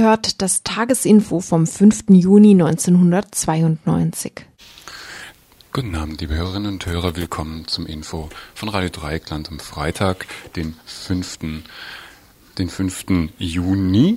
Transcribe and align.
Ihr 0.00 0.08
das 0.40 0.62
Tagesinfo 0.62 1.40
vom 1.40 1.66
5. 1.66 2.04
Juni 2.08 2.52
1992. 2.52 4.32
Guten 5.74 5.94
Abend, 5.94 6.22
liebe 6.22 6.36
Hörerinnen 6.36 6.72
und 6.72 6.86
Hörer. 6.86 7.16
Willkommen 7.16 7.68
zum 7.68 7.84
Info 7.84 8.30
von 8.54 8.70
Radio 8.70 8.88
Dreieckland 8.88 9.50
am 9.50 9.58
Freitag, 9.58 10.24
den 10.56 10.74
5. 10.86 11.40
Den 12.56 12.70
5. 12.70 13.30
Juni. 13.36 14.16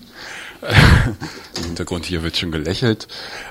Im 1.58 1.64
Hintergrund 1.64 2.06
hier 2.06 2.24
wird 2.24 2.38
schon 2.38 2.52
gelächelt. 2.52 3.08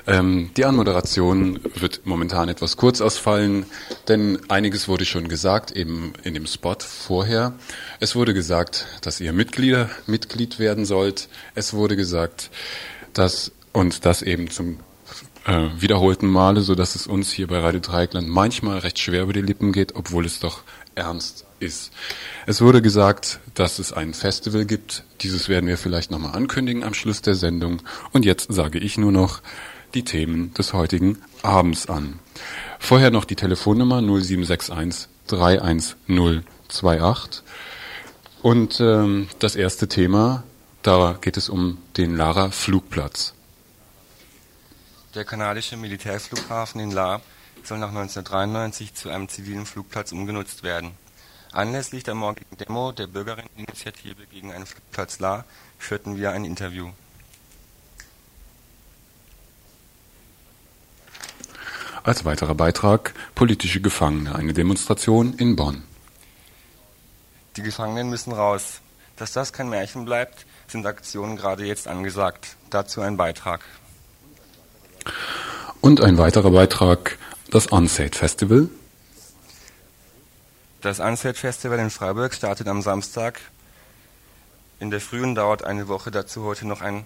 Ähm, 0.07 0.51
die 0.57 0.65
Anmoderation 0.65 1.59
wird 1.75 2.05
momentan 2.05 2.49
etwas 2.49 2.77
kurz 2.77 3.01
ausfallen, 3.01 3.65
denn 4.07 4.39
einiges 4.49 4.87
wurde 4.87 5.05
schon 5.05 5.27
gesagt, 5.27 5.71
eben 5.71 6.13
in 6.23 6.33
dem 6.33 6.47
Spot 6.47 6.75
vorher. 6.79 7.53
Es 7.99 8.15
wurde 8.15 8.33
gesagt, 8.33 8.85
dass 9.01 9.19
ihr 9.19 9.33
Mitglieder, 9.33 9.89
Mitglied 10.07 10.59
werden 10.59 10.85
sollt. 10.85 11.29
Es 11.55 11.73
wurde 11.73 11.95
gesagt, 11.95 12.49
dass 13.13 13.51
und 13.73 14.05
das 14.05 14.21
eben 14.21 14.49
zum 14.49 14.79
äh, 15.45 15.69
wiederholten 15.77 16.27
Male, 16.27 16.61
so 16.61 16.75
dass 16.75 16.95
es 16.95 17.07
uns 17.07 17.31
hier 17.31 17.47
bei 17.47 17.59
Radio 17.59 17.79
Dreieckland 17.79 18.27
manchmal 18.27 18.79
recht 18.79 18.99
schwer 18.99 19.23
über 19.23 19.33
die 19.33 19.41
Lippen 19.41 19.71
geht, 19.71 19.95
obwohl 19.95 20.25
es 20.25 20.39
doch 20.39 20.63
ernst 20.95 21.45
ist. 21.63 21.91
Es 22.45 22.61
wurde 22.61 22.83
gesagt, 22.83 23.39
dass 23.55 23.79
es 23.79 23.91
ein 23.91 24.13
Festival 24.13 24.65
gibt. 24.65 25.03
Dieses 25.21 25.49
werden 25.49 25.67
wir 25.67 25.79
vielleicht 25.79 26.11
nochmal 26.11 26.35
ankündigen 26.35 26.83
am 26.83 26.93
Schluss 26.93 27.23
der 27.23 27.35
Sendung. 27.35 27.81
Und 28.11 28.25
jetzt 28.25 28.53
sage 28.53 28.77
ich 28.77 28.97
nur 28.97 29.11
noch 29.11 29.41
die 29.93 30.03
Themen 30.03 30.53
des 30.53 30.73
heutigen 30.73 31.21
Abends 31.41 31.87
an. 31.87 32.19
Vorher 32.79 33.11
noch 33.11 33.25
die 33.25 33.35
Telefonnummer 33.35 34.01
0761 34.01 35.09
31028. 35.27 37.43
Und 38.41 38.79
ähm, 38.81 39.27
das 39.39 39.55
erste 39.55 39.87
Thema, 39.87 40.43
da 40.81 41.17
geht 41.21 41.37
es 41.37 41.47
um 41.47 41.77
den 41.95 42.17
Lara 42.17 42.51
Flugplatz. 42.51 43.33
Der 45.15 45.23
kanadische 45.23 45.77
Militärflughafen 45.77 46.81
in 46.81 46.91
La 46.91 47.21
soll 47.63 47.77
nach 47.77 47.89
1993 47.89 48.93
zu 48.93 49.09
einem 49.09 49.29
zivilen 49.29 49.65
Flugplatz 49.65 50.11
umgenutzt 50.11 50.63
werden. 50.63 50.91
Anlässlich 51.53 52.03
der 52.03 52.15
morgigen 52.15 52.57
Demo 52.57 52.91
der 52.91 53.05
Bürgerinneninitiative 53.05 54.25
gegen 54.25 54.51
einen 54.51 54.65
Flugplatz 54.65 55.19
La 55.19 55.45
führten 55.77 56.17
wir 56.17 56.31
ein 56.31 56.45
Interview. 56.45 56.89
Als 62.03 62.25
weiterer 62.25 62.55
Beitrag 62.55 63.13
politische 63.35 63.81
Gefangene, 63.81 64.33
eine 64.33 64.53
Demonstration 64.53 65.35
in 65.35 65.55
Bonn. 65.55 65.83
Die 67.55 67.61
Gefangenen 67.61 68.09
müssen 68.09 68.33
raus. 68.33 68.81
Dass 69.15 69.31
das 69.31 69.53
kein 69.53 69.69
Märchen 69.69 70.05
bleibt, 70.05 70.47
sind 70.67 70.87
Aktionen 70.87 71.37
gerade 71.37 71.65
jetzt 71.65 71.87
angesagt. 71.87 72.55
Dazu 72.71 73.01
ein 73.01 73.15
Beitrag. 73.15 73.61
Und 75.81 76.01
ein 76.01 76.17
weiterer 76.17 76.49
Beitrag, 76.49 77.19
das 77.51 77.67
Unsaid 77.67 78.15
Festival. 78.15 78.69
Das 80.83 80.99
Unsaid 80.99 81.37
Festival 81.37 81.79
in 81.79 81.89
Freiburg 81.89 82.33
startet 82.33 82.67
am 82.67 82.81
Samstag. 82.81 83.39
In 84.81 84.91
der 84.91 84.99
Früh 84.99 85.23
und 85.23 85.35
dauert 85.35 85.63
eine 85.63 85.87
Woche. 85.87 86.11
Dazu 86.11 86.43
heute 86.43 86.67
noch 86.67 86.81
ein 86.81 87.05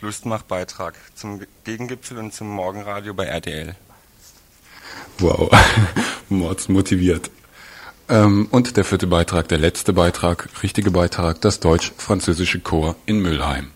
Lustmach-Beitrag 0.00 0.94
zum 1.16 1.40
Gegengipfel 1.64 2.18
und 2.18 2.32
zum 2.32 2.48
Morgenradio 2.48 3.12
bei 3.12 3.24
RTL. 3.24 3.74
Wow, 5.18 5.50
Mords 6.28 6.68
motiviert. 6.68 7.32
Ähm, 8.08 8.46
und 8.52 8.76
der 8.76 8.84
vierte 8.84 9.08
Beitrag, 9.08 9.48
der 9.48 9.58
letzte 9.58 9.92
Beitrag, 9.92 10.48
richtige 10.62 10.92
Beitrag, 10.92 11.40
das 11.40 11.58
deutsch-französische 11.58 12.60
Chor 12.60 12.94
in 13.04 13.18
Müllheim. 13.18 13.72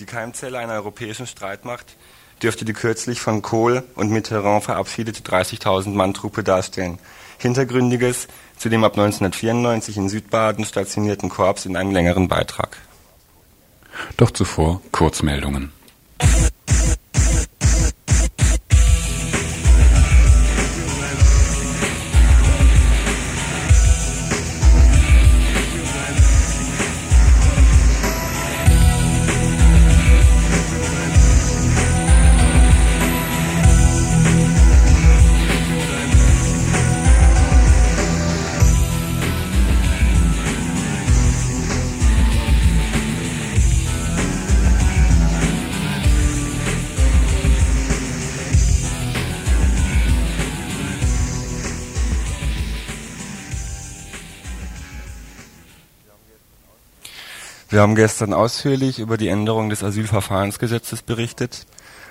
Die 0.00 0.04
Keimzelle 0.04 0.58
einer 0.58 0.72
europäischen 0.72 1.28
Streitmacht 1.28 1.94
dürfte 2.42 2.64
die 2.64 2.72
kürzlich 2.72 3.20
von 3.20 3.40
Kohl 3.40 3.84
und 3.94 4.10
Mitterrand 4.10 4.64
verabschiedete 4.64 5.22
30.000 5.22 5.90
Mann 5.90 6.12
Truppe 6.12 6.42
darstellen. 6.42 6.98
Hintergründiges 7.38 8.28
zu 8.58 8.68
dem 8.68 8.84
ab 8.84 8.92
1994 8.92 9.96
in 9.96 10.08
Südbaden 10.08 10.64
stationierten 10.64 11.28
Korps 11.28 11.66
in 11.66 11.76
einem 11.76 11.90
längeren 11.90 12.28
Beitrag. 12.28 12.78
Doch 14.16 14.30
zuvor 14.30 14.80
Kurzmeldungen. 14.92 15.72
Wir 57.74 57.80
haben 57.80 57.96
gestern 57.96 58.32
ausführlich 58.32 59.00
über 59.00 59.16
die 59.16 59.26
Änderung 59.26 59.68
des 59.68 59.82
Asylverfahrensgesetzes 59.82 61.02
berichtet. 61.02 61.66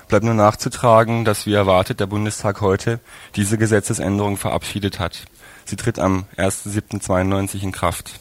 Bleibt 0.10 0.26
nur 0.26 0.34
nachzutragen, 0.34 1.24
dass 1.24 1.46
wie 1.46 1.54
erwartet 1.54 2.02
der 2.02 2.06
Bundestag 2.06 2.60
heute 2.60 3.00
diese 3.38 3.58
Gesetzesänderung 3.58 4.36
verabschiedet 4.36 5.00
hat. 5.00 5.24
Sie 5.64 5.78
tritt 5.78 6.00
am 6.00 6.26
1.7.92 6.36 7.64
in 7.64 7.72
Kraft. 7.72 8.20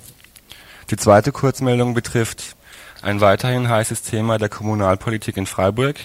Die 0.91 0.97
zweite 0.97 1.33
Kurzmeldung 1.33 1.95
betrifft 1.95 2.55
ein 3.03 3.21
weiterhin 3.21 3.69
heißes 3.69 4.03
Thema 4.03 4.39
der 4.39 4.49
Kommunalpolitik 4.49 5.37
in 5.37 5.47
Freiburg. 5.47 5.97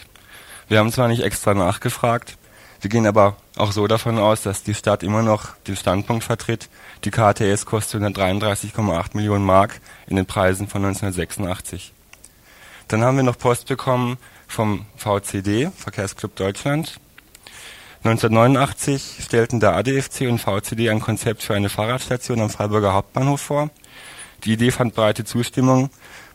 Wir 0.68 0.80
haben 0.80 0.92
zwar 0.92 1.08
nicht 1.08 1.22
extra 1.22 1.54
nachgefragt, 1.54 2.36
wir 2.82 2.90
gehen 2.90 3.08
aber 3.08 3.38
auch 3.56 3.72
so 3.72 3.88
davon 3.88 4.20
aus, 4.20 4.44
dass 4.44 4.64
die 4.64 4.74
Stadt 4.76 5.04
immer 5.04 5.24
noch 5.24 5.56
den 5.68 5.76
Standpunkt 5.76 6.24
vertritt, 6.24 6.70
die 7.04 7.12
KTS 7.12 7.66
kostet 7.66 8.02
133,8 8.02 9.10
Millionen 9.14 9.46
Mark 9.46 9.80
in 10.08 10.16
den 10.16 10.26
Preisen 10.26 10.68
von 10.68 10.86
1986. 10.86 11.94
Dann 12.88 13.04
haben 13.04 13.18
wir 13.18 13.24
noch 13.24 13.38
Post 13.38 13.68
bekommen 13.68 14.18
vom 14.48 14.86
VCD, 14.96 15.72
Verkehrsclub 15.76 16.36
Deutschland. 16.36 17.00
1989 18.04 19.18
stellten 19.22 19.60
der 19.60 19.76
ADFC 19.76 20.22
und 20.22 20.40
VCD 20.40 20.90
ein 20.90 21.02
Konzept 21.02 21.44
für 21.44 21.56
eine 21.56 21.70
Fahrradstation 21.70 22.40
am 22.40 22.50
Freiburger 22.50 22.94
Hauptbahnhof 22.94 23.42
vor. 23.42 23.70
Die 24.44 24.54
Idee 24.54 24.72
fand 24.72 24.94
breite 24.94 25.26
Zustimmung, 25.26 25.90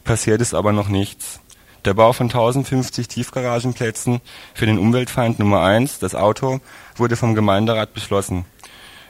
passiert 0.04 0.40
ist 0.40 0.54
aber 0.54 0.72
noch 0.72 0.88
nichts. 0.88 1.40
Der 1.84 1.94
Bau 1.94 2.12
von 2.12 2.26
1050 2.26 3.08
Tiefgaragenplätzen 3.08 4.20
für 4.54 4.66
den 4.66 4.78
Umweltfeind 4.78 5.40
Nummer 5.40 5.62
1, 5.62 5.98
das 5.98 6.14
Auto, 6.14 6.60
wurde 6.94 7.16
vom 7.16 7.34
Gemeinderat 7.34 7.92
beschlossen. 7.92 8.44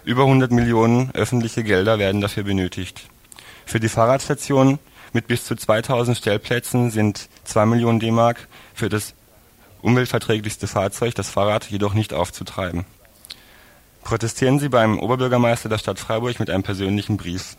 Über 0.04 0.22
100 0.22 0.50
Millionen 0.52 1.10
öffentliche 1.14 1.64
Gelder 1.64 1.98
werden 1.98 2.22
dafür 2.22 2.44
benötigt. 2.44 3.08
Für 3.66 3.78
die 3.78 3.90
Fahrradstation 3.90 4.78
mit 5.12 5.26
bis 5.26 5.44
zu 5.44 5.54
2000 5.54 6.16
Stellplätzen 6.16 6.90
sind 6.90 7.28
2 7.44 7.66
Millionen 7.66 8.00
D-Mark 8.00 8.48
für 8.72 8.88
das 8.88 9.12
umweltverträglichste 9.82 10.66
Fahrzeug, 10.66 11.14
das 11.14 11.28
Fahrrad, 11.28 11.66
jedoch 11.66 11.92
nicht 11.92 12.14
aufzutreiben. 12.14 12.86
Protestieren 14.02 14.58
Sie 14.58 14.70
beim 14.70 14.98
Oberbürgermeister 14.98 15.68
der 15.68 15.78
Stadt 15.78 15.98
Freiburg 15.98 16.40
mit 16.40 16.48
einem 16.48 16.62
persönlichen 16.62 17.18
Brief. 17.18 17.58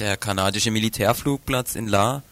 Der 0.00 0.16
kanadische 0.16 0.70
Militärflugplatz 0.70 1.74
in 1.74 1.86
La, 1.86 2.22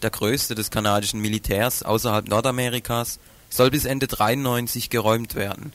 der 0.00 0.10
größte 0.10 0.54
des 0.54 0.70
kanadischen 0.70 1.20
Militärs 1.20 1.82
außerhalb 1.82 2.28
Nordamerikas, 2.28 3.18
soll 3.50 3.72
bis 3.72 3.84
Ende 3.84 4.06
93 4.06 4.90
geräumt 4.90 5.34
werden. 5.34 5.72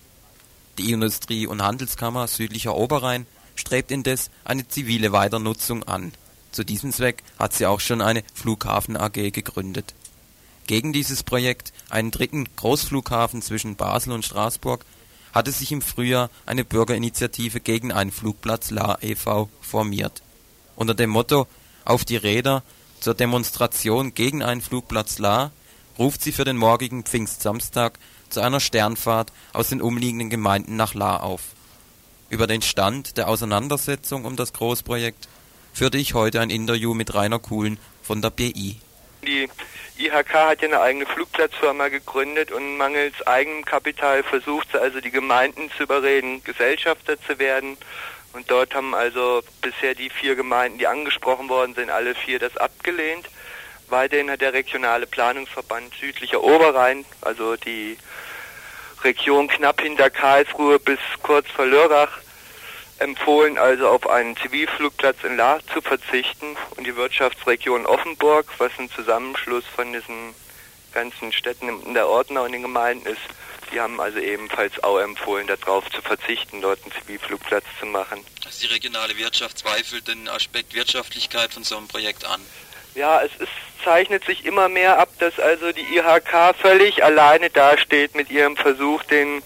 Die 0.78 0.94
Industrie- 0.94 1.48
und 1.48 1.62
Handelskammer 1.62 2.30
Südlicher 2.30 2.78
Oberrhein 2.78 3.28
strebt 3.56 3.92
indes 3.92 4.32
eine 4.46 4.66
zivile 4.70 5.12
Weiternutzung 5.12 5.84
an. 5.84 6.14
Zu 6.54 6.64
diesem 6.64 6.94
Zweck 6.94 7.22
hat 7.38 7.52
sie 7.52 7.66
auch 7.66 7.82
schon 7.82 8.02
eine 8.02 8.24
Flughafen 8.34 8.96
AG 8.96 9.32
gegründet. 9.34 9.94
Gegen 10.68 10.94
dieses 10.94 11.22
Projekt, 11.22 11.74
einen 11.90 12.12
dritten 12.12 12.48
Großflughafen 12.56 13.42
zwischen 13.42 13.76
Basel 13.76 14.14
und 14.14 14.24
Straßburg, 14.24 14.86
hatte 15.34 15.52
sich 15.52 15.74
im 15.74 15.82
Frühjahr 15.82 16.30
eine 16.46 16.64
Bürgerinitiative 16.64 17.60
gegen 17.60 17.92
einen 17.92 18.14
Flugplatz 18.14 18.72
La 18.72 18.98
e.V. 19.02 19.50
formiert. 19.60 20.22
Unter 20.76 20.94
dem 20.94 21.10
Motto 21.10 21.48
Auf 21.86 22.06
die 22.06 22.18
Räder 22.18 22.64
zur 23.00 23.14
Demonstration 23.14 24.14
gegen 24.14 24.44
einen 24.44 24.62
Flugplatz 24.62 25.20
La 25.20 25.52
ruft 25.98 26.22
sie 26.22 26.32
für 26.32 26.46
den 26.46 26.58
morgigen 26.58 27.04
Pfingstsamstag 27.04 28.00
zu 28.30 28.42
einer 28.42 28.60
Sternfahrt 28.60 29.32
aus 29.54 29.70
den 29.70 29.82
umliegenden 29.82 30.30
Gemeinden 30.30 30.76
nach 30.76 30.94
La 30.94 31.18
auf. 31.18 31.42
Über 32.30 32.48
den 32.48 32.62
Stand 32.62 33.18
der 33.18 33.28
Auseinandersetzung 33.28 34.26
um 34.26 34.36
das 34.36 34.54
Großprojekt 34.54 35.28
führte 35.74 35.98
ich 35.98 36.14
heute 36.14 36.40
ein 36.40 36.50
Interview 36.50 36.94
mit 36.94 37.14
Rainer 37.14 37.40
Kuhlen 37.40 37.78
von 38.04 38.22
der 38.22 38.30
BI. 38.30 38.78
Die 39.24 39.50
IHK 39.98 40.34
hat 40.34 40.62
ja 40.62 40.68
eine 40.70 40.82
eigene 40.82 41.06
Flugplatzfirma 41.06 41.90
gegründet 41.90 42.52
und 42.52 42.78
mangels 42.78 43.22
eigenem 43.28 43.66
Kapital 43.66 44.24
versucht 44.24 44.70
sie 44.72 44.82
also 44.82 45.00
die 45.00 45.12
Gemeinden 45.12 45.70
zu 45.78 45.84
überreden, 45.84 46.44
Gesellschafter 46.44 47.22
zu 47.22 47.38
werden. 47.38 47.78
Und 48.34 48.50
dort 48.50 48.74
haben 48.74 48.96
also 48.96 49.42
bisher 49.62 49.96
die 49.96 50.10
vier 50.10 50.36
Gemeinden, 50.36 50.78
die 50.78 50.88
angesprochen 50.88 51.50
worden 51.50 51.76
sind, 51.76 51.90
alle 51.90 52.16
vier 52.16 52.40
das 52.40 52.56
abgelehnt. 52.58 53.30
Weiterhin 53.90 54.32
hat 54.32 54.42
der 54.42 54.54
regionale 54.54 55.06
Planungsverband 55.06 55.94
Südlicher 55.96 56.42
Oberrhein, 56.42 57.04
also 57.22 57.58
die 57.58 57.98
Region 59.04 59.48
knapp 59.48 59.82
hinter 59.82 60.10
Karlsruhe 60.10 60.80
bis 60.80 61.00
kurz 61.24 61.50
vor 61.50 61.66
Lörrach, 61.66 62.20
empfohlen, 63.00 63.58
also 63.58 63.90
auf 63.90 64.08
einen 64.08 64.38
Zivilflugplatz 64.38 65.24
in 65.24 65.36
La 65.36 65.60
zu 65.74 65.82
verzichten 65.82 66.56
und 66.78 66.86
die 66.86 66.96
Wirtschaftsregion 66.96 67.86
Offenburg, 67.86 68.46
was 68.60 68.72
ein 68.78 68.90
Zusammenschluss 68.92 69.66
von 69.76 69.92
diesen 69.92 70.36
ganzen 70.94 71.32
Städten 71.32 71.70
in 71.86 71.94
der 71.94 72.08
Ordner 72.08 72.44
und 72.44 72.52
den 72.52 72.62
Gemeinden 72.62 73.06
ist, 73.08 73.22
die 73.72 73.80
haben 73.80 74.00
also 74.02 74.20
ebenfalls 74.20 74.84
auch 74.84 75.00
empfohlen, 75.00 75.48
darauf 75.48 75.90
zu 75.92 76.02
verzichten, 76.02 76.62
dort 76.62 76.84
einen 76.84 76.92
Zivilflugplatz 76.92 77.64
zu 77.80 77.86
machen. 77.86 78.26
Also 78.46 78.68
die 78.68 78.74
regionale 78.74 79.18
Wirtschaft 79.18 79.58
zweifelt 79.60 80.08
den 80.08 80.28
Aspekt 80.28 80.74
Wirtschaftlichkeit 80.74 81.54
von 81.54 81.64
so 81.64 81.78
einem 81.78 81.88
Projekt 81.88 82.26
an. 82.26 82.42
Ja, 82.96 83.22
es 83.22 83.32
ist, 83.40 83.52
zeichnet 83.84 84.26
sich 84.26 84.46
immer 84.46 84.68
mehr 84.68 85.00
ab, 85.00 85.10
dass 85.20 85.40
also 85.40 85.72
die 85.72 85.96
IHK 85.96 86.56
völlig 86.60 87.04
alleine 87.04 87.50
dasteht 87.50 88.16
mit 88.16 88.30
ihrem 88.30 88.58
Versuch, 88.58 89.04
den 89.04 89.42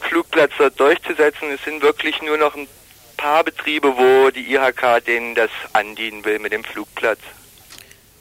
Flugplatz 0.00 0.52
dort 0.58 0.78
durchzusetzen. 0.78 1.50
Es 1.50 1.64
sind 1.64 1.82
wirklich 1.82 2.22
nur 2.22 2.36
noch 2.36 2.54
ein 2.54 2.68
paar 3.16 3.42
Betriebe, 3.42 3.96
wo 3.96 4.30
die 4.30 4.54
IHK 4.54 5.04
denen 5.04 5.34
das 5.34 5.50
andienen 5.72 6.24
will 6.24 6.38
mit 6.38 6.52
dem 6.52 6.62
Flugplatz. 6.62 7.20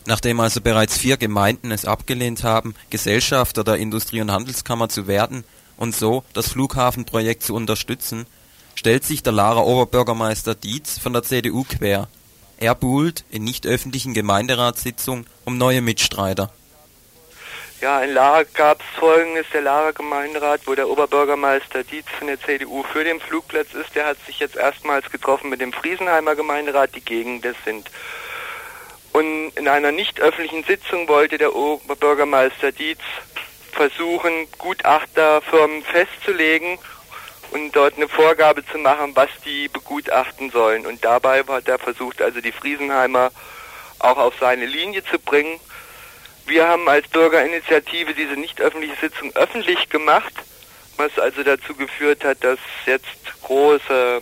Nachdem 0.05 0.39
also 0.39 0.61
bereits 0.61 0.97
vier 0.97 1.17
Gemeinden 1.17 1.71
es 1.71 1.85
abgelehnt 1.85 2.43
haben, 2.43 2.75
Gesellschafter 2.91 3.63
der 3.63 3.77
Industrie- 3.77 4.21
und 4.21 4.31
Handelskammer 4.31 4.87
zu 4.87 5.07
werden 5.07 5.43
und 5.77 5.95
so 5.95 6.23
das 6.33 6.49
Flughafenprojekt 6.49 7.41
zu 7.41 7.55
unterstützen, 7.55 8.27
stellt 8.75 9.03
sich 9.03 9.23
der 9.23 9.33
Lara 9.33 9.61
Oberbürgermeister 9.61 10.53
Dietz 10.53 10.99
von 10.99 11.13
der 11.13 11.23
CDU 11.23 11.63
quer. 11.63 12.07
Er 12.57 12.75
buhlt 12.75 13.25
in 13.31 13.43
nicht 13.43 13.65
öffentlichen 13.65 14.13
Gemeinderatssitzungen 14.13 15.25
um 15.43 15.57
neue 15.57 15.81
Mitstreiter. 15.81 16.51
Ja, 17.81 18.01
in 18.01 18.13
Lara 18.13 18.43
gab 18.53 18.79
es 18.79 18.99
folgendes, 18.99 19.45
der 19.53 19.61
Lara 19.61 19.91
Gemeinderat, 19.91 20.61
wo 20.65 20.75
der 20.75 20.87
Oberbürgermeister 20.87 21.83
Dietz 21.83 22.07
von 22.17 22.27
der 22.27 22.39
CDU 22.39 22.83
für 22.83 23.03
den 23.03 23.19
Flugplatz 23.19 23.73
ist, 23.73 23.93
der 23.95 24.05
hat 24.05 24.17
sich 24.25 24.39
jetzt 24.39 24.55
erstmals 24.55 25.09
getroffen 25.11 25.49
mit 25.49 25.61
dem 25.61 25.73
Friesenheimer 25.73 26.35
Gemeinderat, 26.35 26.95
die 26.95 27.01
gegen 27.01 27.41
das 27.41 27.55
sind. 27.65 27.89
Und 29.15 29.51
in 29.55 29.69
einer 29.69 29.93
nicht 29.93 30.19
öffentlichen 30.19 30.65
Sitzung 30.65 31.07
wollte 31.07 31.37
der 31.37 31.55
Oberbürgermeister 31.55 32.73
Dietz 32.73 32.99
versuchen, 33.71 34.45
Gutachterfirmen 34.57 35.83
festzulegen 35.83 36.77
und 37.51 37.73
dort 37.73 37.95
eine 37.95 38.09
Vorgabe 38.09 38.65
zu 38.65 38.77
machen, 38.77 39.15
was 39.15 39.29
die 39.45 39.69
begutachten 39.69 40.51
sollen. 40.51 40.85
Und 40.85 41.05
dabei 41.05 41.45
hat 41.45 41.69
er 41.69 41.79
versucht, 41.79 42.21
also 42.21 42.41
die 42.41 42.51
Friesenheimer 42.51 43.31
auch 43.99 44.17
auf 44.17 44.33
seine 44.37 44.65
Linie 44.65 45.01
zu 45.05 45.17
bringen. 45.17 45.61
Wir 46.45 46.67
haben 46.67 46.89
als 46.89 47.07
Bürgerinitiative 47.07 48.13
diese 48.13 48.33
nicht 48.33 48.59
öffentliche 48.59 48.97
Sitzung 48.99 49.33
öffentlich 49.35 49.87
gemacht, 49.87 50.33
was 50.97 51.17
also 51.17 51.41
dazu 51.41 51.73
geführt 51.73 52.25
hat, 52.25 52.43
dass 52.43 52.59
jetzt 52.85 53.15
große, 53.43 54.21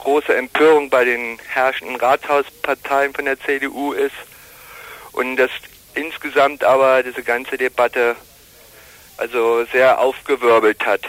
große 0.00 0.34
Empörung 0.34 0.90
bei 0.90 1.04
den 1.04 1.38
herrschenden 1.48 1.96
Rathausparteien 1.96 3.14
von 3.14 3.26
der 3.26 3.38
CDU 3.38 3.92
ist 3.92 4.14
und 5.12 5.36
dass 5.36 5.50
insgesamt 5.94 6.64
aber 6.64 7.02
diese 7.02 7.22
ganze 7.22 7.56
Debatte 7.56 8.16
also 9.16 9.64
sehr 9.66 10.00
aufgewirbelt 10.00 10.84
hat. 10.86 11.02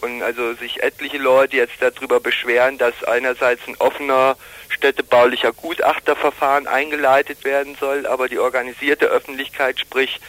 Und 0.00 0.20
also 0.22 0.54
sich 0.54 0.82
etliche 0.82 1.18
Leute 1.18 1.56
jetzt 1.56 1.76
darüber 1.78 2.18
beschweren, 2.18 2.76
dass 2.76 3.04
einerseits 3.04 3.62
ein 3.68 3.76
offener 3.78 4.36
städtebaulicher 4.68 5.52
Gutachterverfahren 5.52 6.66
eingeleitet 6.66 7.44
werden 7.44 7.76
soll, 7.78 8.06
aber 8.06 8.28
die 8.28 8.40
organisierte 8.40 9.06
Öffentlichkeit, 9.06 9.78
sprich 9.78 10.20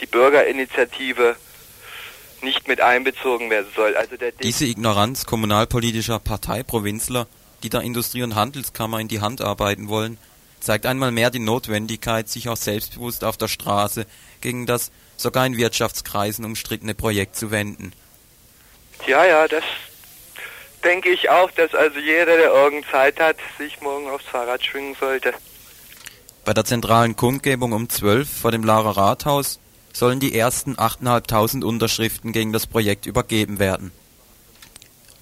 die 0.00 0.06
Bürgerinitiative, 0.06 1.36
nicht 2.42 2.68
mit 2.68 2.80
einbezogen 2.80 3.50
werden 3.50 3.68
soll. 3.74 3.96
Also 3.96 4.16
Diese 4.42 4.66
Ignoranz 4.66 5.26
kommunalpolitischer 5.26 6.18
Parteiprovinzler, 6.18 7.26
die 7.62 7.70
der 7.70 7.82
Industrie- 7.82 8.22
und 8.22 8.34
Handelskammer 8.34 9.00
in 9.00 9.08
die 9.08 9.20
Hand 9.20 9.40
arbeiten 9.40 9.88
wollen, 9.88 10.18
zeigt 10.60 10.86
einmal 10.86 11.10
mehr 11.10 11.30
die 11.30 11.38
Notwendigkeit, 11.38 12.28
sich 12.28 12.48
auch 12.48 12.56
selbstbewusst 12.56 13.24
auf 13.24 13.36
der 13.36 13.48
Straße 13.48 14.06
gegen 14.40 14.66
das 14.66 14.90
sogar 15.16 15.46
in 15.46 15.56
Wirtschaftskreisen 15.56 16.44
umstrittene 16.44 16.94
Projekt 16.94 17.36
zu 17.36 17.50
wenden. 17.50 17.92
Ja, 19.06 19.24
ja, 19.24 19.48
das 19.48 19.64
denke 20.84 21.10
ich 21.10 21.28
auch, 21.30 21.50
dass 21.52 21.74
also 21.74 21.98
jeder, 21.98 22.36
der 22.36 22.52
irgend 22.52 22.86
Zeit 22.90 23.18
hat, 23.20 23.36
sich 23.58 23.80
morgen 23.80 24.08
aufs 24.08 24.24
Fahrrad 24.24 24.64
schwingen 24.64 24.96
sollte. 24.98 25.32
Bei 26.44 26.54
der 26.54 26.64
zentralen 26.64 27.16
Kundgebung 27.16 27.72
um 27.72 27.88
12 27.88 28.40
vor 28.40 28.52
dem 28.52 28.64
Lara 28.64 28.92
Rathaus 28.92 29.60
sollen 29.98 30.20
die 30.20 30.32
ersten 30.32 30.76
8.500 30.76 31.64
Unterschriften 31.64 32.30
gegen 32.30 32.52
das 32.52 32.68
Projekt 32.68 33.06
übergeben 33.06 33.58
werden. 33.58 33.90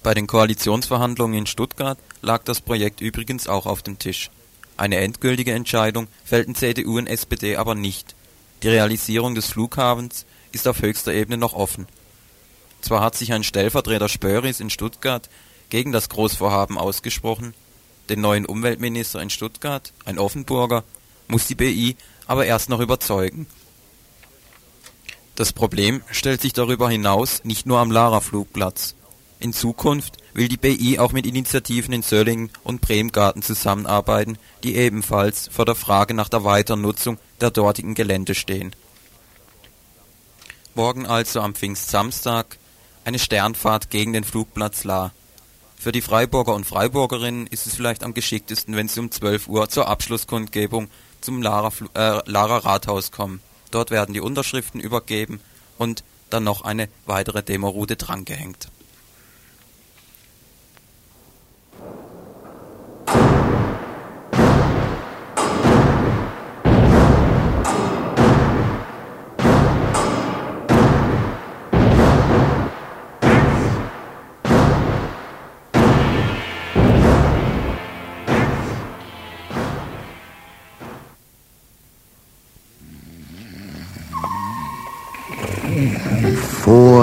Bei 0.03 0.13
den 0.13 0.27
Koalitionsverhandlungen 0.27 1.39
in 1.39 1.47
Stuttgart 1.47 1.97
lag 2.21 2.43
das 2.43 2.61
Projekt 2.61 3.01
übrigens 3.01 3.47
auch 3.47 3.65
auf 3.65 3.81
dem 3.81 3.97
Tisch. 3.97 4.29
Eine 4.77 4.97
endgültige 4.97 5.53
Entscheidung 5.53 6.07
fällten 6.23 6.53
CDU 6.53 6.99
und 6.99 7.07
SPD 7.07 7.55
aber 7.55 7.73
nicht. 7.73 8.15
Die 8.61 8.69
Realisierung 8.69 9.33
des 9.33 9.47
Flughafens 9.47 10.27
ist 10.51 10.67
auf 10.67 10.83
höchster 10.83 11.11
Ebene 11.11 11.37
noch 11.37 11.53
offen. 11.53 11.87
Zwar 12.81 13.01
hat 13.01 13.15
sich 13.15 13.33
ein 13.33 13.43
Stellvertreter 13.43 14.09
Spöris 14.09 14.59
in 14.59 14.69
Stuttgart 14.69 15.27
gegen 15.71 15.91
das 15.91 16.07
Großvorhaben 16.09 16.77
ausgesprochen, 16.77 17.55
den 18.09 18.21
neuen 18.21 18.45
Umweltminister 18.45 19.23
in 19.23 19.31
Stuttgart, 19.31 19.91
ein 20.05 20.19
Offenburger, 20.19 20.83
muss 21.27 21.47
die 21.47 21.55
BI 21.55 21.97
aber 22.27 22.45
erst 22.45 22.69
noch 22.69 22.79
überzeugen. 22.79 23.47
Das 25.37 25.53
Problem 25.53 26.01
stellt 26.09 26.41
sich 26.41 26.51
darüber 26.51 26.89
hinaus 26.89 27.43
nicht 27.43 27.67
nur 27.67 27.77
am 27.77 27.91
Lara-Flugplatz. 27.91 28.95
In 29.39 29.53
Zukunft 29.53 30.17
will 30.33 30.47
die 30.47 30.57
BI 30.57 30.97
auch 30.97 31.11
mit 31.11 31.27
Initiativen 31.27 31.93
in 31.93 32.01
Söllingen 32.01 32.49
und 32.63 32.81
Bremgarten 32.81 33.43
zusammenarbeiten, 33.43 34.39
die 34.63 34.75
ebenfalls 34.75 35.47
vor 35.49 35.65
der 35.65 35.75
Frage 35.75 36.15
nach 36.15 36.27
der 36.27 36.43
Weiternutzung 36.43 37.19
der 37.39 37.51
dortigen 37.51 37.93
Gelände 37.93 38.33
stehen. 38.33 38.75
Morgen 40.73 41.05
also 41.05 41.41
am 41.41 41.53
Pfingstsamstag 41.53 42.57
eine 43.05 43.19
Sternfahrt 43.19 43.91
gegen 43.91 44.13
den 44.13 44.23
Flugplatz 44.23 44.85
La. 44.85 45.11
Für 45.77 45.91
die 45.91 46.01
Freiburger 46.01 46.55
und 46.55 46.65
Freiburgerinnen 46.65 47.45
ist 47.45 47.67
es 47.67 47.75
vielleicht 47.75 48.03
am 48.03 48.15
geschicktesten, 48.15 48.75
wenn 48.75 48.87
sie 48.87 49.01
um 49.01 49.11
12 49.11 49.47
Uhr 49.49 49.69
zur 49.69 49.87
Abschlusskundgebung 49.87 50.89
zum 51.21 51.43
Lara, 51.43 51.71
äh, 51.93 52.21
Lara 52.25 52.57
Rathaus 52.57 53.11
kommen. 53.11 53.39
Dort 53.71 53.91
werden 53.91 54.13
die 54.13 54.21
Unterschriften 54.21 54.79
übergeben 54.79 55.39
und 55.77 56.03
dann 56.29 56.43
noch 56.43 56.61
eine 56.61 56.89
weitere 57.05 57.43
Demoroute 57.43 57.95
drangehängt. 57.95 58.69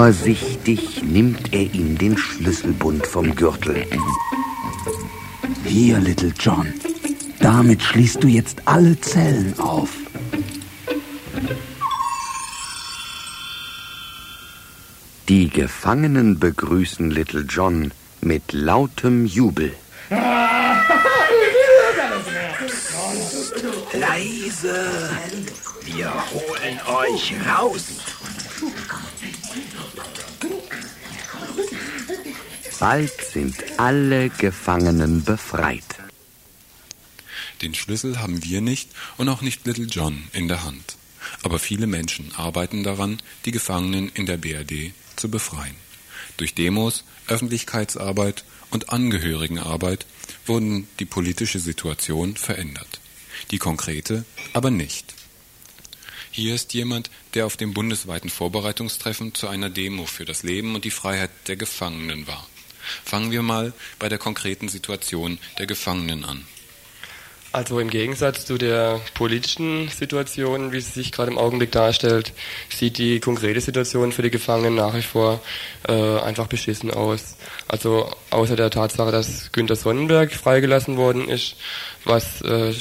Vorsichtig 0.05 1.01
nimmt 1.01 1.51
er 1.51 1.63
ihm 1.73 1.97
den 1.97 2.15
Schlüsselbund 2.15 3.07
vom 3.07 3.33
Gürtel. 3.33 3.87
Hier, 5.63 5.97
Little 5.97 6.31
John. 6.39 6.71
Damit 7.39 7.81
schließt 7.81 8.23
du 8.23 8.27
jetzt 8.27 8.61
alle 8.65 9.01
Zellen 9.01 9.59
auf. 9.59 9.89
Die 15.27 15.49
Gefangenen 15.49 16.37
begrüßen 16.37 17.09
Little 17.09 17.43
John 17.49 17.91
mit 18.21 18.53
lautem 18.53 19.25
Jubel. 19.25 19.73
Leise! 23.91 25.09
Wir 25.83 26.13
holen 26.13 26.79
euch 26.85 27.33
raus! 27.49 28.14
Bald 32.87 33.19
sind 33.19 33.55
alle 33.77 34.29
Gefangenen 34.29 35.23
befreit. 35.23 35.95
Den 37.63 37.73
Schlüssel 37.73 38.19
haben 38.19 38.43
wir 38.43 38.61
nicht 38.61 38.91
und 39.17 39.27
auch 39.27 39.41
nicht 39.41 39.65
Little 39.65 39.87
John 39.87 40.27
in 40.33 40.47
der 40.47 40.63
Hand. 40.63 40.95
Aber 41.41 41.57
viele 41.57 41.87
Menschen 41.87 42.31
arbeiten 42.35 42.83
daran, 42.83 43.19
die 43.45 43.51
Gefangenen 43.51 44.09
in 44.09 44.27
der 44.27 44.37
BRD 44.37 44.93
zu 45.15 45.31
befreien. 45.31 45.75
Durch 46.37 46.53
Demos, 46.53 47.05
Öffentlichkeitsarbeit 47.25 48.45
und 48.69 48.91
Angehörigenarbeit 48.91 50.05
wurden 50.45 50.87
die 50.99 51.05
politische 51.05 51.57
Situation 51.57 52.35
verändert. 52.35 52.99
Die 53.49 53.57
konkrete 53.57 54.25
aber 54.53 54.69
nicht. 54.69 55.15
Hier 56.29 56.53
ist 56.53 56.75
jemand, 56.75 57.09
der 57.33 57.47
auf 57.47 57.57
dem 57.57 57.73
bundesweiten 57.73 58.29
Vorbereitungstreffen 58.29 59.33
zu 59.33 59.47
einer 59.47 59.71
Demo 59.71 60.05
für 60.05 60.25
das 60.25 60.43
Leben 60.43 60.75
und 60.75 60.85
die 60.85 60.91
Freiheit 60.91 61.31
der 61.47 61.55
Gefangenen 61.55 62.27
war. 62.27 62.47
Fangen 63.03 63.31
wir 63.31 63.41
mal 63.41 63.73
bei 63.99 64.09
der 64.09 64.17
konkreten 64.17 64.69
Situation 64.69 65.39
der 65.59 65.67
Gefangenen 65.67 66.25
an. 66.25 66.45
Also 67.55 67.79
im 67.79 67.89
Gegensatz 67.89 68.45
zu 68.45 68.57
der 68.57 68.99
politischen 69.13 69.87
Situation, 69.87 70.73
wie 70.73 70.81
sie 70.81 70.91
sich 70.91 71.13
gerade 71.13 71.31
im 71.31 71.37
Augenblick 71.37 71.71
darstellt, 71.71 72.33
sieht 72.67 72.97
die 72.97 73.21
konkrete 73.21 73.61
Situation 73.61 74.11
für 74.11 74.23
die 74.23 74.29
Gefangenen 74.29 74.75
nach 74.75 74.93
wie 74.93 75.01
vor 75.01 75.39
äh, 75.87 76.19
einfach 76.19 76.47
beschissen 76.47 76.91
aus. 76.91 77.37
Also 77.69 78.11
außer 78.29 78.57
der 78.57 78.71
Tatsache, 78.71 79.09
dass 79.13 79.53
Günter 79.53 79.77
Sonnenberg 79.77 80.33
freigelassen 80.33 80.97
worden 80.97 81.29
ist, 81.29 81.55
was 82.03 82.41
äh, 82.41 82.73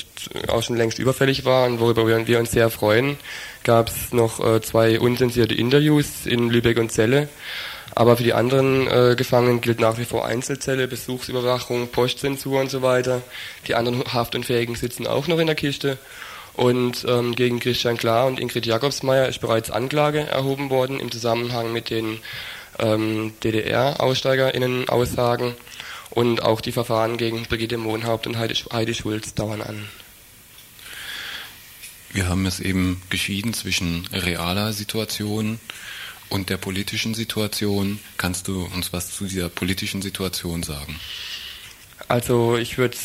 auch 0.48 0.64
schon 0.64 0.76
längst 0.76 0.98
überfällig 0.98 1.44
war 1.44 1.66
und 1.66 1.78
worüber 1.78 2.08
wir 2.08 2.40
uns 2.40 2.50
sehr 2.50 2.68
freuen, 2.68 3.16
gab 3.62 3.90
es 3.90 4.12
noch 4.12 4.44
äh, 4.44 4.60
zwei 4.60 4.98
unzensierte 4.98 5.54
Interviews 5.54 6.26
in 6.26 6.50
Lübeck 6.50 6.78
und 6.78 6.90
Celle 6.90 7.28
aber 7.94 8.16
für 8.16 8.24
die 8.24 8.32
anderen 8.32 8.86
äh, 8.86 9.14
Gefangenen 9.16 9.60
gilt 9.60 9.80
nach 9.80 9.98
wie 9.98 10.04
vor 10.04 10.26
Einzelzelle, 10.26 10.88
Besuchsüberwachung, 10.88 11.88
Postzensur 11.88 12.60
und 12.60 12.70
so 12.70 12.82
weiter. 12.82 13.22
Die 13.68 13.74
anderen 13.74 14.02
Haftunfähigen 14.12 14.74
sitzen 14.74 15.06
auch 15.06 15.28
noch 15.28 15.38
in 15.38 15.46
der 15.46 15.56
Kiste. 15.56 15.98
Und 16.54 17.04
ähm, 17.08 17.34
gegen 17.34 17.60
Christian 17.60 17.96
Klar 17.96 18.26
und 18.26 18.38
Ingrid 18.40 18.66
Jakobsmeier 18.66 19.28
ist 19.28 19.40
bereits 19.40 19.70
Anklage 19.70 20.20
erhoben 20.20 20.68
worden 20.70 21.00
im 21.00 21.10
Zusammenhang 21.10 21.72
mit 21.72 21.90
den 21.90 22.20
ähm, 22.78 23.32
DDR-AussteigerInnen-Aussagen. 23.42 25.54
Und 26.10 26.42
auch 26.42 26.60
die 26.60 26.72
Verfahren 26.72 27.16
gegen 27.16 27.42
Brigitte 27.44 27.76
Mohnhaupt 27.76 28.28
und 28.28 28.38
Heidi, 28.38 28.54
Heidi 28.72 28.94
Schulz 28.94 29.34
dauern 29.34 29.62
an. 29.62 29.88
Wir 32.12 32.28
haben 32.28 32.46
es 32.46 32.60
eben 32.60 33.02
geschieden 33.10 33.52
zwischen 33.54 34.06
realer 34.12 34.72
Situation 34.72 35.58
und 36.34 36.50
der 36.50 36.56
politischen 36.56 37.14
Situation. 37.14 38.00
Kannst 38.18 38.48
du 38.48 38.68
uns 38.74 38.92
was 38.92 39.14
zu 39.14 39.24
dieser 39.24 39.48
politischen 39.48 40.02
Situation 40.02 40.64
sagen? 40.64 40.98
Also 42.08 42.56
ich 42.56 42.76
würde 42.76 42.96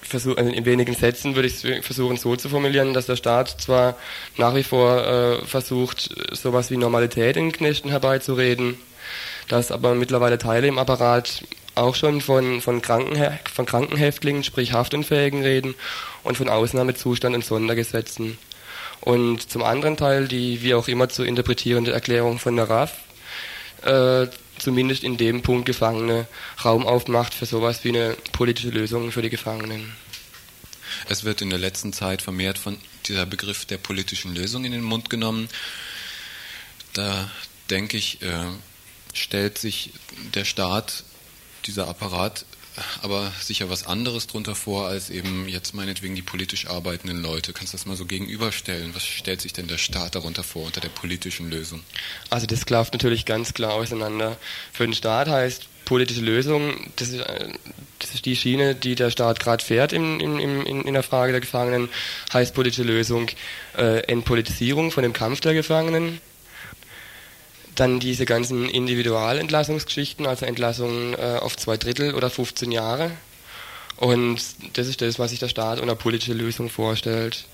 versuchen, 0.00 0.38
also 0.38 0.50
in 0.52 0.64
wenigen 0.64 0.94
Sätzen 0.94 1.34
würde 1.34 1.48
ich 1.48 1.64
es 1.64 1.84
versuchen 1.84 2.16
so 2.16 2.36
zu 2.36 2.48
formulieren, 2.48 2.94
dass 2.94 3.06
der 3.06 3.16
Staat 3.16 3.60
zwar 3.60 3.96
nach 4.36 4.54
wie 4.54 4.62
vor 4.62 5.04
äh, 5.04 5.44
versucht, 5.44 6.10
sowas 6.32 6.70
wie 6.70 6.76
Normalität 6.76 7.36
in 7.36 7.50
Knechten 7.50 7.90
herbeizureden, 7.90 8.78
dass 9.48 9.72
aber 9.72 9.96
mittlerweile 9.96 10.38
Teile 10.38 10.68
im 10.68 10.78
Apparat 10.78 11.42
auch 11.74 11.96
schon 11.96 12.20
von, 12.20 12.60
von, 12.60 12.80
Kranken, 12.80 13.38
von 13.52 13.66
Krankenhäftlingen, 13.66 14.44
sprich 14.44 14.72
Haftunfähigen 14.72 15.42
reden 15.42 15.74
und 16.22 16.36
von 16.36 16.48
Ausnahmezustand 16.48 17.34
und 17.34 17.44
Sondergesetzen. 17.44 18.38
Und 19.00 19.50
zum 19.50 19.62
anderen 19.62 19.96
Teil 19.96 20.28
die 20.28 20.62
wie 20.62 20.74
auch 20.74 20.88
immer 20.88 21.08
zu 21.08 21.24
interpretierende 21.24 21.92
Erklärung 21.92 22.38
von 22.38 22.56
der 22.56 22.68
RAF, 22.68 22.92
äh, 23.82 24.26
zumindest 24.58 25.04
in 25.04 25.16
dem 25.16 25.42
Punkt 25.42 25.66
Gefangene 25.66 26.26
Raum 26.64 26.86
aufmacht 26.86 27.32
für 27.32 27.46
sowas 27.46 27.82
wie 27.84 27.90
eine 27.90 28.16
politische 28.32 28.68
Lösung 28.68 29.10
für 29.10 29.22
die 29.22 29.30
Gefangenen. 29.30 29.92
Es 31.08 31.24
wird 31.24 31.40
in 31.40 31.50
der 31.50 31.58
letzten 31.58 31.92
Zeit 31.92 32.20
vermehrt 32.20 32.58
von 32.58 32.76
dieser 33.06 33.24
Begriff 33.24 33.64
der 33.64 33.78
politischen 33.78 34.34
Lösung 34.34 34.64
in 34.64 34.72
den 34.72 34.82
Mund 34.82 35.08
genommen. 35.08 35.48
Da 36.92 37.30
denke 37.70 37.96
ich, 37.96 38.20
äh, 38.22 38.46
stellt 39.14 39.58
sich 39.58 39.92
der 40.34 40.44
Staat, 40.44 41.04
dieser 41.66 41.88
Apparat 41.88 42.44
aber 43.02 43.32
sicher 43.40 43.68
was 43.68 43.86
anderes 43.86 44.26
drunter 44.26 44.54
vor, 44.54 44.86
als 44.86 45.10
eben 45.10 45.48
jetzt 45.48 45.74
meinetwegen 45.74 46.14
die 46.14 46.22
politisch 46.22 46.66
arbeitenden 46.66 47.22
Leute. 47.22 47.52
Kannst 47.52 47.72
du 47.72 47.76
das 47.76 47.86
mal 47.86 47.96
so 47.96 48.06
gegenüberstellen? 48.06 48.94
Was 48.94 49.04
stellt 49.04 49.40
sich 49.40 49.52
denn 49.52 49.66
der 49.66 49.78
Staat 49.78 50.14
darunter 50.14 50.42
vor, 50.42 50.66
unter 50.66 50.80
der 50.80 50.88
politischen 50.88 51.50
Lösung? 51.50 51.82
Also 52.30 52.46
das 52.46 52.66
klafft 52.66 52.92
natürlich 52.92 53.26
ganz 53.26 53.54
klar 53.54 53.74
auseinander. 53.74 54.38
Für 54.72 54.84
den 54.84 54.94
Staat 54.94 55.28
heißt 55.28 55.66
politische 55.84 56.20
Lösung, 56.20 56.92
das 56.96 57.08
ist, 57.08 57.20
äh, 57.20 57.48
das 57.98 58.14
ist 58.14 58.24
die 58.24 58.36
Schiene, 58.36 58.76
die 58.76 58.94
der 58.94 59.10
Staat 59.10 59.40
gerade 59.40 59.64
fährt 59.64 59.92
in, 59.92 60.20
in, 60.20 60.38
in, 60.38 60.82
in 60.84 60.94
der 60.94 61.02
Frage 61.02 61.32
der 61.32 61.40
Gefangenen, 61.40 61.88
heißt 62.32 62.54
politische 62.54 62.84
Lösung 62.84 63.28
äh, 63.76 64.00
Entpolitisierung 64.04 64.92
von 64.92 65.02
dem 65.02 65.12
Kampf 65.12 65.40
der 65.40 65.54
Gefangenen, 65.54 66.20
dann 67.74 68.00
diese 68.00 68.24
ganzen 68.24 68.68
Individualentlassungsgeschichten, 68.68 70.26
also 70.26 70.46
Entlassungen 70.46 71.14
äh, 71.14 71.38
auf 71.40 71.56
zwei 71.56 71.76
Drittel 71.76 72.14
oder 72.14 72.30
15 72.30 72.72
Jahre. 72.72 73.10
Und 73.96 74.40
das 74.74 74.86
ist 74.86 75.02
das, 75.02 75.18
was 75.18 75.30
sich 75.30 75.40
der 75.40 75.48
Staat 75.48 75.80
unter 75.80 75.94
politische 75.94 76.32
Lösung 76.32 76.70
vorstellt. 76.70 77.44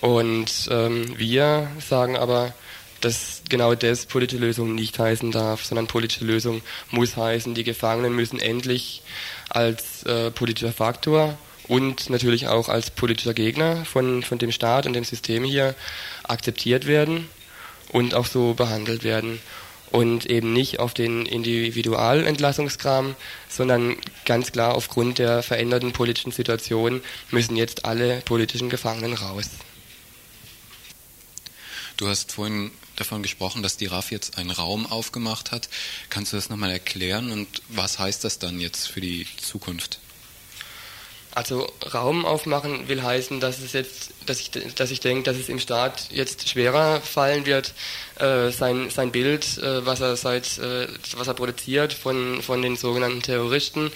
Und 0.00 0.68
ähm, 0.70 1.16
wir 1.16 1.70
sagen 1.80 2.16
aber, 2.16 2.52
dass 3.00 3.42
genau 3.48 3.74
das 3.74 4.06
politische 4.06 4.40
Lösung 4.40 4.74
nicht 4.74 4.98
heißen 4.98 5.30
darf, 5.30 5.64
sondern 5.64 5.86
politische 5.86 6.24
Lösung 6.24 6.62
muss 6.90 7.16
heißen, 7.16 7.54
die 7.54 7.64
Gefangenen 7.64 8.14
müssen 8.14 8.40
endlich 8.40 9.02
als 9.48 10.02
äh, 10.02 10.30
politischer 10.32 10.72
Faktor 10.72 11.38
und 11.68 12.10
natürlich 12.10 12.48
auch 12.48 12.68
als 12.68 12.90
politischer 12.90 13.34
Gegner 13.34 13.84
von, 13.84 14.22
von 14.22 14.38
dem 14.38 14.50
Staat 14.50 14.86
und 14.86 14.94
dem 14.94 15.04
System 15.04 15.44
hier 15.44 15.74
akzeptiert 16.24 16.86
werden 16.86 17.28
und 17.90 18.14
auch 18.14 18.26
so 18.26 18.54
behandelt 18.54 19.04
werden. 19.04 19.40
Und 19.90 20.26
eben 20.26 20.52
nicht 20.52 20.80
auf 20.80 20.92
den 20.92 21.24
Individualentlassungskram, 21.24 23.16
sondern 23.48 23.96
ganz 24.26 24.52
klar 24.52 24.74
aufgrund 24.74 25.18
der 25.18 25.42
veränderten 25.42 25.92
politischen 25.92 26.30
Situation 26.30 27.00
müssen 27.30 27.56
jetzt 27.56 27.86
alle 27.86 28.20
politischen 28.20 28.68
Gefangenen 28.68 29.14
raus. 29.14 29.48
Du 31.96 32.06
hast 32.06 32.32
vorhin 32.32 32.70
davon 32.96 33.22
gesprochen, 33.22 33.62
dass 33.62 33.76
die 33.76 33.86
RAF 33.86 34.10
jetzt 34.10 34.36
einen 34.38 34.50
Raum 34.50 34.86
aufgemacht 34.86 35.52
hat. 35.52 35.68
Kannst 36.10 36.32
du 36.32 36.36
das 36.36 36.50
nochmal 36.50 36.70
erklären 36.70 37.32
und 37.32 37.62
was 37.68 37.98
heißt 37.98 38.24
das 38.24 38.38
dann 38.38 38.60
jetzt 38.60 38.88
für 38.88 39.00
die 39.00 39.26
Zukunft? 39.40 40.00
Also 41.38 41.72
Raum 41.94 42.24
aufmachen 42.24 42.88
will 42.88 43.00
heißen, 43.00 43.38
dass 43.38 43.60
es 43.60 43.72
jetzt, 43.72 44.10
dass 44.26 44.40
ich, 44.40 44.50
dass 44.50 44.90
ich 44.90 44.98
denke, 44.98 45.22
dass 45.22 45.36
es 45.36 45.48
im 45.48 45.60
Staat 45.60 46.08
jetzt 46.10 46.48
schwerer 46.48 47.00
fallen 47.00 47.46
wird, 47.46 47.74
äh, 48.18 48.50
sein, 48.50 48.90
sein 48.90 49.12
Bild, 49.12 49.56
äh, 49.58 49.86
was 49.86 50.00
er 50.00 50.16
seit, 50.16 50.58
äh, 50.58 50.88
was 51.16 51.28
er 51.28 51.34
produziert 51.34 51.92
von, 51.92 52.42
von 52.42 52.60
den 52.60 52.74
sogenannten 52.74 53.22
Terroristen, 53.22 53.92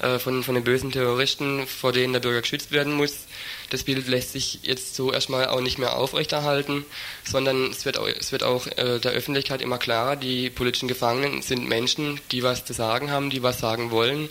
äh, 0.00 0.18
von, 0.18 0.42
von 0.42 0.54
den 0.54 0.64
bösen 0.64 0.90
Terroristen, 0.90 1.66
vor 1.66 1.92
denen 1.92 2.14
der 2.14 2.20
Bürger 2.20 2.40
geschützt 2.40 2.70
werden 2.70 2.94
muss. 2.94 3.26
Das 3.70 3.82
Bild 3.82 4.06
lässt 4.06 4.32
sich 4.32 4.60
jetzt 4.62 4.94
so 4.94 5.12
erstmal 5.12 5.48
auch 5.48 5.60
nicht 5.60 5.78
mehr 5.78 5.96
aufrechterhalten, 5.96 6.84
sondern 7.24 7.70
es 7.70 7.84
wird 7.84 7.98
auch, 7.98 8.06
es 8.06 8.32
wird 8.32 8.42
auch 8.42 8.66
äh, 8.66 8.98
der 9.00 9.12
Öffentlichkeit 9.12 9.60
immer 9.60 9.78
klarer, 9.78 10.16
die 10.16 10.50
politischen 10.50 10.88
Gefangenen 10.88 11.42
sind 11.42 11.68
Menschen, 11.68 12.20
die 12.30 12.42
was 12.42 12.64
zu 12.64 12.72
sagen 12.72 13.10
haben, 13.10 13.30
die 13.30 13.42
was 13.42 13.58
sagen 13.58 13.90
wollen, 13.90 14.28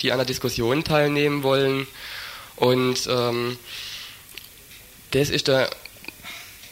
die 0.00 0.12
an 0.12 0.18
der 0.18 0.26
Diskussion 0.26 0.84
teilnehmen 0.84 1.42
wollen. 1.42 1.86
Und 2.56 3.06
ähm, 3.08 3.58
das 5.12 5.30
ist 5.30 5.48
der 5.48 5.70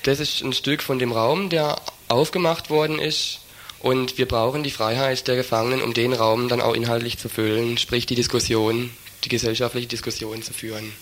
das 0.02 0.18
ist 0.18 0.42
ein 0.42 0.52
Stück 0.52 0.82
von 0.82 0.98
dem 0.98 1.12
Raum, 1.12 1.48
der 1.48 1.80
aufgemacht 2.08 2.70
worden 2.70 2.98
ist 2.98 3.40
und 3.78 4.18
wir 4.18 4.26
brauchen 4.26 4.62
die 4.62 4.70
Freiheit 4.70 5.26
der 5.28 5.36
Gefangenen, 5.36 5.82
um 5.82 5.94
den 5.94 6.12
Raum 6.12 6.48
dann 6.48 6.60
auch 6.60 6.74
inhaltlich 6.74 7.18
zu 7.18 7.28
füllen, 7.28 7.78
sprich 7.78 8.06
die 8.06 8.14
Diskussion, 8.14 8.90
die 9.24 9.28
gesellschaftliche 9.28 9.86
Diskussion 9.86 10.42
zu 10.42 10.52
führen. 10.52 10.92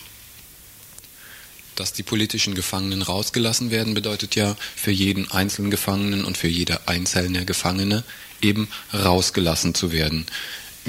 Dass 1.81 1.95
die 1.95 2.03
politischen 2.03 2.55
Gefangenen 2.55 3.01
rausgelassen 3.01 3.71
werden, 3.71 3.95
bedeutet 3.95 4.37
ja 4.37 4.55
für 4.77 4.91
jeden 4.91 5.31
einzelnen 5.31 5.71
Gefangenen 5.71 6.27
und 6.27 6.37
für 6.37 6.47
jede 6.47 6.87
einzelne 6.87 7.47
Gefangene 7.47 8.05
eben 8.43 8.69
rausgelassen 8.93 9.75
zu 9.75 9.91
werden. 9.91 10.27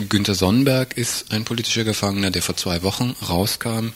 Günter 0.09 0.35
Sonnenberg 0.35 0.97
ist 0.97 1.31
ein 1.31 1.45
politischer 1.45 1.85
Gefangener, 1.85 2.29
der 2.29 2.41
vor 2.41 2.57
zwei 2.57 2.83
Wochen 2.83 3.15
rauskam. 3.25 3.91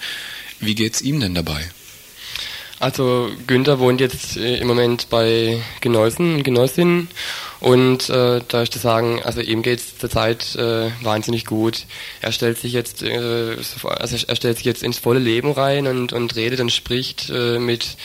Wie 0.61 0.73
geht's 0.73 1.01
ihm 1.01 1.19
denn 1.19 1.35
dabei? 1.35 1.69
Also 2.79 3.31
Günther 3.47 3.79
wohnt 3.79 4.01
jetzt 4.01 4.35
äh, 4.35 4.57
im 4.57 4.67
Moment 4.67 5.09
bei 5.09 5.61
Genossen 5.79 6.35
und 6.35 6.43
Genossinnen 6.43 7.07
und 7.61 8.09
äh, 8.09 8.41
da 8.45 8.61
ist 8.63 8.73
zu 8.73 8.79
sagen, 8.79 9.21
also 9.23 9.39
ihm 9.39 9.61
geht 9.61 9.79
es 9.79 9.97
zurzeit 9.97 10.55
äh, 10.55 10.91
wahnsinnig 11.01 11.45
gut. 11.45 11.85
Er 12.21 12.33
stellt 12.33 12.57
sich 12.57 12.73
jetzt, 12.73 13.01
äh, 13.01 13.55
also 13.83 14.17
er 14.27 14.35
stellt 14.35 14.57
sich 14.57 14.65
jetzt 14.65 14.83
ins 14.83 14.97
volle 14.97 15.19
Leben 15.19 15.51
rein 15.51 15.87
und, 15.87 16.11
und 16.11 16.35
redet 16.35 16.59
und 16.59 16.71
spricht 16.71 17.29
äh, 17.29 17.59
mit 17.59 17.95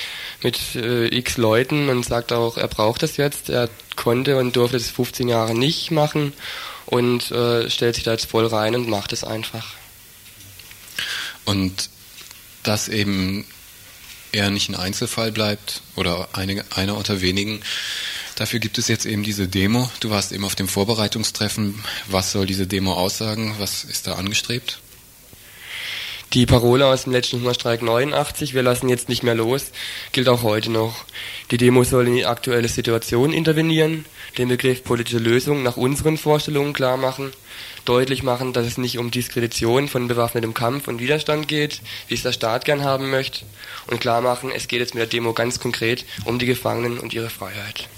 mit 0.43 0.59
äh, 0.77 1.07
x 1.15 1.37
Leuten 1.37 1.89
und 1.89 2.05
sagt 2.05 2.33
auch, 2.33 2.57
er 2.57 2.69
braucht 2.69 3.03
das 3.03 3.17
jetzt. 3.17 3.51
Er 3.51 3.69
konnte 3.97 4.39
und 4.39 4.57
durfte 4.57 4.79
das 4.79 4.89
15 4.89 5.29
Jahre 5.29 5.55
nicht 5.55 5.91
machen 5.91 6.33
und 6.87 7.31
äh, 7.31 7.69
stellt 7.69 7.97
sich 7.97 8.05
da 8.05 8.13
jetzt 8.13 8.31
voll 8.31 8.47
rein 8.47 8.75
und 8.75 8.89
macht 8.89 9.13
es 9.13 9.25
einfach. 9.25 9.75
Und 11.45 11.91
das 12.63 12.89
eben 12.89 13.45
er 14.33 14.51
nicht 14.51 14.69
ein 14.69 14.75
Einzelfall 14.75 15.33
bleibt 15.33 15.83
oder 15.97 16.29
eine, 16.33 16.65
einer 16.75 16.97
unter 16.97 17.21
wenigen. 17.21 17.61
Dafür 18.37 18.61
gibt 18.61 18.79
es 18.79 18.89
jetzt 18.89 19.07
eben 19.07 19.23
diese 19.23 19.49
Demo. 19.49 19.91
Du 20.01 20.11
warst 20.11 20.33
eben 20.33 20.45
auf 20.45 20.55
dem 20.55 20.69
Vorbereitungstreffen. 20.69 21.83
Was 22.09 22.33
soll 22.33 22.47
diese 22.47 22.67
Demo 22.67 22.95
aussagen? 22.95 23.55
Was 23.59 23.85
ist 23.85 24.07
da 24.07 24.15
angestrebt? 24.15 24.81
Die 26.33 26.47
Parole 26.47 26.87
aus 26.87 27.05
dem 27.05 27.13
letzten 27.13 27.41
Hungerstreik 27.41 27.83
89, 27.83 28.55
wir 28.55 28.63
lassen 28.63 28.89
jetzt 28.89 29.09
nicht 29.09 29.25
mehr 29.25 29.35
los, 29.35 29.73
gilt 30.13 30.29
auch 30.29 30.45
heute 30.45 30.71
noch. 30.71 31.05
Die 31.51 31.57
Demo 31.57 31.83
soll 31.83 32.07
in 32.07 32.15
die 32.15 32.25
aktuelle 32.25 32.69
Situation 32.69 33.33
intervenieren, 33.33 34.05
den 34.39 34.49
Begriff 34.49 34.85
politische 34.85 35.19
Lösung 35.19 35.65
nach 35.65 35.77
unseren 35.77 36.17
Vorstellungen 36.17 36.73
klar 36.73 36.97
machen 36.97 37.33
deutlich 37.85 38.23
machen, 38.23 38.53
dass 38.53 38.67
es 38.67 38.79
nicht 38.79 38.99
um 38.99 39.11
Diskredition 39.11 39.89
von 39.89 40.09
bewaffnetem 40.09 40.55
Kampf 40.55 40.89
und 40.89 41.01
Widerstand 41.01 41.49
geht, 41.49 41.81
wie 42.09 42.15
es 42.15 42.23
der 42.23 42.33
Staat 42.33 42.65
gern 42.65 42.85
haben 42.85 43.11
möchte, 43.11 43.45
und 43.89 44.01
klar 44.01 44.21
machen, 44.21 44.51
es 44.55 44.69
geht 44.69 44.81
jetzt 44.81 44.95
mit 44.95 45.01
der 45.01 45.09
Demo 45.09 45.33
ganz 45.33 45.61
konkret 45.61 46.05
um 46.25 46.39
die 46.39 46.47
Gefangenen 46.47 46.99
und 46.99 47.13
ihre 47.13 47.31
Freiheit. 47.31 47.89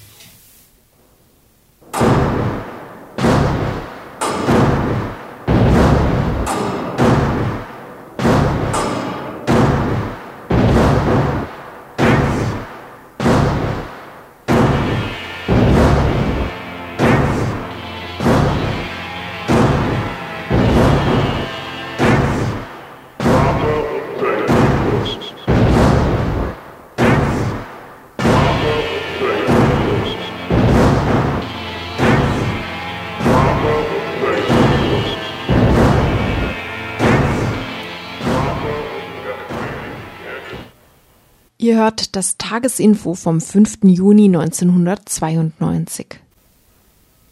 Ihr 41.62 41.76
hört 41.76 42.16
das 42.16 42.36
Tagesinfo 42.38 43.14
vom 43.14 43.40
5. 43.40 43.84
Juni 43.84 44.24
1992. 44.24 46.18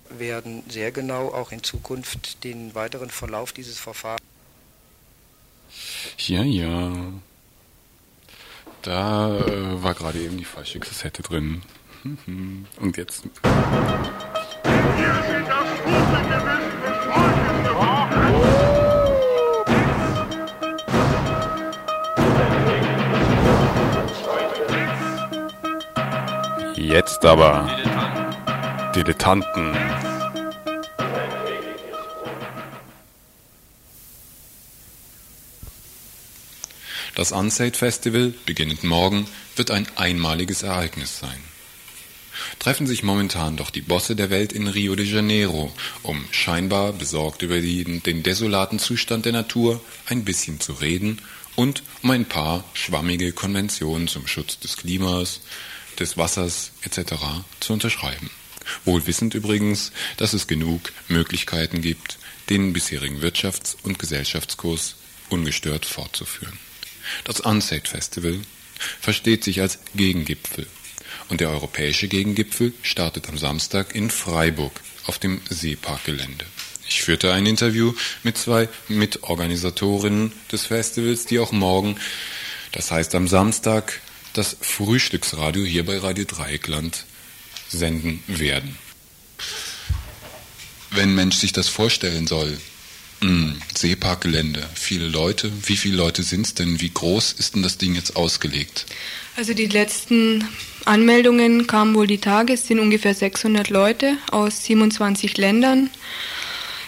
Wir 0.09 0.19
werden 0.21 0.62
sehr 0.69 0.93
genau 0.93 1.31
auch 1.35 1.51
in 1.51 1.64
Zukunft 1.64 2.45
den 2.45 2.73
weiteren 2.77 3.11
Verlauf 3.11 3.53
dieses 3.53 3.81
Verfahrens. 3.81 4.23
Ja, 6.19 6.45
ja. 6.45 6.93
Da 8.83 9.37
äh, 9.37 9.83
war 9.83 9.95
gerade 9.95 10.21
eben 10.21 10.37
die 10.37 10.45
falsche 10.45 10.79
Kassette 10.79 11.25
drin. 11.25 11.62
Und 12.77 12.97
jetzt. 12.97 13.25
Hier 13.25 13.33
sind 15.29 15.49
das 15.49 15.66
gute 15.85 16.23
Gewissen 16.23 16.31
des 16.31 16.50
Jetzt 26.90 27.24
aber. 27.24 27.70
Dilettanten. 28.96 29.76
Das 37.14 37.31
Unsaid 37.31 37.76
Festival, 37.76 38.35
beginnend 38.44 38.83
morgen, 38.83 39.29
wird 39.55 39.70
ein 39.70 39.87
einmaliges 39.94 40.64
Ereignis 40.64 41.20
sein. 41.20 41.38
Treffen 42.59 42.88
sich 42.88 43.05
momentan 43.05 43.57
doch 43.57 43.70
die 43.70 43.83
Bosse 43.83 44.16
der 44.16 44.31
Welt 44.31 44.53
in 44.53 44.66
Rio 44.66 44.96
de 44.96 45.07
Janeiro, 45.07 45.72
um 46.03 46.24
scheinbar 46.33 46.92
besorgt 46.92 47.42
über 47.42 47.61
die, 47.61 47.85
den 48.00 48.24
desolaten 48.24 48.81
Zustand 48.81 49.26
der 49.26 49.33
Natur 49.33 49.81
ein 50.07 50.24
bisschen 50.24 50.59
zu 50.59 50.72
reden 50.72 51.22
und 51.55 51.85
um 52.03 52.11
ein 52.11 52.24
paar 52.24 52.64
schwammige 52.74 53.31
Konventionen 53.31 54.09
zum 54.09 54.26
Schutz 54.26 54.59
des 54.59 54.76
Klimas, 54.76 55.40
des 56.01 56.17
Wassers 56.17 56.73
etc. 56.83 57.15
zu 57.61 57.73
unterschreiben. 57.73 58.31
Wohl 58.85 59.07
wissend 59.07 59.35
übrigens, 59.35 59.93
dass 60.17 60.33
es 60.33 60.47
genug 60.47 60.93
Möglichkeiten 61.09 61.81
gibt, 61.81 62.19
den 62.49 62.73
bisherigen 62.73 63.21
Wirtschafts- 63.21 63.77
und 63.83 63.99
Gesellschaftskurs 63.99 64.97
ungestört 65.29 65.87
fortzuführen. 65.87 66.59
Das 67.25 67.41
Unsaid 67.41 67.89
Festival 67.89 68.41
versteht 69.01 69.45
sich 69.45 69.61
als 69.61 69.79
Gegengipfel 69.95 70.67
und 71.29 71.41
der 71.41 71.51
europäische 71.51 72.09
Gegengipfel 72.09 72.73
startet 72.83 73.29
am 73.29 73.39
Samstag 73.39 73.95
in 73.95 74.11
Freiburg 74.11 74.81
auf 75.07 75.19
dem 75.19 75.41
Seeparkgelände. 75.49 76.45
Ich 76.89 77.03
führte 77.03 77.33
ein 77.33 77.47
Interview 77.47 77.95
mit 78.25 78.37
zwei 78.37 78.69
Mitorganisatorinnen 78.89 80.33
des 80.51 80.67
Festivals, 80.67 81.25
die 81.25 81.39
auch 81.39 81.53
morgen, 81.53 81.97
das 82.73 82.91
heißt 82.91 83.15
am 83.15 83.29
Samstag, 83.29 84.01
das 84.33 84.57
Frühstücksradio 84.61 85.64
hier 85.64 85.85
bei 85.85 85.99
Radio 85.99 86.25
Dreieckland 86.25 87.05
senden 87.69 88.23
werden. 88.27 88.79
Wenn 90.90 91.11
ein 91.11 91.14
Mensch 91.14 91.37
sich 91.37 91.53
das 91.53 91.69
vorstellen 91.69 92.27
soll, 92.27 92.59
mh, 93.21 93.29
hm, 93.29 93.62
Seeparkgelände, 93.77 94.69
viele 94.75 95.07
Leute, 95.07 95.51
wie 95.66 95.77
viele 95.77 95.97
Leute 95.97 96.23
sind 96.23 96.47
es 96.47 96.55
denn? 96.55 96.81
Wie 96.81 96.90
groß 96.90 97.33
ist 97.33 97.55
denn 97.55 97.62
das 97.62 97.79
Ding 97.79 97.95
jetzt 97.95 98.16
ausgelegt? 98.16 98.87
Also 99.37 99.55
die 99.55 99.66
letzten 99.66 100.47
Anmeldungen 100.85 101.66
kamen 101.66 101.95
wohl 101.95 102.07
die 102.07 102.19
Tage, 102.19 102.55
es 102.55 102.66
sind 102.66 102.81
ungefähr 102.81 103.14
600 103.14 103.71
Leute 103.71 104.16
aus 104.31 104.64
27 104.64 105.37
Ländern. 105.37 105.90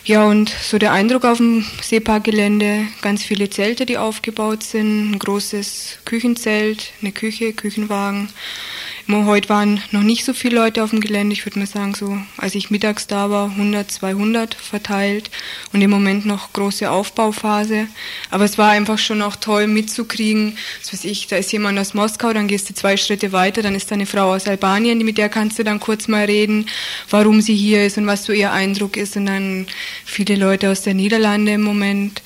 Ja, 0.04 0.26
und 0.26 0.48
so 0.48 0.78
der 0.78 0.90
Eindruck 0.90 1.24
auf 1.24 1.38
dem 1.38 1.64
Seeparkgelände, 1.80 2.86
ganz 3.02 3.22
viele 3.22 3.50
Zelte, 3.50 3.86
die 3.86 3.98
aufgebaut 3.98 4.64
sind, 4.64 5.12
ein 5.12 5.18
großes 5.20 5.98
Küchenzelt, 6.04 6.92
eine 7.00 7.12
Küche, 7.12 7.52
Küchenwagen 7.52 8.28
Heute 9.08 9.48
waren 9.48 9.82
noch 9.90 10.02
nicht 10.02 10.24
so 10.24 10.32
viele 10.32 10.56
Leute 10.56 10.82
auf 10.82 10.90
dem 10.90 11.00
Gelände. 11.00 11.32
Ich 11.32 11.44
würde 11.44 11.58
mal 11.58 11.66
sagen, 11.66 11.94
so 11.94 12.16
als 12.36 12.54
ich 12.54 12.70
mittags 12.70 13.08
da 13.08 13.30
war, 13.30 13.50
100, 13.50 13.90
200 13.90 14.54
verteilt 14.54 15.28
und 15.72 15.82
im 15.82 15.90
Moment 15.90 16.24
noch 16.24 16.52
große 16.52 16.90
Aufbauphase. 16.90 17.88
Aber 18.30 18.44
es 18.44 18.58
war 18.58 18.70
einfach 18.70 18.98
schon 18.98 19.20
auch 19.20 19.36
toll 19.36 19.66
mitzukriegen. 19.66 20.56
Was 20.80 20.92
weiß 20.92 21.04
ich, 21.04 21.26
da 21.26 21.36
ist 21.36 21.52
jemand 21.52 21.78
aus 21.78 21.94
Moskau, 21.94 22.32
dann 22.32 22.46
gehst 22.46 22.70
du 22.70 22.74
zwei 22.74 22.96
Schritte 22.96 23.32
weiter, 23.32 23.60
dann 23.60 23.74
ist 23.74 23.90
da 23.90 23.96
eine 23.96 24.06
Frau 24.06 24.32
aus 24.32 24.46
Albanien, 24.46 24.98
mit 24.98 25.18
der 25.18 25.28
kannst 25.28 25.58
du 25.58 25.64
dann 25.64 25.80
kurz 25.80 26.06
mal 26.08 26.24
reden, 26.24 26.66
warum 27.10 27.40
sie 27.40 27.56
hier 27.56 27.84
ist 27.84 27.98
und 27.98 28.06
was 28.06 28.24
so 28.24 28.32
ihr 28.32 28.52
Eindruck 28.52 28.96
ist. 28.96 29.16
Und 29.16 29.26
dann 29.26 29.66
viele 30.04 30.36
Leute 30.36 30.70
aus 30.70 30.82
der 30.82 30.94
Niederlande 30.94 31.52
im 31.52 31.62
Moment. 31.62 32.22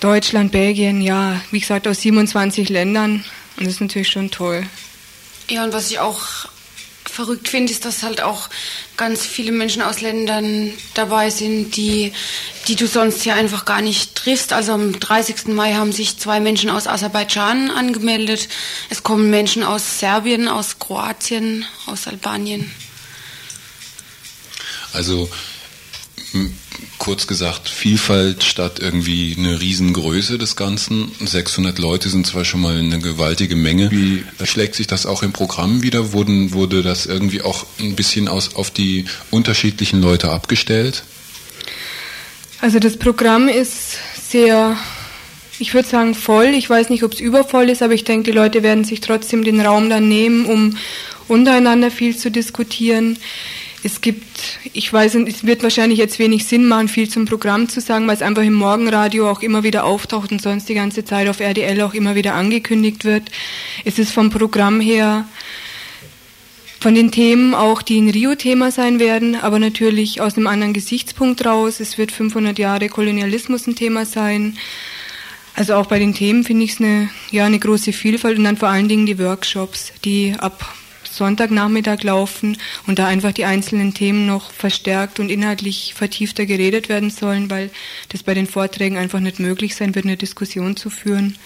Deutschland, 0.00 0.52
Belgien, 0.52 1.00
ja, 1.00 1.40
wie 1.50 1.60
gesagt, 1.60 1.88
aus 1.88 2.02
27 2.02 2.68
Ländern. 2.68 3.24
Und 3.56 3.66
das 3.66 3.74
ist 3.74 3.80
natürlich 3.80 4.08
schon 4.08 4.30
toll. 4.30 4.66
Ja, 5.48 5.64
und 5.64 5.72
was 5.72 5.90
ich 5.90 5.98
auch 6.00 6.48
verrückt 7.04 7.48
finde, 7.48 7.72
ist, 7.72 7.84
dass 7.84 8.02
halt 8.02 8.20
auch 8.20 8.50
ganz 8.96 9.24
viele 9.24 9.52
Menschen 9.52 9.80
aus 9.80 10.00
Ländern 10.00 10.72
dabei 10.94 11.30
sind, 11.30 11.76
die, 11.76 12.12
die 12.68 12.76
du 12.76 12.86
sonst 12.86 13.22
hier 13.22 13.34
einfach 13.34 13.64
gar 13.64 13.80
nicht 13.80 14.14
triffst. 14.14 14.52
Also 14.52 14.72
am 14.72 14.98
30. 14.98 15.46
Mai 15.46 15.74
haben 15.74 15.92
sich 15.92 16.18
zwei 16.18 16.40
Menschen 16.40 16.68
aus 16.68 16.86
Aserbaidschan 16.86 17.70
angemeldet. 17.70 18.48
Es 18.90 19.02
kommen 19.02 19.30
Menschen 19.30 19.62
aus 19.62 19.98
Serbien, 19.98 20.48
aus 20.48 20.78
Kroatien, 20.78 21.64
aus 21.86 22.06
Albanien. 22.06 22.70
Also 24.92 25.30
kurz 26.98 27.26
gesagt 27.26 27.68
Vielfalt 27.68 28.42
statt 28.42 28.78
irgendwie 28.80 29.34
eine 29.38 29.60
Riesengröße 29.60 30.38
des 30.38 30.56
Ganzen. 30.56 31.10
600 31.20 31.78
Leute 31.78 32.08
sind 32.08 32.26
zwar 32.26 32.44
schon 32.44 32.60
mal 32.60 32.78
eine 32.78 32.98
gewaltige 32.98 33.56
Menge. 33.56 33.90
Wie 33.90 34.24
schlägt 34.44 34.74
sich 34.74 34.86
das 34.86 35.06
auch 35.06 35.22
im 35.22 35.32
Programm 35.32 35.82
wieder? 35.82 36.12
Wurden, 36.12 36.52
wurde 36.52 36.82
das 36.82 37.06
irgendwie 37.06 37.42
auch 37.42 37.66
ein 37.78 37.96
bisschen 37.96 38.28
aus, 38.28 38.56
auf 38.56 38.70
die 38.70 39.04
unterschiedlichen 39.30 40.00
Leute 40.00 40.30
abgestellt? 40.30 41.04
Also 42.60 42.78
das 42.78 42.96
Programm 42.96 43.48
ist 43.48 43.98
sehr, 44.30 44.76
ich 45.58 45.74
würde 45.74 45.88
sagen 45.88 46.14
voll. 46.14 46.46
Ich 46.46 46.68
weiß 46.68 46.88
nicht, 46.90 47.04
ob 47.04 47.12
es 47.12 47.20
übervoll 47.20 47.68
ist, 47.68 47.82
aber 47.82 47.94
ich 47.94 48.04
denke, 48.04 48.30
die 48.30 48.36
Leute 48.36 48.62
werden 48.62 48.84
sich 48.84 49.00
trotzdem 49.00 49.44
den 49.44 49.60
Raum 49.60 49.90
dann 49.90 50.08
nehmen, 50.08 50.46
um 50.46 50.76
untereinander 51.28 51.90
viel 51.90 52.16
zu 52.16 52.30
diskutieren. 52.30 53.18
Es 53.86 54.00
gibt, 54.00 54.58
ich 54.72 54.92
weiß, 54.92 55.14
es 55.14 55.46
wird 55.46 55.62
wahrscheinlich 55.62 56.00
jetzt 56.00 56.18
wenig 56.18 56.44
Sinn 56.44 56.66
machen, 56.66 56.88
viel 56.88 57.08
zum 57.08 57.24
Programm 57.24 57.68
zu 57.68 57.80
sagen, 57.80 58.08
weil 58.08 58.16
es 58.16 58.22
einfach 58.22 58.42
im 58.42 58.54
Morgenradio 58.54 59.30
auch 59.30 59.42
immer 59.42 59.62
wieder 59.62 59.84
auftaucht 59.84 60.32
und 60.32 60.42
sonst 60.42 60.68
die 60.68 60.74
ganze 60.74 61.04
Zeit 61.04 61.28
auf 61.28 61.38
RDL 61.38 61.80
auch 61.82 61.94
immer 61.94 62.16
wieder 62.16 62.34
angekündigt 62.34 63.04
wird. 63.04 63.30
Es 63.84 64.00
ist 64.00 64.10
vom 64.10 64.30
Programm 64.30 64.80
her 64.80 65.28
von 66.80 66.96
den 66.96 67.12
Themen 67.12 67.54
auch, 67.54 67.80
die 67.80 67.98
in 67.98 68.10
Rio 68.10 68.34
Thema 68.34 68.72
sein 68.72 68.98
werden, 68.98 69.36
aber 69.36 69.60
natürlich 69.60 70.20
aus 70.20 70.36
einem 70.36 70.48
anderen 70.48 70.72
Gesichtspunkt 70.72 71.46
raus. 71.46 71.78
Es 71.78 71.96
wird 71.96 72.10
500 72.10 72.58
Jahre 72.58 72.88
Kolonialismus 72.88 73.68
ein 73.68 73.76
Thema 73.76 74.04
sein. 74.04 74.58
Also 75.54 75.74
auch 75.74 75.86
bei 75.86 76.00
den 76.00 76.12
Themen 76.12 76.42
finde 76.42 76.64
ich 76.64 76.72
es 76.72 76.80
eine, 76.80 77.08
ja, 77.30 77.44
eine 77.44 77.60
große 77.60 77.92
Vielfalt 77.92 78.36
und 78.36 78.42
dann 78.42 78.56
vor 78.56 78.68
allen 78.68 78.88
Dingen 78.88 79.06
die 79.06 79.20
Workshops, 79.20 79.92
die 80.04 80.34
ab 80.36 80.74
Sonntagnachmittag 81.16 82.02
laufen 82.02 82.58
und 82.86 82.98
da 82.98 83.06
einfach 83.06 83.32
die 83.32 83.44
einzelnen 83.44 83.94
Themen 83.94 84.26
noch 84.26 84.50
verstärkt 84.52 85.18
und 85.18 85.30
inhaltlich 85.30 85.94
vertiefter 85.94 86.46
geredet 86.46 86.88
werden 86.88 87.10
sollen, 87.10 87.50
weil 87.50 87.70
das 88.10 88.22
bei 88.22 88.34
den 88.34 88.46
Vorträgen 88.46 88.96
einfach 88.96 89.20
nicht 89.20 89.40
möglich 89.40 89.74
sein 89.74 89.94
wird, 89.94 90.04
eine 90.04 90.16
Diskussion 90.16 90.76
zu 90.76 90.90
führen. 90.90 91.36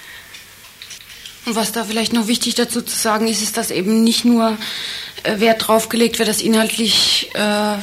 Und 1.46 1.56
was 1.56 1.72
da 1.72 1.84
vielleicht 1.84 2.12
noch 2.12 2.26
wichtig 2.26 2.54
dazu 2.54 2.82
zu 2.82 2.94
sagen 2.94 3.26
ist, 3.26 3.42
ist, 3.42 3.56
dass 3.56 3.70
eben 3.70 4.04
nicht 4.04 4.24
nur 4.24 4.58
Wert 5.24 5.66
drauf 5.66 5.88
gelegt 5.88 6.18
wird, 6.18 6.28
dass 6.28 6.40
inhaltlich 6.40 7.30
äh, 7.34 7.76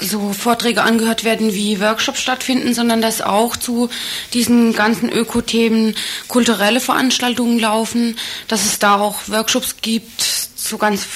so 0.00 0.32
Vorträge 0.32 0.82
angehört 0.82 1.24
werden, 1.24 1.52
wie 1.54 1.80
Workshops 1.80 2.20
stattfinden, 2.20 2.74
sondern 2.74 3.02
dass 3.02 3.20
auch 3.20 3.56
zu 3.56 3.90
diesen 4.32 4.72
ganzen 4.72 5.10
Ökothemen 5.10 5.94
kulturelle 6.28 6.80
Veranstaltungen 6.80 7.58
laufen, 7.58 8.16
dass 8.48 8.64
es 8.64 8.78
da 8.78 8.98
auch 8.98 9.16
Workshops 9.26 9.76
gibt, 9.82 10.22
so 10.56 10.78
ganz 10.78 11.06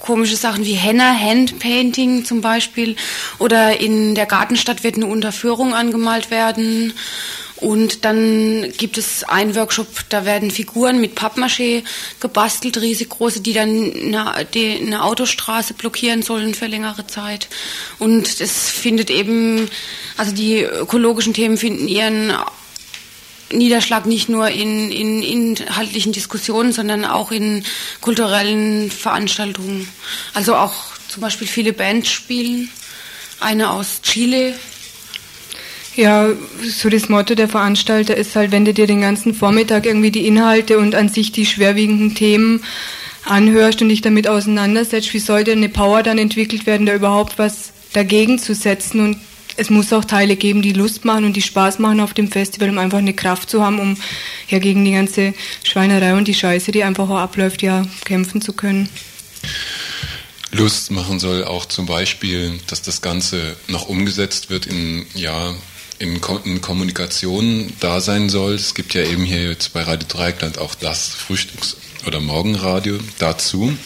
komische 0.00 0.36
Sachen 0.36 0.64
wie 0.64 0.74
Henna, 0.74 1.14
Handpainting 1.14 2.24
zum 2.24 2.40
Beispiel, 2.40 2.96
oder 3.38 3.80
in 3.80 4.14
der 4.14 4.26
Gartenstadt 4.26 4.82
wird 4.82 4.96
eine 4.96 5.06
Unterführung 5.06 5.74
angemalt 5.74 6.30
werden 6.30 6.94
und 7.64 8.04
dann 8.04 8.70
gibt 8.76 8.98
es 8.98 9.24
einen 9.24 9.56
Workshop, 9.56 9.86
da 10.10 10.26
werden 10.26 10.50
Figuren 10.50 11.00
mit 11.00 11.18
Pappmaché 11.18 11.82
gebastelt, 12.20 12.76
riesig 12.76 13.08
große, 13.08 13.40
die 13.40 13.54
dann 13.54 13.90
eine, 13.90 14.46
die, 14.52 14.76
eine 14.82 15.02
Autostraße 15.02 15.72
blockieren 15.72 16.20
sollen 16.20 16.52
für 16.52 16.66
längere 16.66 17.06
Zeit. 17.06 17.48
Und 17.98 18.38
es 18.42 18.68
findet 18.68 19.08
eben, 19.08 19.70
also 20.18 20.32
die 20.32 20.60
ökologischen 20.60 21.32
Themen 21.32 21.56
finden 21.56 21.88
ihren 21.88 22.34
Niederschlag 23.50 24.04
nicht 24.04 24.28
nur 24.28 24.48
in, 24.48 24.92
in 24.92 25.22
inhaltlichen 25.22 26.12
Diskussionen, 26.12 26.70
sondern 26.70 27.06
auch 27.06 27.30
in 27.30 27.64
kulturellen 28.02 28.90
Veranstaltungen. 28.90 29.88
Also 30.34 30.54
auch 30.54 30.74
zum 31.08 31.22
Beispiel 31.22 31.46
viele 31.46 31.72
Bands 31.72 32.10
spielen. 32.10 32.68
Eine 33.40 33.70
aus 33.70 34.02
Chile, 34.02 34.54
ja, 35.96 36.28
so 36.62 36.88
das 36.88 37.08
Motto 37.08 37.34
der 37.34 37.48
Veranstalter 37.48 38.16
ist 38.16 38.34
halt, 38.36 38.50
wenn 38.50 38.64
du 38.64 38.74
dir 38.74 38.86
den 38.86 39.00
ganzen 39.00 39.34
Vormittag 39.34 39.86
irgendwie 39.86 40.10
die 40.10 40.26
Inhalte 40.26 40.78
und 40.78 40.94
an 40.94 41.08
sich 41.08 41.32
die 41.32 41.46
schwerwiegenden 41.46 42.14
Themen 42.14 42.62
anhörst 43.24 43.80
und 43.80 43.88
dich 43.88 44.00
damit 44.00 44.28
auseinandersetzt, 44.28 45.14
wie 45.14 45.18
sollte 45.18 45.52
eine 45.52 45.68
Power 45.68 46.02
dann 46.02 46.18
entwickelt 46.18 46.66
werden, 46.66 46.86
da 46.86 46.94
überhaupt 46.94 47.38
was 47.38 47.72
dagegen 47.92 48.38
zu 48.38 48.54
setzen 48.54 49.00
und 49.00 49.18
es 49.56 49.70
muss 49.70 49.92
auch 49.92 50.04
Teile 50.04 50.34
geben, 50.34 50.62
die 50.62 50.72
Lust 50.72 51.04
machen 51.04 51.24
und 51.24 51.36
die 51.36 51.42
Spaß 51.42 51.78
machen 51.78 52.00
auf 52.00 52.12
dem 52.12 52.28
Festival, 52.28 52.70
um 52.70 52.78
einfach 52.78 52.98
eine 52.98 53.14
Kraft 53.14 53.48
zu 53.48 53.62
haben, 53.62 53.78
um 53.78 53.96
ja 54.48 54.58
gegen 54.58 54.84
die 54.84 54.92
ganze 54.92 55.32
Schweinerei 55.62 56.14
und 56.14 56.26
die 56.26 56.34
Scheiße, 56.34 56.72
die 56.72 56.82
einfach 56.82 57.08
auch 57.08 57.18
abläuft, 57.18 57.62
ja 57.62 57.86
kämpfen 58.04 58.42
zu 58.42 58.52
können. 58.52 58.88
Lust 60.50 60.90
machen 60.90 61.20
soll 61.20 61.44
auch 61.44 61.66
zum 61.66 61.86
Beispiel, 61.86 62.58
dass 62.66 62.82
das 62.82 63.00
Ganze 63.00 63.56
noch 63.68 63.88
umgesetzt 63.88 64.50
wird 64.50 64.66
in 64.66 65.06
ja 65.14 65.54
in, 65.98 66.20
Ko 66.20 66.40
in 66.44 66.60
Kommunikation 66.60 67.72
da 67.80 68.00
sein 68.00 68.28
soll. 68.28 68.54
Es 68.54 68.74
gibt 68.74 68.94
ja 68.94 69.02
eben 69.02 69.24
hier 69.24 69.42
jetzt 69.48 69.72
bei 69.72 69.82
Radio 69.82 70.06
Dreieckland 70.08 70.58
auch 70.58 70.74
das 70.74 71.14
Frühstücks- 71.14 71.76
oder 72.06 72.20
Morgenradio 72.20 72.98
dazu. 73.18 73.76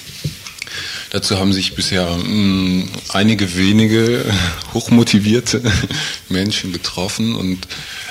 Dazu 1.11 1.38
haben 1.38 1.53
sich 1.53 1.75
bisher 1.75 2.07
mh, 2.07 2.25
hm, 2.25 2.88
einige 3.11 3.57
wenige 3.57 4.25
hochmotivierte 4.75 5.62
Menschen 6.29 6.73
getroffen. 6.73 7.35
Und 7.35 7.66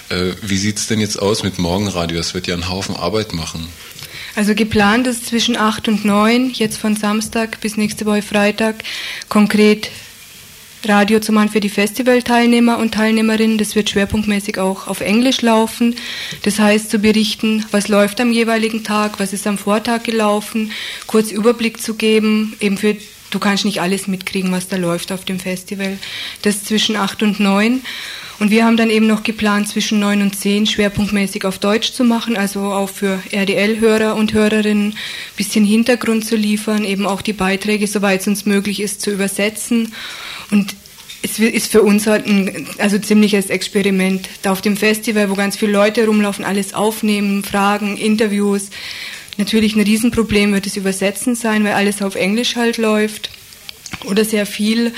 äh, 0.10 0.33
wie 0.41 0.57
sieht 0.57 0.77
es 0.77 0.88
denn 0.88 0.99
jetzt 0.99 1.21
aus 1.21 1.43
mit 1.43 1.60
Morgenradio? 1.60 2.17
Das 2.17 2.33
wird 2.33 2.47
ja 2.47 2.55
einen 2.55 2.69
Haufen 2.69 2.95
Arbeit 2.95 3.33
machen. 3.33 3.67
Also 4.36 4.53
geplant 4.53 5.07
ist 5.07 5.25
zwischen 5.25 5.57
8 5.57 5.88
und 5.88 6.05
9, 6.05 6.51
jetzt 6.51 6.77
von 6.77 6.95
Samstag 6.95 7.60
bis 7.60 7.75
nächste 7.75 8.05
Woche 8.05 8.21
Freitag, 8.21 8.83
konkret 9.29 9.89
Radio 10.85 11.19
zu 11.19 11.31
machen 11.31 11.49
für 11.49 11.59
die 11.59 11.69
Festivalteilnehmer 11.69 12.77
und 12.77 12.93
Teilnehmerinnen. 12.93 13.57
Das 13.57 13.75
wird 13.75 13.89
schwerpunktmäßig 13.89 14.59
auch 14.59 14.87
auf 14.87 15.01
Englisch 15.01 15.41
laufen. 15.41 15.95
Das 16.43 16.59
heißt, 16.59 16.89
zu 16.89 16.99
berichten, 16.99 17.65
was 17.71 17.87
läuft 17.87 18.21
am 18.21 18.31
jeweiligen 18.31 18.83
Tag, 18.83 19.19
was 19.19 19.33
ist 19.33 19.47
am 19.47 19.57
Vortag 19.57 20.03
gelaufen, 20.03 20.71
kurz 21.07 21.31
Überblick 21.31 21.81
zu 21.81 21.95
geben, 21.95 22.55
eben 22.59 22.77
für 22.77 22.95
Du 23.29 23.39
kannst 23.39 23.65
nicht 23.65 23.81
alles 23.81 24.07
mitkriegen, 24.07 24.53
was 24.53 24.69
da 24.69 24.77
läuft 24.77 25.11
auf 25.11 25.25
dem 25.25 25.39
Festival. 25.39 25.97
Das 26.43 26.63
zwischen 26.63 26.95
8 26.95 27.23
und 27.23 27.39
9. 27.41 27.81
Und 28.39 28.51
wir 28.51 28.65
haben 28.65 28.77
dann 28.77 28.89
eben 28.89 29.07
noch 29.07 29.23
geplant, 29.23 29.67
zwischen 29.67 29.99
9 29.99 30.21
und 30.21 30.35
10 30.35 30.67
schwerpunktmäßig 30.67 31.43
auf 31.43 31.57
Deutsch 31.57 31.91
zu 31.91 32.03
machen, 32.03 32.37
also 32.37 32.61
auch 32.61 32.89
für 32.89 33.19
RDL-Hörer 33.31 34.15
und 34.15 34.33
Hörerinnen 34.33 34.91
ein 34.91 34.97
bisschen 35.35 35.65
Hintergrund 35.65 36.23
zu 36.23 36.35
liefern, 36.35 36.85
eben 36.85 37.07
auch 37.07 37.21
die 37.21 37.33
Beiträge, 37.33 37.87
soweit 37.87 38.21
es 38.21 38.27
uns 38.27 38.45
möglich 38.45 38.79
ist, 38.79 39.01
zu 39.01 39.11
übersetzen. 39.11 39.91
Und 40.51 40.75
es 41.23 41.39
ist 41.39 41.71
für 41.71 41.81
uns 41.81 42.07
halt 42.07 42.25
ein 42.27 42.67
also 42.77 42.97
ziemliches 42.99 43.49
Experiment. 43.49 44.29
Da 44.41 44.51
auf 44.51 44.62
dem 44.62 44.77
Festival, 44.77 45.29
wo 45.29 45.36
ganz 45.36 45.57
viele 45.57 45.71
Leute 45.71 46.05
rumlaufen, 46.05 46.45
alles 46.45 46.73
aufnehmen, 46.73 47.43
Fragen, 47.43 47.97
Interviews. 47.97 48.69
Natürlich 49.38 49.75
ein 49.75 49.81
Riesenproblem 49.81 50.53
wird 50.53 50.65
das 50.65 50.77
Übersetzen 50.77 51.36
sein, 51.36 51.63
weil 51.63 51.73
alles 51.73 52.01
auf 52.01 52.15
Englisch 52.15 52.55
halt 52.55 52.77
läuft 52.77 53.29
oder 54.05 54.25
sehr 54.25 54.45
viel. 54.45 54.93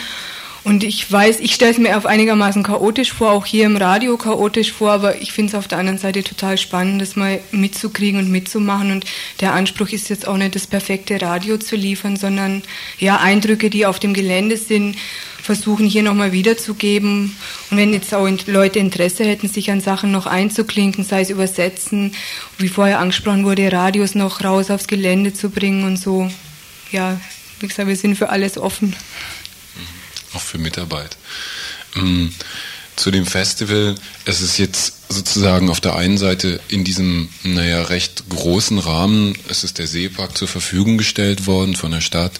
Und 0.63 0.83
ich 0.83 1.09
weiß, 1.09 1.39
ich 1.39 1.53
stelle 1.53 1.71
es 1.71 1.77
mir 1.77 1.97
auf 1.97 2.05
einigermaßen 2.05 2.63
chaotisch 2.63 3.13
vor, 3.13 3.31
auch 3.31 3.45
hier 3.45 3.65
im 3.65 3.77
Radio 3.77 4.17
chaotisch 4.17 4.71
vor, 4.71 4.91
aber 4.91 5.21
ich 5.21 5.31
finde 5.31 5.51
es 5.51 5.55
auf 5.55 5.67
der 5.67 5.77
anderen 5.77 5.97
Seite 5.97 6.23
total 6.23 6.57
spannend, 6.57 7.01
das 7.01 7.15
mal 7.15 7.39
mitzukriegen 7.51 8.19
und 8.19 8.29
mitzumachen. 8.29 8.91
Und 8.91 9.05
der 9.39 9.53
Anspruch 9.53 9.89
ist 9.89 10.09
jetzt 10.09 10.27
auch 10.27 10.37
nicht 10.37 10.55
das 10.55 10.67
perfekte 10.67 11.21
Radio 11.21 11.57
zu 11.57 11.75
liefern, 11.75 12.17
sondern 12.17 12.61
ja 12.99 13.17
Eindrücke, 13.17 13.69
die 13.69 13.85
auf 13.85 13.99
dem 13.99 14.13
Gelände 14.13 14.57
sind, 14.57 14.97
versuchen 15.41 15.85
hier 15.87 16.03
nochmal 16.03 16.33
wiederzugeben. 16.33 17.35
Und 17.71 17.77
wenn 17.77 17.93
jetzt 17.93 18.13
auch 18.13 18.27
Leute 18.45 18.79
Interesse 18.79 19.23
hätten, 19.23 19.47
sich 19.47 19.71
an 19.71 19.79
Sachen 19.79 20.11
noch 20.11 20.27
einzuklinken, 20.27 21.05
sei 21.05 21.21
es 21.21 21.29
übersetzen, 21.29 22.11
wie 22.57 22.67
vorher 22.67 22.99
angesprochen 22.99 23.45
wurde, 23.45 23.71
Radios 23.71 24.13
noch 24.13 24.43
raus 24.43 24.69
aufs 24.69 24.87
Gelände 24.87 25.33
zu 25.33 25.49
bringen 25.49 25.85
und 25.85 25.97
so. 25.97 26.29
Ja, 26.91 27.19
wie 27.61 27.67
gesagt, 27.67 27.87
wir 27.87 27.95
sind 27.95 28.17
für 28.17 28.29
alles 28.29 28.57
offen 28.57 28.95
auch 30.33 30.41
für 30.41 30.57
Mitarbeit. 30.57 31.17
Ähm, 31.95 32.33
zu 32.99 33.11
dem 33.11 33.25
Festival, 33.25 33.95
es 34.25 34.41
ist 34.41 34.57
jetzt 34.57 34.93
sozusagen 35.09 35.69
auf 35.69 35.79
der 35.79 35.95
einen 35.95 36.17
Seite 36.17 36.59
in 36.67 36.83
diesem, 36.83 37.29
naja, 37.43 37.83
recht 37.83 38.27
großen 38.29 38.77
Rahmen, 38.77 39.37
es 39.47 39.63
ist 39.63 39.77
der 39.77 39.87
Seepark 39.87 40.37
zur 40.37 40.49
Verfügung 40.49 40.97
gestellt 40.97 41.47
worden 41.47 41.75
von 41.75 41.91
der 41.91 42.01
Stadt. 42.01 42.33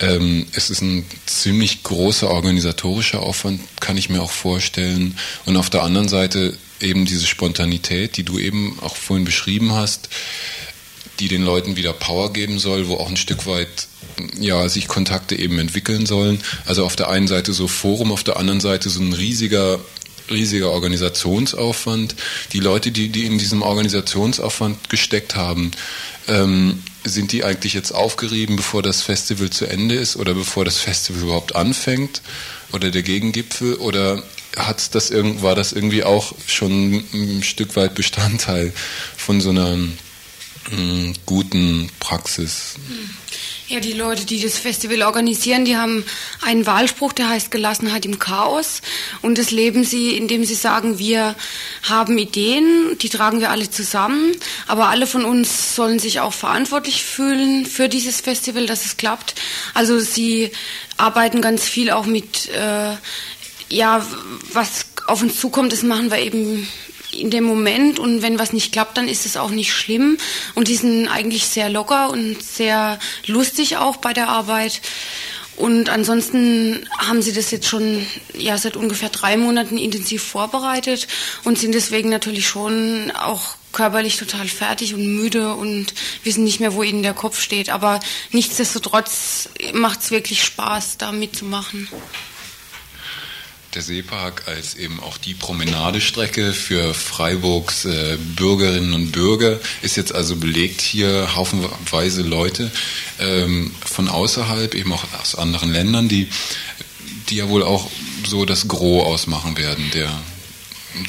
Ähm, 0.00 0.46
es 0.52 0.68
ist 0.68 0.82
ein 0.82 1.06
ziemlich 1.24 1.82
großer 1.82 2.30
organisatorischer 2.30 3.22
Aufwand, 3.22 3.60
kann 3.80 3.96
ich 3.96 4.10
mir 4.10 4.22
auch 4.22 4.30
vorstellen. 4.30 5.18
Und 5.46 5.56
auf 5.56 5.70
der 5.70 5.82
anderen 5.82 6.08
Seite 6.08 6.56
eben 6.80 7.06
diese 7.06 7.26
Spontanität, 7.26 8.18
die 8.18 8.22
du 8.22 8.38
eben 8.38 8.78
auch 8.82 8.96
vorhin 8.96 9.24
beschrieben 9.24 9.72
hast, 9.72 10.10
die 11.20 11.28
den 11.28 11.42
Leuten 11.42 11.76
wieder 11.76 11.94
Power 11.94 12.32
geben 12.34 12.58
soll, 12.58 12.88
wo 12.88 12.96
auch 12.96 13.08
ein 13.08 13.16
Stück 13.16 13.46
weit 13.46 13.88
ja, 14.38 14.68
sich 14.68 14.88
Kontakte 14.88 15.36
eben 15.36 15.58
entwickeln 15.58 16.06
sollen. 16.06 16.42
Also 16.64 16.84
auf 16.84 16.96
der 16.96 17.08
einen 17.08 17.28
Seite 17.28 17.52
so 17.52 17.68
Forum, 17.68 18.12
auf 18.12 18.24
der 18.24 18.36
anderen 18.36 18.60
Seite 18.60 18.90
so 18.90 19.00
ein 19.00 19.12
riesiger 19.12 19.80
riesiger 20.30 20.70
Organisationsaufwand. 20.70 22.16
Die 22.52 22.58
Leute, 22.58 22.90
die, 22.90 23.10
die 23.10 23.26
in 23.26 23.38
diesem 23.38 23.62
Organisationsaufwand 23.62 24.88
gesteckt 24.88 25.36
haben, 25.36 25.70
ähm, 26.28 26.82
sind 27.04 27.32
die 27.32 27.44
eigentlich 27.44 27.74
jetzt 27.74 27.92
aufgerieben, 27.92 28.56
bevor 28.56 28.82
das 28.82 29.02
Festival 29.02 29.50
zu 29.50 29.66
Ende 29.66 29.94
ist 29.94 30.16
oder 30.16 30.34
bevor 30.34 30.64
das 30.64 30.78
Festival 30.78 31.22
überhaupt 31.22 31.54
anfängt 31.54 32.22
oder 32.72 32.90
der 32.90 33.02
Gegengipfel 33.02 33.74
oder 33.74 34.22
hat 34.56 34.94
das 34.94 35.10
irgend, 35.10 35.42
war 35.42 35.54
das 35.54 35.72
irgendwie 35.72 36.02
auch 36.02 36.34
schon 36.46 37.04
ein 37.12 37.42
Stück 37.42 37.76
weit 37.76 37.94
Bestandteil 37.94 38.72
von 39.16 39.40
so 39.40 39.50
einer 39.50 39.76
mh, 39.76 41.12
guten 41.26 41.90
Praxis. 42.00 42.74
Ja, 43.68 43.80
die 43.80 43.94
Leute, 43.94 44.24
die 44.24 44.40
das 44.40 44.58
Festival 44.58 45.02
organisieren, 45.02 45.64
die 45.64 45.76
haben 45.76 46.04
einen 46.40 46.66
Wahlspruch, 46.66 47.12
der 47.12 47.30
heißt 47.30 47.50
Gelassenheit 47.50 48.06
im 48.06 48.20
Chaos. 48.20 48.80
Und 49.22 49.38
das 49.38 49.50
leben 49.50 49.82
sie, 49.82 50.16
indem 50.16 50.44
sie 50.44 50.54
sagen, 50.54 51.00
wir 51.00 51.34
haben 51.82 52.16
Ideen, 52.16 52.96
die 53.00 53.08
tragen 53.08 53.40
wir 53.40 53.50
alle 53.50 53.68
zusammen. 53.68 54.36
Aber 54.68 54.86
alle 54.86 55.08
von 55.08 55.24
uns 55.24 55.74
sollen 55.74 55.98
sich 55.98 56.20
auch 56.20 56.32
verantwortlich 56.32 57.02
fühlen 57.02 57.66
für 57.66 57.88
dieses 57.88 58.20
Festival, 58.20 58.66
dass 58.66 58.84
es 58.84 58.98
klappt. 58.98 59.34
Also 59.74 59.98
sie 59.98 60.52
arbeiten 60.96 61.40
ganz 61.40 61.64
viel 61.64 61.90
auch 61.90 62.06
mit, 62.06 62.48
äh, 62.50 62.94
ja, 63.68 64.06
was 64.52 64.86
auf 65.08 65.22
uns 65.22 65.40
zukommt, 65.40 65.72
das 65.72 65.82
machen 65.82 66.12
wir 66.12 66.18
eben 66.18 66.68
in 67.20 67.30
dem 67.30 67.44
Moment 67.44 67.98
und 67.98 68.22
wenn 68.22 68.38
was 68.38 68.52
nicht 68.52 68.72
klappt, 68.72 68.96
dann 68.96 69.08
ist 69.08 69.26
es 69.26 69.36
auch 69.36 69.50
nicht 69.50 69.72
schlimm. 69.72 70.18
Und 70.54 70.68
die 70.68 70.76
sind 70.76 71.08
eigentlich 71.08 71.46
sehr 71.46 71.68
locker 71.68 72.10
und 72.10 72.42
sehr 72.42 72.98
lustig 73.26 73.76
auch 73.76 73.96
bei 73.96 74.12
der 74.12 74.28
Arbeit. 74.28 74.80
Und 75.56 75.88
ansonsten 75.88 76.86
haben 76.98 77.22
sie 77.22 77.32
das 77.32 77.50
jetzt 77.50 77.66
schon 77.66 78.06
ja 78.36 78.58
seit 78.58 78.76
ungefähr 78.76 79.08
drei 79.08 79.38
Monaten 79.38 79.78
intensiv 79.78 80.22
vorbereitet 80.22 81.08
und 81.44 81.58
sind 81.58 81.74
deswegen 81.74 82.10
natürlich 82.10 82.46
schon 82.46 83.10
auch 83.12 83.56
körperlich 83.72 84.16
total 84.16 84.48
fertig 84.48 84.94
und 84.94 85.06
müde 85.16 85.54
und 85.54 85.94
wissen 86.24 86.44
nicht 86.44 86.60
mehr, 86.60 86.74
wo 86.74 86.82
ihnen 86.82 87.02
der 87.02 87.14
Kopf 87.14 87.40
steht. 87.40 87.70
Aber 87.70 88.00
nichtsdestotrotz 88.32 89.48
macht 89.72 90.00
es 90.00 90.10
wirklich 90.10 90.44
Spaß, 90.44 90.98
da 90.98 91.12
mitzumachen 91.12 91.88
der 93.76 93.82
Seepark 93.82 94.44
als 94.46 94.74
eben 94.74 95.00
auch 95.00 95.18
die 95.18 95.34
Promenadestrecke 95.34 96.54
für 96.54 96.94
Freiburgs 96.94 97.84
äh, 97.84 98.16
Bürgerinnen 98.34 98.94
und 98.94 99.12
Bürger 99.12 99.60
ist 99.82 99.98
jetzt 99.98 100.14
also 100.14 100.36
belegt 100.36 100.80
hier 100.80 101.36
haufenweise 101.36 102.22
Leute 102.22 102.70
ähm, 103.20 103.70
von 103.84 104.08
außerhalb, 104.08 104.74
eben 104.74 104.94
auch 104.94 105.04
aus 105.20 105.34
anderen 105.34 105.70
Ländern, 105.70 106.08
die, 106.08 106.26
die 107.28 107.36
ja 107.36 107.50
wohl 107.50 107.62
auch 107.62 107.90
so 108.26 108.46
das 108.46 108.66
Gros 108.66 109.04
ausmachen 109.04 109.58
werden 109.58 109.90
der, 109.92 110.10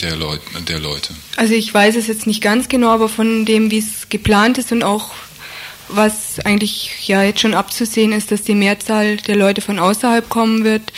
der, 0.01 0.17
Leut, 0.17 0.41
der 0.67 0.79
Leute. 0.79 1.13
Also 1.37 1.53
ich 1.53 1.73
weiß 1.73 1.95
es 1.95 2.07
jetzt 2.07 2.27
nicht 2.27 2.41
ganz 2.41 2.67
genau, 2.67 2.89
aber 2.89 3.07
von 3.07 3.45
dem, 3.45 3.71
wie 3.71 3.79
es 3.79 4.09
geplant 4.09 4.57
ist 4.57 4.73
und 4.73 4.83
auch 4.83 5.11
was 5.87 6.41
eigentlich 6.43 7.07
ja 7.07 7.23
jetzt 7.23 7.39
schon 7.39 7.53
abzusehen 7.53 8.11
ist, 8.11 8.29
dass 8.29 8.43
die 8.43 8.55
Mehrzahl 8.55 9.15
der 9.15 9.37
Leute 9.37 9.61
von 9.61 9.79
außerhalb 9.79 10.27
kommen 10.27 10.65
wird, 10.65 10.91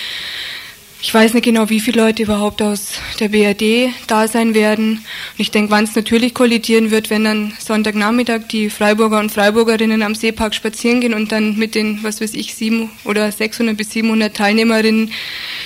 ich 1.01 1.13
weiß 1.13 1.33
nicht 1.33 1.43
genau, 1.43 1.69
wie 1.69 1.79
viele 1.79 2.01
Leute 2.01 2.23
überhaupt 2.23 2.61
aus 2.61 2.93
der 3.19 3.29
BRD 3.29 3.93
da 4.07 4.27
sein 4.27 4.53
werden. 4.53 4.91
Und 4.97 5.39
ich 5.39 5.49
denke, 5.49 5.71
wann 5.71 5.85
es 5.85 5.95
natürlich 5.95 6.33
kollidieren 6.33 6.91
wird, 6.91 7.09
wenn 7.09 7.23
dann 7.23 7.53
Sonntagnachmittag 7.57 8.47
die 8.51 8.69
Freiburger 8.69 9.19
und 9.19 9.31
Freiburgerinnen 9.31 10.03
am 10.03 10.13
Seepark 10.13 10.53
spazieren 10.53 10.99
gehen 10.99 11.13
und 11.13 11.31
dann 11.31 11.57
mit 11.57 11.73
den, 11.73 12.03
was 12.03 12.19
weiß 12.19 12.33
ich, 12.33 12.53
sieben 12.53 12.89
oder 13.05 13.31
600 13.31 13.77
bis 13.77 13.91
700 13.91 14.35
Teilnehmerinnen 14.35 15.11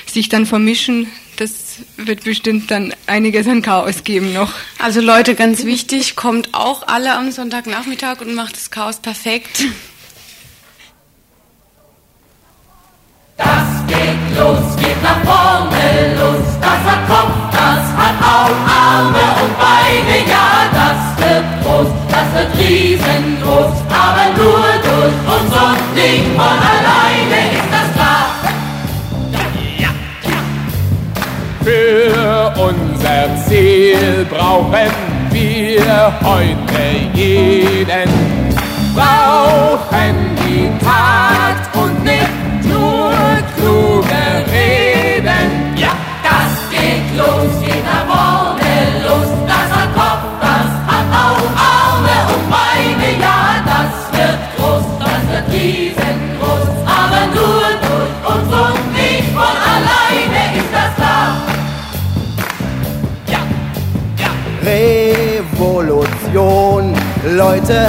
sich 0.06 0.30
dann 0.30 0.46
vermischen. 0.46 1.08
Das 1.38 1.80
wird 1.98 2.24
bestimmt 2.24 2.70
dann 2.70 2.94
einiges 3.08 3.48
an 3.48 3.64
Chaos 3.64 4.04
geben 4.04 4.34
noch. 4.34 4.54
Also 4.78 5.02
Leute, 5.02 5.34
ganz 5.34 5.66
wichtig, 5.66 6.16
kommt 6.16 6.50
auch 6.54 6.88
alle 6.88 7.14
am 7.14 7.32
Sonntagnachmittag 7.32 8.22
und 8.22 8.36
macht 8.36 8.56
das 8.56 8.70
Chaos 8.70 9.00
perfekt. 9.00 9.66
Das 13.38 13.86
geht 13.88 14.38
los, 14.38 14.76
geht 14.78 15.02
nach 15.02 15.22
vorne 15.24 16.16
los. 16.20 16.46
Das 16.62 16.82
hat 16.92 17.08
Kopf, 17.08 17.36
das 17.52 17.86
hat 17.98 18.18
auch 18.22 18.56
Arme 18.70 19.26
und 19.42 19.54
Beine. 19.58 20.18
Ja, 20.30 20.70
das 20.72 21.02
wird 21.18 21.46
groß, 21.64 21.88
das 22.10 22.28
wird 22.36 22.52
riesengroß. 22.60 23.74
Aber 23.90 24.26
nur 24.38 24.66
durch 24.84 25.18
uns 25.36 25.54
und 25.54 25.96
nicht 25.96 26.28
von 26.36 26.58
alleine 26.74 27.40
ist 27.58 27.70
das 27.72 27.88
klar. 27.96 28.26
Ja, 29.80 29.90
ja. 30.30 30.36
Für 31.64 32.54
unser 32.62 33.46
Ziel 33.48 34.26
brauchen 34.30 34.92
wir 35.32 36.14
heute 36.24 36.84
jeden. 37.14 38.10
Brauchen 38.94 40.16
die 40.38 40.70
Tat 40.86 41.76
und 41.76 42.04
nicht 42.04 42.43
los, 47.18 47.54
geht 47.64 47.84
nach 47.86 48.06
vorne 48.12 48.74
los. 49.06 49.30
Das 49.48 49.70
hat 49.76 49.90
Kopf, 49.94 50.26
das 50.42 50.70
hat 50.90 51.08
auch 51.24 51.48
Arme 51.72 52.18
und 52.34 52.46
Beine. 52.50 53.10
Ja, 53.20 53.40
das 53.72 53.94
wird 54.18 54.40
groß, 54.58 54.86
das 55.00 55.22
wird 55.32 55.48
riesengroß. 55.52 56.68
Aber 56.86 57.22
nur 57.38 57.68
durch 57.86 58.14
uns 58.32 58.50
und 58.64 58.84
nicht 58.94 59.30
von 59.34 59.56
alleine 59.74 60.42
ist 60.58 60.72
das 60.74 60.92
klar. 60.96 61.28
Ja, 63.28 63.42
ja. 64.22 64.32
Revolution, 65.52 66.84
Leute, 67.36 67.80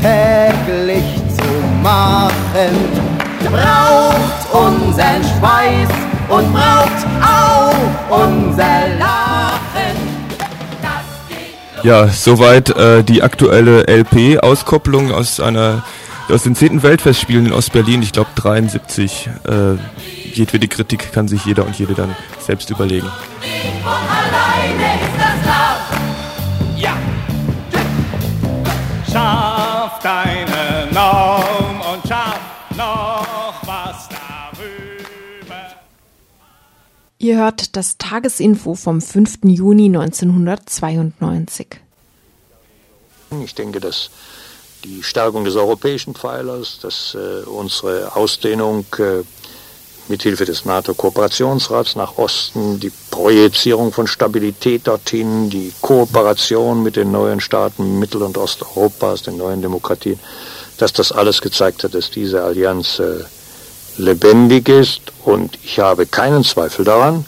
täglich 0.00 1.08
zu 1.36 1.48
machen 1.82 2.74
braucht 3.50 3.93
Ja, 11.84 12.08
soweit 12.08 12.70
äh, 12.70 13.04
die 13.04 13.22
aktuelle 13.22 13.86
LP-Auskopplung 13.86 15.12
aus 15.12 15.38
einer 15.38 15.84
aus 16.30 16.44
den 16.44 16.56
10. 16.56 16.82
Weltfestspielen 16.82 17.44
in 17.44 17.52
Ostberlin, 17.52 18.00
ich 18.00 18.12
glaube 18.12 18.30
73. 18.36 19.28
Äh, 19.46 19.74
jedwede 20.32 20.66
Kritik 20.66 21.12
kann 21.12 21.28
sich 21.28 21.44
jeder 21.44 21.66
und 21.66 21.78
jede 21.78 21.92
dann 21.92 22.16
selbst 22.38 22.70
überlegen. 22.70 23.06
Ja. 26.78 26.96
Schaff 29.12 29.98
deine 30.02 30.90
Norm 30.90 31.43
Ihr 37.24 37.38
hört 37.38 37.74
das 37.74 37.96
Tagesinfo 37.96 38.74
vom 38.74 39.00
5. 39.00 39.44
Juni 39.44 39.86
1992. 39.86 41.68
Ich 43.42 43.54
denke, 43.54 43.80
dass 43.80 44.10
die 44.84 45.02
Stärkung 45.02 45.46
des 45.46 45.56
europäischen 45.56 46.14
Pfeilers, 46.14 46.80
dass 46.82 47.14
äh, 47.14 47.48
unsere 47.48 48.14
Ausdehnung 48.14 48.84
äh, 48.98 49.22
mithilfe 50.08 50.44
des 50.44 50.66
NATO-Kooperationsrats 50.66 51.96
nach 51.96 52.18
Osten, 52.18 52.78
die 52.78 52.92
Projizierung 53.10 53.90
von 53.90 54.06
Stabilität 54.06 54.86
dorthin, 54.86 55.48
die 55.48 55.72
Kooperation 55.80 56.82
mit 56.82 56.96
den 56.96 57.10
neuen 57.10 57.40
Staaten 57.40 58.00
Mittel- 58.00 58.22
und 58.22 58.36
Osteuropas, 58.36 59.22
den 59.22 59.38
neuen 59.38 59.62
Demokratien, 59.62 60.20
dass 60.76 60.92
das 60.92 61.10
alles 61.10 61.40
gezeigt 61.40 61.84
hat, 61.84 61.94
dass 61.94 62.10
diese 62.10 62.44
Allianz 62.44 62.98
äh, 62.98 63.24
lebendig 63.96 64.68
ist. 64.68 65.12
Und 65.24 65.58
ich 65.62 65.78
habe 65.78 66.06
keinen 66.06 66.44
Zweifel 66.44 66.84
daran, 66.84 67.24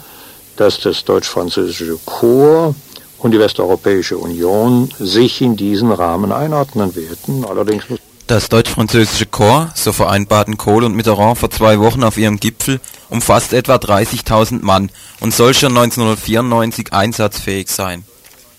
dass 0.56 0.80
das 0.80 1.04
deutsch-französische 1.04 1.98
Korps 2.04 2.76
und 3.18 3.30
die 3.32 3.38
Westeuropäische 3.38 4.18
Union 4.18 4.90
sich 4.98 5.40
in 5.40 5.56
diesen 5.56 5.90
Rahmen 5.90 6.32
einordnen 6.32 6.94
werden. 6.94 7.44
Allerdings 7.44 7.84
Das 8.26 8.48
deutsch-französische 8.48 9.26
Korps, 9.26 9.84
so 9.84 9.92
vereinbarten 9.92 10.56
Kohl 10.56 10.84
und 10.84 10.94
Mitterrand 10.94 11.38
vor 11.38 11.50
zwei 11.50 11.78
Wochen 11.78 12.02
auf 12.02 12.18
ihrem 12.18 12.38
Gipfel, 12.38 12.80
umfasst 13.08 13.52
etwa 13.52 13.76
30.000 13.76 14.62
Mann 14.62 14.90
und 15.20 15.34
soll 15.34 15.54
schon 15.54 15.76
1994 15.76 16.92
einsatzfähig 16.92 17.68
sein. 17.68 18.04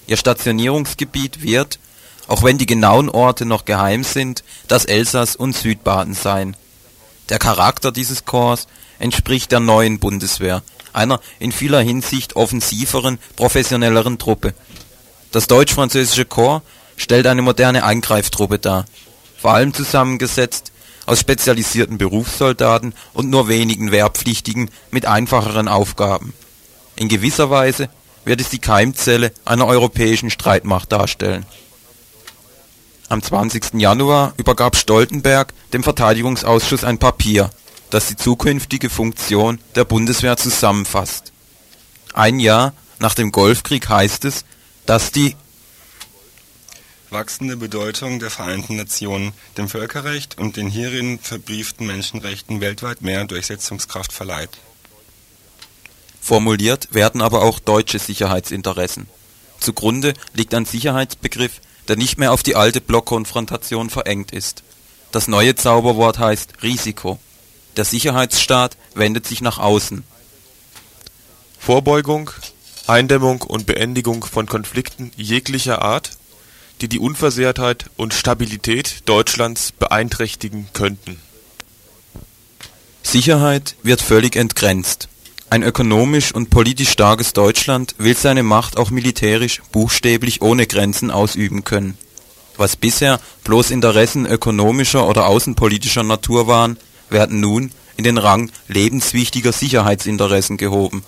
Ihr 0.07 0.17
Stationierungsgebiet 0.17 1.43
wird, 1.43 1.79
auch 2.27 2.43
wenn 2.43 2.57
die 2.57 2.65
genauen 2.65 3.09
Orte 3.09 3.45
noch 3.45 3.65
geheim 3.65 4.03
sind, 4.03 4.43
das 4.67 4.85
Elsass 4.85 5.35
und 5.35 5.55
Südbaden 5.55 6.13
sein. 6.13 6.55
Der 7.29 7.39
Charakter 7.39 7.91
dieses 7.91 8.25
Korps 8.25 8.67
entspricht 8.99 9.51
der 9.51 9.59
neuen 9.59 9.99
Bundeswehr, 9.99 10.63
einer 10.93 11.19
in 11.39 11.51
vieler 11.51 11.81
Hinsicht 11.81 12.35
offensiveren, 12.35 13.19
professionelleren 13.35 14.17
Truppe. 14.17 14.53
Das 15.31 15.47
deutsch-französische 15.47 16.25
Korps 16.25 16.65
stellt 16.95 17.27
eine 17.27 17.41
moderne 17.41 17.83
Eingreiftruppe 17.83 18.59
dar, 18.59 18.85
vor 19.39 19.53
allem 19.53 19.73
zusammengesetzt 19.73 20.71
aus 21.05 21.19
spezialisierten 21.19 21.97
Berufssoldaten 21.97 22.93
und 23.13 23.29
nur 23.29 23.47
wenigen 23.47 23.91
Wehrpflichtigen 23.91 24.69
mit 24.91 25.05
einfacheren 25.05 25.67
Aufgaben. 25.67 26.33
In 26.95 27.07
gewisser 27.07 27.49
Weise 27.49 27.89
wird 28.25 28.41
es 28.41 28.49
die 28.49 28.59
Keimzelle 28.59 29.31
einer 29.45 29.67
europäischen 29.67 30.29
Streitmacht 30.29 30.91
darstellen. 30.91 31.45
Am 33.09 33.23
20. 33.23 33.75
Januar 33.75 34.33
übergab 34.35 34.75
Stoltenberg 34.75 35.53
dem 35.71 35.81
Verteidigungsausschuss 35.81 36.83
ein 36.83 36.97
Papier, 36.97 37.51
das 37.89 38.07
die 38.07 38.17
zukünftige 38.17 38.89
Funktion 38.89 39.59
der 39.75 39.85
Bundeswehr 39.85 40.35
zusammenfasst. 40.35 41.31
Ein 42.13 42.39
Jahr 42.39 42.73
nach 42.99 43.13
dem 43.13 43.31
Golfkrieg 43.31 43.87
heißt 43.87 44.25
es, 44.25 44.43
dass 44.85 45.13
die 45.13 45.37
wachsende 47.09 47.55
Bedeutung 47.55 48.19
der 48.19 48.29
Vereinten 48.29 48.75
Nationen 48.75 49.31
dem 49.57 49.69
Völkerrecht 49.69 50.37
und 50.37 50.57
den 50.57 50.67
hierin 50.67 51.19
verbrieften 51.19 51.87
Menschenrechten 51.87 52.59
weltweit 52.59 53.01
mehr 53.01 53.23
Durchsetzungskraft 53.23 54.11
verleiht. 54.11 54.49
Formuliert 56.19 56.93
werden 56.93 57.21
aber 57.21 57.41
auch 57.43 57.59
deutsche 57.59 57.99
Sicherheitsinteressen. 57.99 59.07
Zugrunde 59.61 60.13
liegt 60.33 60.53
ein 60.53 60.65
Sicherheitsbegriff, 60.65 61.61
der 61.87 61.95
nicht 61.95 62.17
mehr 62.17 62.31
auf 62.31 62.43
die 62.43 62.55
alte 62.55 62.81
Blockkonfrontation 62.81 63.89
verengt 63.89 64.31
ist. 64.31 64.63
Das 65.11 65.27
neue 65.27 65.55
Zauberwort 65.55 66.19
heißt 66.19 66.63
Risiko. 66.63 67.19
Der 67.75 67.85
Sicherheitsstaat 67.85 68.77
wendet 68.95 69.25
sich 69.27 69.41
nach 69.41 69.59
außen. 69.59 70.03
Vorbeugung, 71.59 72.31
Eindämmung 72.87 73.41
und 73.41 73.65
Beendigung 73.65 74.23
von 74.23 74.45
Konflikten 74.45 75.11
jeglicher 75.15 75.81
Art, 75.81 76.11
die 76.81 76.87
die 76.87 76.99
Unversehrtheit 76.99 77.89
und 77.97 78.13
Stabilität 78.13 79.01
Deutschlands 79.05 79.71
beeinträchtigen 79.71 80.69
könnten. 80.73 81.19
Sicherheit 83.03 83.75
wird 83.83 84.01
völlig 84.01 84.35
entgrenzt. 84.35 85.07
Ein 85.49 85.63
ökonomisch 85.63 86.33
und 86.33 86.49
politisch 86.49 86.89
starkes 86.89 87.31
Deutschland 87.31 87.95
will 87.97 88.17
seine 88.17 88.43
Macht 88.43 88.77
auch 88.77 88.89
militärisch 88.89 89.61
buchstäblich 89.71 90.41
ohne 90.41 90.67
Grenzen 90.67 91.09
ausüben 91.09 91.63
können. 91.63 91.97
Was 92.57 92.75
bisher 92.75 93.21
bloß 93.45 93.71
Interessen 93.71 94.25
ökonomischer 94.25 95.07
oder 95.07 95.27
außenpolitischer 95.27 96.03
Natur 96.03 96.47
waren, 96.47 96.77
werden 97.09 97.39
nun 97.39 97.71
in 97.95 98.03
den 98.03 98.17
Rang 98.17 98.51
lebenswichtiger 98.67 99.53
Sicherheitsinteressen 99.53 100.57
gehoben. 100.57 101.03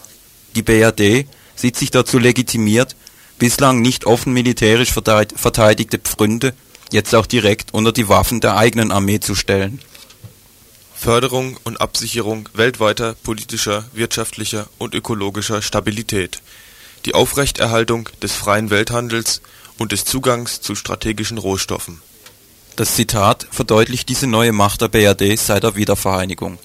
Die 0.56 0.64
BRD 0.64 1.28
sieht 1.56 1.76
sich 1.76 1.92
dazu 1.92 2.18
legitimiert, 2.18 2.96
bislang 3.40 3.82
nicht 3.82 4.06
offen 4.06 4.32
militärisch 4.32 4.94
verteidigte 4.94 5.98
Pfründe 5.98 6.54
jetzt 6.94 7.14
auch 7.14 7.26
direkt 7.26 7.74
unter 7.74 7.92
die 7.92 8.08
Waffen 8.08 8.40
der 8.40 8.56
eigenen 8.56 8.92
Armee 8.92 9.20
zu 9.20 9.36
stellen 9.36 9.82
Förderung 11.00 11.58
und 11.64 11.80
Absicherung 11.80 12.50
weltweiter 12.54 13.16
politischer, 13.24 13.86
wirtschaftlicher 13.94 14.68
und 14.80 14.94
ökologischer 14.94 15.62
Stabilität, 15.62 16.42
die 17.06 17.14
Aufrechterhaltung 17.14 18.10
des 18.22 18.34
freien 18.34 18.70
Welthandels 18.70 19.42
und 19.78 19.94
des 19.94 20.04
Zugangs 20.04 20.60
zu 20.60 20.76
strategischen 20.76 21.38
Rohstoffen. 21.38 22.02
Das 22.76 22.96
Zitat 22.96 23.48
verdeutlicht 23.50 24.10
diese 24.10 24.28
neue 24.28 24.52
Macht 24.52 24.82
der 24.82 24.90
BRD 24.90 25.40
seit 25.40 25.64
der 25.64 25.78
Wiedervereinigung. 25.78 26.60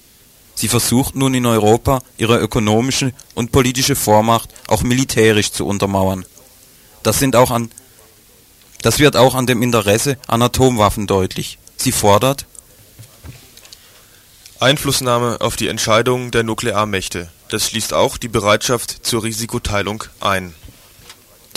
Sie 0.53 0.67
versucht 0.67 1.15
nun 1.15 1.33
in 1.33 1.45
Europa 1.45 2.01
ihre 2.17 2.37
ökonomische 2.37 3.13
und 3.35 3.53
politische 3.53 3.95
Vormacht 3.95 4.49
auch 4.67 4.83
militärisch 4.83 5.53
zu 5.53 5.65
untermauern. 5.65 6.25
Das 7.03 7.19
sind 7.19 7.37
auch 7.37 7.51
an 7.51 7.71
das 8.81 8.99
wird 8.99 9.15
auch 9.15 9.33
an 9.33 9.47
dem 9.47 9.63
Interesse 9.63 10.17
an 10.27 10.41
Atomwaffen 10.41 11.07
deutlich. 11.07 11.57
Sie 11.77 11.93
fordert 11.93 12.45
Einflussnahme 14.59 15.41
auf 15.41 15.57
die 15.57 15.67
Entscheidungen 15.67 16.31
der 16.31 16.43
Nuklearmächte. 16.43 17.29
Das 17.49 17.67
schließt 17.67 17.93
auch 17.93 18.17
die 18.17 18.29
Bereitschaft 18.29 19.05
zur 19.05 19.23
Risikoteilung 19.23 20.05
ein. 20.21 20.53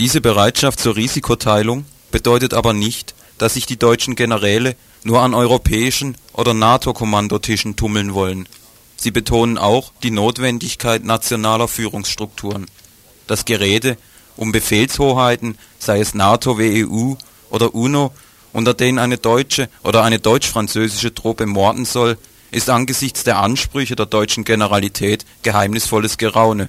Diese 0.00 0.20
Bereitschaft 0.20 0.80
zur 0.80 0.96
Risikoteilung 0.96 1.86
bedeutet 2.10 2.54
aber 2.54 2.72
nicht, 2.72 3.14
dass 3.38 3.54
sich 3.54 3.66
die 3.66 3.78
deutschen 3.78 4.16
Generäle 4.16 4.74
nur 5.04 5.20
an 5.20 5.34
europäischen 5.34 6.16
oder 6.32 6.54
NATO-Kommandotischen 6.54 7.76
tummeln 7.76 8.14
wollen. 8.14 8.48
Sie 8.96 9.12
betonen 9.12 9.58
auch 9.58 9.92
die 10.02 10.10
Notwendigkeit 10.10 11.04
nationaler 11.04 11.68
Führungsstrukturen. 11.68 12.66
Das 13.28 13.44
Gerede 13.44 13.96
um 14.36 14.50
Befehlshoheiten, 14.50 15.56
sei 15.78 16.00
es 16.00 16.14
NATO, 16.14 16.58
WEU 16.58 17.14
oder 17.50 17.74
UNO, 17.74 18.12
unter 18.52 18.74
denen 18.74 18.98
eine 18.98 19.18
deutsche 19.18 19.68
oder 19.84 20.02
eine 20.02 20.18
deutsch-französische 20.18 21.14
Truppe 21.14 21.46
morden 21.46 21.84
soll, 21.84 22.18
ist 22.50 22.70
angesichts 22.70 23.24
der 23.24 23.38
Ansprüche 23.38 23.96
der 23.96 24.06
deutschen 24.06 24.44
Generalität 24.44 25.24
geheimnisvolles 25.42 26.18
Geraune. 26.18 26.68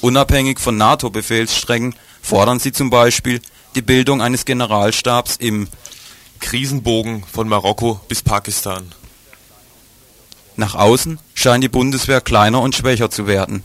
Unabhängig 0.00 0.60
von 0.60 0.76
NATO-Befehlssträngen 0.76 1.94
fordern 2.22 2.58
sie 2.58 2.72
zum 2.72 2.90
Beispiel 2.90 3.40
die 3.74 3.82
Bildung 3.82 4.20
eines 4.20 4.44
Generalstabs 4.44 5.36
im 5.36 5.68
Krisenbogen 6.40 7.24
von 7.24 7.48
Marokko 7.48 8.00
bis 8.08 8.22
Pakistan. 8.22 8.92
Nach 10.56 10.74
außen 10.74 11.18
scheint 11.34 11.64
die 11.64 11.68
Bundeswehr 11.68 12.20
kleiner 12.20 12.60
und 12.60 12.74
schwächer 12.74 13.10
zu 13.10 13.26
werden. 13.26 13.62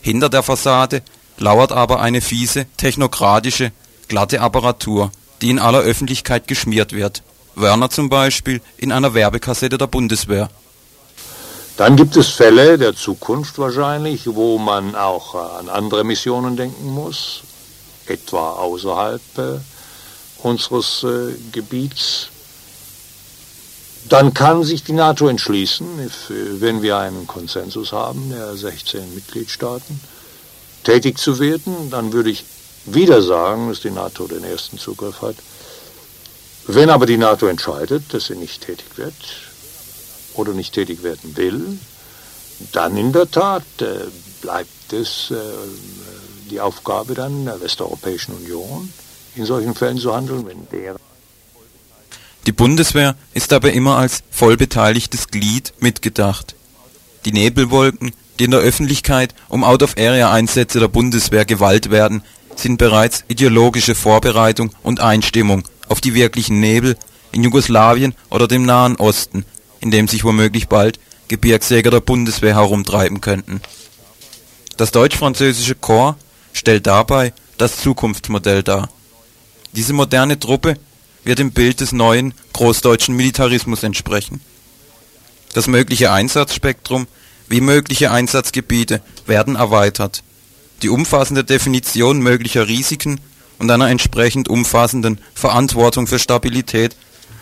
Hinter 0.00 0.28
der 0.28 0.42
Fassade 0.42 1.02
lauert 1.38 1.72
aber 1.72 2.00
eine 2.00 2.20
fiese, 2.20 2.66
technokratische, 2.76 3.72
glatte 4.08 4.40
Apparatur, 4.40 5.10
die 5.42 5.50
in 5.50 5.58
aller 5.58 5.80
Öffentlichkeit 5.80 6.48
geschmiert 6.48 6.92
wird. 6.92 7.22
Wörner 7.54 7.90
zum 7.90 8.08
Beispiel 8.08 8.60
in 8.76 8.92
einer 8.92 9.14
Werbekassette 9.14 9.78
der 9.78 9.86
Bundeswehr. 9.86 10.50
Dann 11.76 11.96
gibt 11.96 12.16
es 12.16 12.28
Fälle 12.28 12.78
der 12.78 12.94
Zukunft 12.94 13.58
wahrscheinlich, 13.58 14.22
wo 14.26 14.58
man 14.58 14.94
auch 14.94 15.34
äh, 15.34 15.58
an 15.58 15.68
andere 15.68 16.04
Missionen 16.04 16.56
denken 16.56 16.86
muss, 16.86 17.40
etwa 18.06 18.52
außerhalb 18.52 19.20
äh, 19.38 19.58
unseres 20.44 21.02
äh, 21.02 21.34
Gebiets. 21.50 22.28
Dann 24.08 24.34
kann 24.34 24.62
sich 24.62 24.84
die 24.84 24.92
NATO 24.92 25.26
entschließen, 25.26 25.86
wenn 26.28 26.82
wir 26.82 26.98
einen 26.98 27.26
Konsensus 27.26 27.92
haben, 27.92 28.30
der 28.30 28.54
16 28.54 29.14
Mitgliedstaaten, 29.14 29.98
tätig 30.84 31.18
zu 31.18 31.40
werden. 31.40 31.90
Dann 31.90 32.12
würde 32.12 32.28
ich 32.28 32.44
wieder 32.84 33.22
sagen, 33.22 33.70
dass 33.70 33.80
die 33.80 33.90
NATO 33.90 34.26
den 34.26 34.44
ersten 34.44 34.78
Zugriff 34.78 35.22
hat. 35.22 35.36
Wenn 36.66 36.90
aber 36.90 37.06
die 37.06 37.16
NATO 37.16 37.46
entscheidet, 37.46 38.12
dass 38.12 38.26
sie 38.26 38.36
nicht 38.36 38.66
tätig 38.66 38.86
wird, 38.96 39.14
oder 40.34 40.52
nicht 40.52 40.74
tätig 40.74 41.02
werden 41.02 41.36
will, 41.36 41.78
dann 42.72 42.96
in 42.96 43.12
der 43.12 43.30
Tat 43.30 43.64
äh, 43.80 44.06
bleibt 44.40 44.92
es 44.92 45.30
äh, 45.30 45.34
die 46.50 46.60
Aufgabe 46.60 47.14
dann 47.14 47.46
der 47.46 47.60
Westeuropäischen 47.60 48.34
Union, 48.34 48.92
in 49.34 49.46
solchen 49.46 49.74
Fällen 49.74 49.98
zu 49.98 50.14
handeln, 50.14 50.46
wenn 50.46 50.68
der 50.70 50.96
die 52.46 52.52
Bundeswehr 52.52 53.16
ist 53.32 53.54
aber 53.54 53.72
immer 53.72 53.96
als 53.96 54.22
vollbeteiligtes 54.30 55.28
Glied 55.28 55.72
mitgedacht. 55.80 56.54
Die 57.24 57.32
Nebelwolken, 57.32 58.12
die 58.38 58.44
in 58.44 58.50
der 58.50 58.60
Öffentlichkeit 58.60 59.34
um 59.48 59.64
Out-of-Area-Einsätze 59.64 60.78
der 60.78 60.88
Bundeswehr 60.88 61.46
gewalt 61.46 61.90
werden, 61.90 62.22
sind 62.54 62.76
bereits 62.76 63.24
ideologische 63.28 63.94
Vorbereitung 63.94 64.72
und 64.82 65.00
Einstimmung 65.00 65.64
auf 65.88 66.02
die 66.02 66.14
wirklichen 66.14 66.60
Nebel 66.60 66.96
in 67.32 67.42
Jugoslawien 67.42 68.14
oder 68.28 68.46
dem 68.46 68.66
Nahen 68.66 68.96
Osten, 68.96 69.46
in 69.84 69.90
dem 69.90 70.08
sich 70.08 70.24
womöglich 70.24 70.68
bald 70.68 70.98
Gebirgsjäger 71.28 71.90
der 71.90 72.00
Bundeswehr 72.00 72.54
herumtreiben 72.54 73.20
könnten. 73.20 73.60
Das 74.78 74.92
deutsch-französische 74.92 75.74
Korps 75.74 76.18
stellt 76.54 76.86
dabei 76.86 77.34
das 77.58 77.82
Zukunftsmodell 77.82 78.62
dar. 78.62 78.88
Diese 79.72 79.92
moderne 79.92 80.40
Truppe 80.40 80.78
wird 81.22 81.38
dem 81.38 81.52
Bild 81.52 81.80
des 81.80 81.92
neuen 81.92 82.32
großdeutschen 82.54 83.14
Militarismus 83.14 83.82
entsprechen. 83.82 84.40
Das 85.52 85.66
mögliche 85.66 86.10
Einsatzspektrum 86.10 87.06
wie 87.48 87.60
mögliche 87.60 88.10
Einsatzgebiete 88.10 89.02
werden 89.26 89.56
erweitert. 89.56 90.22
Die 90.82 90.88
umfassende 90.88 91.44
Definition 91.44 92.20
möglicher 92.20 92.68
Risiken 92.68 93.20
und 93.58 93.70
einer 93.70 93.90
entsprechend 93.90 94.48
umfassenden 94.48 95.20
Verantwortung 95.34 96.06
für 96.06 96.18
Stabilität 96.18 96.96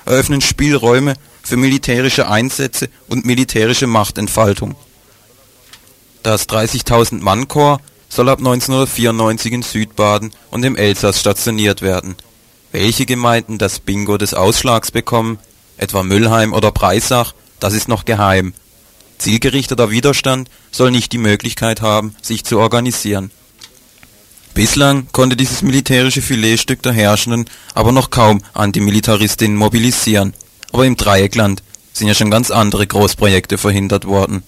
eröffnen 0.07 0.41
Spielräume 0.41 1.15
für 1.43 1.57
militärische 1.57 2.29
Einsätze 2.29 2.89
und 3.09 3.27
militärische 3.27 3.87
Machtentfaltung. 3.87 4.77
Das 6.23 6.49
30.000-Mann-Korps 6.49 7.83
soll 8.09 8.29
ab 8.29 8.39
1994 8.39 9.53
in 9.53 9.63
Südbaden 9.63 10.33
und 10.51 10.65
im 10.65 10.77
Elsass 10.77 11.19
stationiert 11.19 11.83
werden. 11.83 12.15
Welche 12.71 13.07
Gemeinden 13.07 13.59
das 13.59 13.81
Bingo 13.81 14.19
des 14.19 14.35
Ausschlags 14.35 14.91
bekommen, 14.91 15.39
etwa 15.79 16.03
Müllheim 16.03 16.53
oder 16.53 16.71
Breisach, 16.71 17.35
das 17.59 17.75
ist 17.75 17.89
noch 17.89 18.05
geheim. 18.05 18.55
Zielgerichteter 19.19 19.91
Widerstand 19.91 20.51
soll 20.71 20.91
nicht 20.91 21.13
die 21.13 21.19
Möglichkeit 21.19 21.81
haben, 21.81 22.15
sich 22.23 22.45
zu 22.45 22.59
organisieren. 22.59 23.31
Bislang 24.55 25.07
konnte 25.13 25.37
dieses 25.37 25.63
militärische 25.63 26.23
Filetstück 26.23 26.83
der 26.83 26.93
Herrschenden 26.93 27.47
aber 27.75 27.93
noch 27.93 28.11
kaum 28.11 28.43
Antimilitaristinnen 28.53 29.57
mobilisieren 29.57 30.35
aber 30.73 30.87
im 30.87 30.97
Dreieckland 30.97 31.63
sind 31.93 32.09
ja 32.09 32.15
schon 32.15 32.31
ganz 32.31 32.51
andere 32.51 32.87
Großprojekte 32.87 33.59
verhindert 33.59 34.07
worden. 34.07 34.43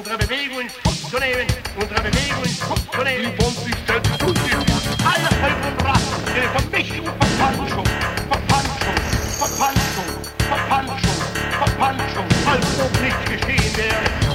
Unsere 0.00 0.16
Bewegung 0.16 0.60
in 0.60 0.68
Schutz 0.70 1.10
zu 1.10 1.18
nehmen, 1.18 1.46
unsere 1.76 2.00
Bewegung 2.00 2.44
in 2.44 2.56
Schutz 2.56 2.84
zu 2.90 3.02
nehmen. 3.04 3.36
Die 3.36 3.68
sich 3.68 3.76
selbst 3.86 4.12
zustimmten. 4.18 4.96
Alle 5.04 5.28
und 5.68 5.84
Rassen, 5.84 6.24
ihre 6.34 6.48
Vermischung, 6.56 7.04
Verpanschung, 7.04 7.84
Verpanschung, 8.30 8.96
Verpanschung, 9.38 10.08
Verpanschung, 10.48 11.18
Verpanschung, 11.60 12.26
als 12.46 12.80
ob 12.80 13.02
nicht 13.02 13.26
geschehen 13.26 13.76
wäre. 13.76 14.29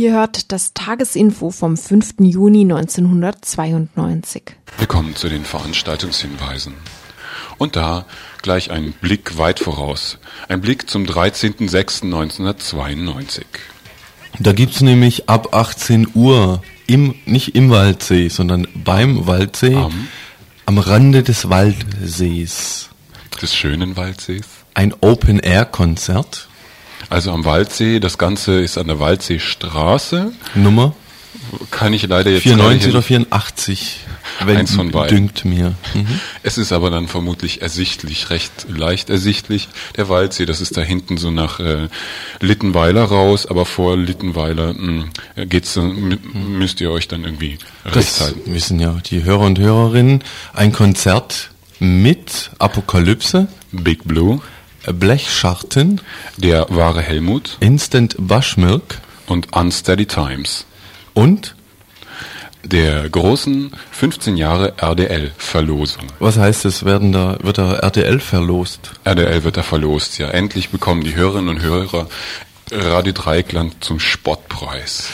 Ihr 0.00 0.14
hört 0.14 0.50
das 0.50 0.72
Tagesinfo 0.72 1.50
vom 1.50 1.76
5. 1.76 2.14
Juni 2.20 2.62
1992. 2.62 4.42
Willkommen 4.78 5.14
zu 5.14 5.28
den 5.28 5.44
Veranstaltungshinweisen. 5.44 6.72
Und 7.58 7.76
da 7.76 8.06
gleich 8.40 8.70
ein 8.70 8.92
Blick 8.92 9.36
weit 9.36 9.60
voraus. 9.60 10.16
Ein 10.48 10.62
Blick 10.62 10.88
zum 10.88 11.04
13.06.1992. 11.04 13.42
Da 14.38 14.54
gibt's 14.54 14.80
nämlich 14.80 15.28
ab 15.28 15.54
18 15.54 16.08
Uhr 16.14 16.62
im, 16.86 17.14
nicht 17.26 17.54
im 17.54 17.68
Waldsee, 17.68 18.28
sondern 18.28 18.66
beim 18.72 19.26
Waldsee, 19.26 19.74
Am? 19.74 20.08
am 20.64 20.78
Rande 20.78 21.22
des 21.22 21.50
Waldsees. 21.50 22.88
Des 23.42 23.54
schönen 23.54 23.98
Waldsees. 23.98 24.46
Ein 24.72 24.94
Open-Air-Konzert. 24.98 26.48
Also 27.08 27.32
am 27.32 27.44
Waldsee, 27.44 27.98
das 28.00 28.18
Ganze 28.18 28.60
ist 28.60 28.78
an 28.78 28.86
der 28.88 28.98
Waldseestraße. 29.00 30.32
Nummer? 30.54 30.94
Kann 31.70 31.92
ich 31.92 32.06
leider 32.06 32.30
jetzt 32.30 32.42
94 32.42 32.80
gerade 32.92 32.98
oder 32.98 33.06
hin- 33.06 33.24
84, 33.26 34.00
wenn 34.44 34.56
Eins 34.58 34.74
von 34.74 34.90
beiden. 34.90 35.16
dünkt 35.16 35.44
mir. 35.44 35.74
Mhm. 35.94 36.06
Es 36.42 36.58
ist 36.58 36.70
aber 36.72 36.90
dann 36.90 37.08
vermutlich 37.08 37.62
ersichtlich, 37.62 38.30
recht 38.30 38.66
leicht 38.68 39.10
ersichtlich. 39.10 39.68
Der 39.96 40.08
Waldsee, 40.08 40.46
das 40.46 40.60
ist 40.60 40.76
da 40.76 40.82
hinten 40.82 41.16
so 41.16 41.30
nach 41.30 41.58
äh, 41.58 41.88
Littenweiler 42.40 43.04
raus, 43.04 43.46
aber 43.46 43.64
vor 43.66 43.96
Littenweiler 43.96 44.74
mh, 44.74 45.04
geht's, 45.46 45.76
äh, 45.76 45.80
mü- 45.80 46.18
müsst 46.34 46.80
ihr 46.80 46.90
euch 46.90 47.08
dann 47.08 47.24
irgendwie 47.24 47.58
recht 47.84 47.96
Das 47.96 48.20
halten. 48.20 48.52
wissen 48.54 48.78
ja 48.78 48.96
die 49.10 49.24
Hörer 49.24 49.40
und 49.46 49.58
Hörerinnen. 49.58 50.22
Ein 50.52 50.72
Konzert 50.72 51.50
mit 51.80 52.50
Apokalypse, 52.58 53.48
Big 53.72 54.04
Blue, 54.04 54.40
Blechschachten, 54.86 56.00
der 56.36 56.66
wahre 56.70 57.02
Helmut 57.02 57.56
Instant 57.60 58.16
Bushmilk 58.18 59.00
und 59.26 59.54
Unsteady 59.54 60.06
Times 60.06 60.66
und 61.14 61.54
der 62.62 63.08
großen 63.08 63.72
15 63.90 64.36
Jahre 64.36 64.74
RDL-Verlosung. 64.76 66.04
was 66.18 66.36
heißt 66.36 66.66
es, 66.66 66.84
werden 66.84 67.12
da, 67.12 67.38
wird 67.42 67.58
da 67.58 67.74
RTL 67.74 68.20
verlost? 68.20 68.92
RDL 69.04 69.44
wird 69.44 69.56
da 69.56 69.62
verlost, 69.62 70.18
ja. 70.18 70.28
Endlich 70.28 70.68
bekommen 70.68 71.02
die 71.02 71.14
Hörerinnen 71.14 71.48
und 71.48 71.62
Hörer 71.62 72.06
Radio 72.72 73.12
Dreieckland 73.12 73.82
zum 73.82 73.98
Spottpreis. 73.98 75.08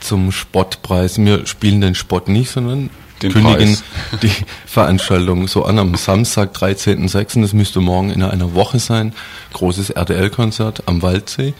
Zum 0.00 0.32
Spottpreis. 0.32 1.18
Wir 1.18 1.46
spielen 1.46 1.80
den 1.80 1.94
Spott 1.94 2.28
nicht, 2.28 2.50
sondern 2.50 2.90
Den 3.22 3.32
kündigen 3.32 3.76
Preis. 3.76 3.84
die 4.22 4.32
Veranstaltung 4.66 5.48
so 5.48 5.64
an 5.64 5.78
am 5.78 5.94
Samstag, 5.94 6.54
13.06., 6.54 7.40
das 7.42 7.52
müsste 7.52 7.80
morgen 7.80 8.10
in 8.10 8.22
einer 8.22 8.54
Woche 8.54 8.78
sein, 8.78 9.12
großes 9.52 9.90
RDL-Konzert 9.90 10.84
am 10.86 11.02
Waldsee. 11.02 11.54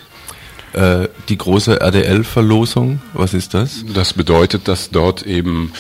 Äh, 0.73 1.09
die 1.29 1.39
große 1.39 1.81
RDL-Verlosung, 1.81 3.01
was 3.15 3.35
ist 3.35 3.55
das? 3.55 3.85
Das 3.95 4.13
bedeutet, 4.13 4.69
dass 4.69 4.91
dort 4.91 5.23
eben 5.23 5.73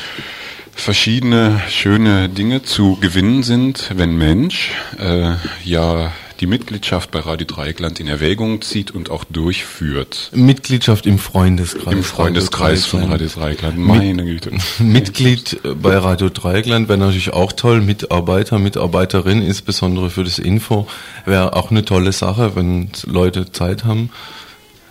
verschiedene 0.75 1.61
schöne 1.69 2.29
Dinge 2.29 2.63
zu 2.63 2.97
gewinnen 3.01 3.43
sind, 3.43 3.91
wenn 3.95 4.17
Mensch 4.17 4.71
äh, 4.99 5.35
ja 5.65 6.13
die 6.41 6.47
Mitgliedschaft 6.47 7.11
bei 7.11 7.21
Radio 7.21 7.47
Dreieckland 7.47 7.99
in 8.01 8.07
Erwägung 8.07 8.63
zieht 8.63 8.91
und 8.93 9.11
auch 9.11 9.25
durchführt. 9.25 10.31
Mitgliedschaft 10.35 11.07
im 11.07 11.19
Freundeskreis. 11.19 11.93
Im 11.93 12.03
Freundeskreis 12.03 12.87
von 12.87 13.05
Radio 13.05 13.27
Dreieckland. 13.29 13.79
Meine 13.79 14.25
Güte. 14.25 14.53
Mitglied 14.79 15.61
bei 15.83 15.97
Radio 15.99 16.29
Dreieckland 16.29 16.89
wäre 16.89 16.99
natürlich 16.99 17.33
auch 17.33 17.53
toll. 17.53 17.81
Mitarbeiter, 17.81 18.59
Mitarbeiterin, 18.59 19.43
insbesondere 19.43 20.11
für 20.11 20.25
das 20.25 20.39
Info, 20.39 20.87
wäre 21.25 21.57
auch 21.57 21.71
eine 21.71 21.85
tolle 21.85 22.13
Sache, 22.13 22.55
wenn 22.55 22.91
Leute 23.05 23.51
Zeit 23.51 23.85
haben. 23.85 24.11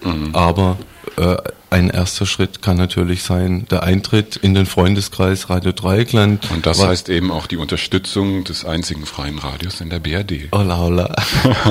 Mhm. 0.03 0.29
Aber 0.33 0.77
äh, 1.15 1.37
ein 1.69 1.89
erster 1.89 2.25
Schritt 2.25 2.61
kann 2.61 2.77
natürlich 2.77 3.23
sein, 3.23 3.65
der 3.69 3.83
Eintritt 3.83 4.37
in 4.37 4.53
den 4.53 4.65
Freundeskreis 4.65 5.49
Radio 5.49 5.73
Dreieckland. 5.73 6.49
Und 6.51 6.65
das 6.65 6.85
heißt 6.85 7.09
eben 7.09 7.31
auch 7.31 7.47
die 7.47 7.57
Unterstützung 7.57 8.43
des 8.43 8.63
einzigen 8.63 9.05
freien 9.05 9.37
Radios 9.37 9.81
in 9.81 9.89
der 9.89 9.99
BRD. 9.99 10.49
Hola, 10.53 10.77
hola. 10.77 11.15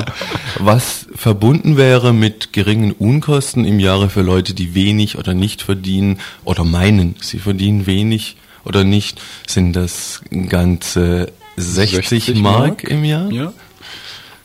Was 0.59 1.07
verbunden 1.15 1.77
wäre 1.77 2.13
mit 2.13 2.53
geringen 2.53 2.91
Unkosten 2.91 3.65
im 3.65 3.79
Jahre 3.79 4.09
für 4.09 4.21
Leute, 4.21 4.53
die 4.53 4.75
wenig 4.75 5.17
oder 5.17 5.33
nicht 5.33 5.63
verdienen 5.63 6.19
oder 6.43 6.63
meinen, 6.63 7.15
sie 7.21 7.39
verdienen 7.39 7.87
wenig 7.87 8.37
oder 8.63 8.83
nicht, 8.83 9.19
sind 9.47 9.75
das 9.75 10.21
ganze 10.49 11.31
60, 11.55 12.35
Mark, 12.35 12.83
im 12.83 13.03
Jahr. 13.03 13.31
Ja. 13.31 13.53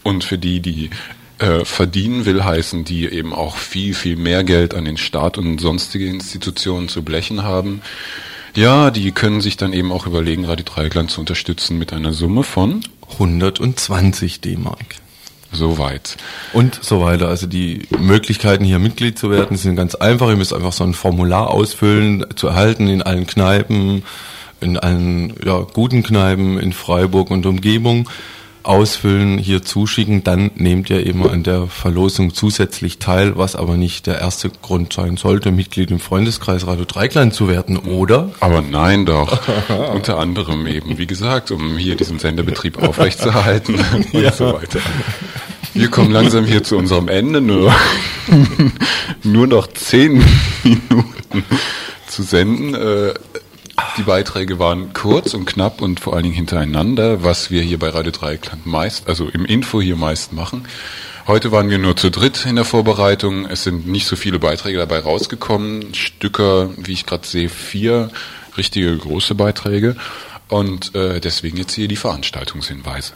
Und 0.03 0.25
für 0.25 0.39
die, 0.39 0.61
die 0.61 0.91
äh, 1.43 1.65
verdienen 1.65 2.25
will, 2.25 2.45
heißen, 2.45 2.85
die 2.85 3.07
eben 3.07 3.33
auch 3.35 3.57
viel, 3.57 3.95
viel 3.95 4.17
mehr 4.17 4.45
Geld 4.45 4.75
an 4.75 4.85
den 4.85 4.97
Staat 4.97 5.39
und 5.39 5.61
sonstige 5.61 6.07
Institutionen 6.07 6.89
zu 6.89 7.03
blechen 7.03 7.43
haben. 7.43 7.83
Ja, 8.55 8.91
die 8.91 9.11
können 9.11 9.41
sich 9.41 9.57
dann 9.57 9.73
eben 9.73 9.91
auch 9.91 10.07
überlegen, 10.07 10.45
Radio 10.45 10.65
Dreieckland 10.65 11.11
zu 11.11 11.21
unterstützen 11.21 11.79
mit 11.79 11.93
einer 11.93 12.13
Summe 12.13 12.45
von 12.45 12.85
120 13.15 14.41
D-Mark. 14.41 14.85
Soweit. 15.51 16.17
Und 16.53 16.79
so 16.81 17.03
weiter. 17.03 17.29
Also 17.29 17.47
die 17.47 17.89
Möglichkeiten, 17.99 18.65
hier 18.65 18.79
Mitglied 18.79 19.19
zu 19.19 19.31
werden, 19.31 19.57
sind 19.57 19.75
ganz 19.75 19.95
einfach. 19.97 20.29
Ihr 20.29 20.37
müsst 20.37 20.55
einfach 20.55 20.73
so 20.73 20.85
ein 20.85 20.95
Formular 20.95 21.51
ausfüllen, 21.51 22.25
zu 22.37 22.47
erhalten 22.47 22.89
in 22.89 23.03
allen 23.03 23.27
Kneipen, 23.27 24.05
in 24.61 24.79
allen 24.79 25.35
ja, 25.45 25.67
guten 25.73 26.05
Kneipen 26.05 26.59
in 26.59 26.73
Freiburg 26.73 27.31
und 27.31 27.47
Umgebung. 27.47 28.09
Ausfüllen, 28.65 29.39
hier 29.39 29.63
zuschicken, 29.63 30.23
dann 30.25 30.51
nehmt 30.55 30.89
ihr 30.91 31.05
eben 31.07 31.29
an 31.29 31.43
der 31.43 31.67
Verlosung 31.67 32.33
zusätzlich 32.35 32.99
teil, 32.99 33.37
was 33.37 33.57
aber 33.57 33.77
nicht 33.77 34.07
der 34.07 34.19
erste 34.21 34.51
Grund 34.51 34.93
sein 34.93 35.17
sollte, 35.17 35.51
Mitglied 35.51 35.91
im 35.91 36.01
Freundeskreis 36.01 36.67
Radio 36.67 36.85
Dreikland 36.85 37.35
zu 37.35 37.49
werden, 37.49 37.77
oder? 37.79 38.31
Aber 38.41 38.63
nein 38.63 39.05
doch. 39.07 39.41
Unter 39.95 40.19
anderem 40.19 40.67
eben, 40.67 40.99
wie 40.99 41.07
gesagt, 41.07 41.51
um 41.51 41.77
hier 41.77 41.97
diesen 41.97 42.19
Senderbetrieb 42.19 42.83
aufrechtzuerhalten 42.83 43.75
und 44.13 44.13
Ja. 44.23 44.33
so 44.33 44.53
weiter. 44.53 44.81
Wir 45.75 45.89
kommen 45.89 46.11
langsam 46.13 46.45
hier 46.45 46.63
zu 46.63 46.77
unserem 46.77 47.09
Ende, 47.09 47.41
nur, 47.41 47.73
nur 49.23 49.47
noch 49.47 49.67
zehn 49.69 50.23
Minuten 50.63 51.45
zu 52.07 52.23
senden. 52.23 52.75
Äh, 52.75 53.15
Die 53.99 54.03
Beiträge 54.03 54.59
waren 54.59 54.93
kurz 54.93 55.35
und 55.35 55.45
knapp 55.45 55.83
und 55.83 56.01
vor 56.01 56.15
allen 56.15 56.23
Dingen 56.23 56.35
hintereinander, 56.35 57.25
was 57.25 57.51
wir 57.51 57.63
hier 57.63 57.79
bei 57.79 57.91
Radio 57.91 58.11
Dreieckland 58.11 58.67
meist, 58.67 59.09
also 59.09 59.29
im 59.29 59.45
Info 59.45 59.81
hier 59.81 59.97
meist 59.97 60.33
machen. 60.33 60.67
Heute 61.27 61.53
waren 61.53 61.71
wir 61.71 61.79
nur 61.79 61.97
zu 61.97 62.11
dritt 62.11 62.47
in 62.47 62.57
der 62.57 62.65
Vorbereitung. 62.65 63.47
Es 63.47 63.63
sind 63.63 63.87
nicht 63.87 64.07
so 64.07 64.17
viele 64.17 64.41
Beiträge 64.41 64.79
dabei 64.79 64.99
rausgekommen. 64.99 65.95
Stücker, 65.95 66.71
wie 66.77 66.93
ich 66.93 67.07
gerade 67.07 67.27
sehe, 67.27 67.49
vier 67.49 68.11
richtige 68.57 68.97
große 68.97 69.35
Beiträge. 69.37 69.97
Und 70.49 70.95
äh, 70.97 71.21
deswegen 71.21 71.57
jetzt 71.59 71.75
hier 71.75 71.87
die 71.87 71.97
Veranstaltungshinweise. 71.97 73.13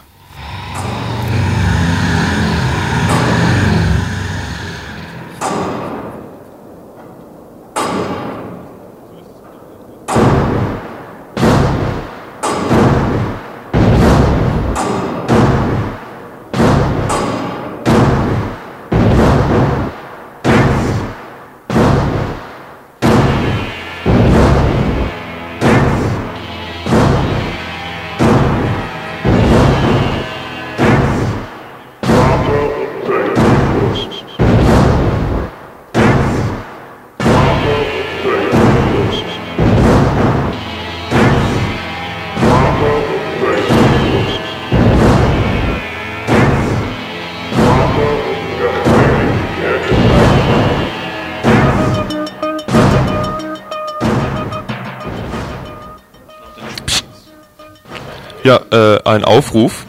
Ja, 58.46 58.60
äh, 58.70 59.00
ein 59.04 59.24
Aufruf. 59.24 59.86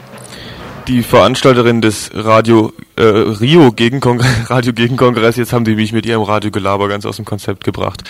Die 0.87 1.03
Veranstalterin 1.03 1.79
des 1.79 2.09
Radio 2.15 2.73
äh, 2.95 3.03
Rio 3.03 3.71
Gegenkongress, 3.71 4.49
Radio 4.49 4.73
Gegenkongress, 4.73 5.35
jetzt 5.35 5.53
haben 5.53 5.63
die 5.63 5.75
mich 5.75 5.93
mit 5.93 6.07
ihrem 6.07 6.23
Radiogelaber 6.23 6.87
ganz 6.87 7.05
aus 7.05 7.17
dem 7.17 7.25
Konzept 7.25 7.63
gebracht. 7.63 8.03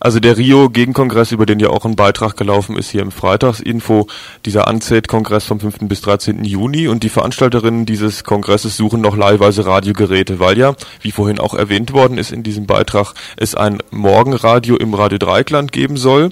Also 0.00 0.18
der 0.18 0.38
Rio 0.38 0.70
Gegenkongress, 0.70 1.30
über 1.30 1.44
den 1.44 1.60
ja 1.60 1.68
auch 1.68 1.84
ein 1.84 1.94
Beitrag 1.94 2.34
gelaufen 2.38 2.74
ist 2.78 2.88
hier 2.88 3.02
im 3.02 3.10
Freitagsinfo, 3.10 4.06
dieser 4.46 4.66
ANZET-Kongress 4.66 5.44
vom 5.44 5.60
5. 5.60 5.80
bis 5.82 6.00
13. 6.00 6.42
Juni 6.42 6.88
und 6.88 7.02
die 7.02 7.10
Veranstalterinnen 7.10 7.84
dieses 7.84 8.24
Kongresses 8.24 8.78
suchen 8.78 9.02
noch 9.02 9.14
leihweise 9.14 9.66
Radiogeräte, 9.66 10.40
weil 10.40 10.56
ja, 10.56 10.74
wie 11.02 11.10
vorhin 11.10 11.38
auch 11.38 11.52
erwähnt 11.52 11.92
worden 11.92 12.16
ist 12.16 12.32
in 12.32 12.42
diesem 12.42 12.66
Beitrag, 12.66 13.12
es 13.36 13.54
ein 13.54 13.82
Morgenradio 13.90 14.76
im 14.76 14.94
Radio 14.94 15.18
Dreikland 15.18 15.70
geben 15.70 15.98
soll, 15.98 16.30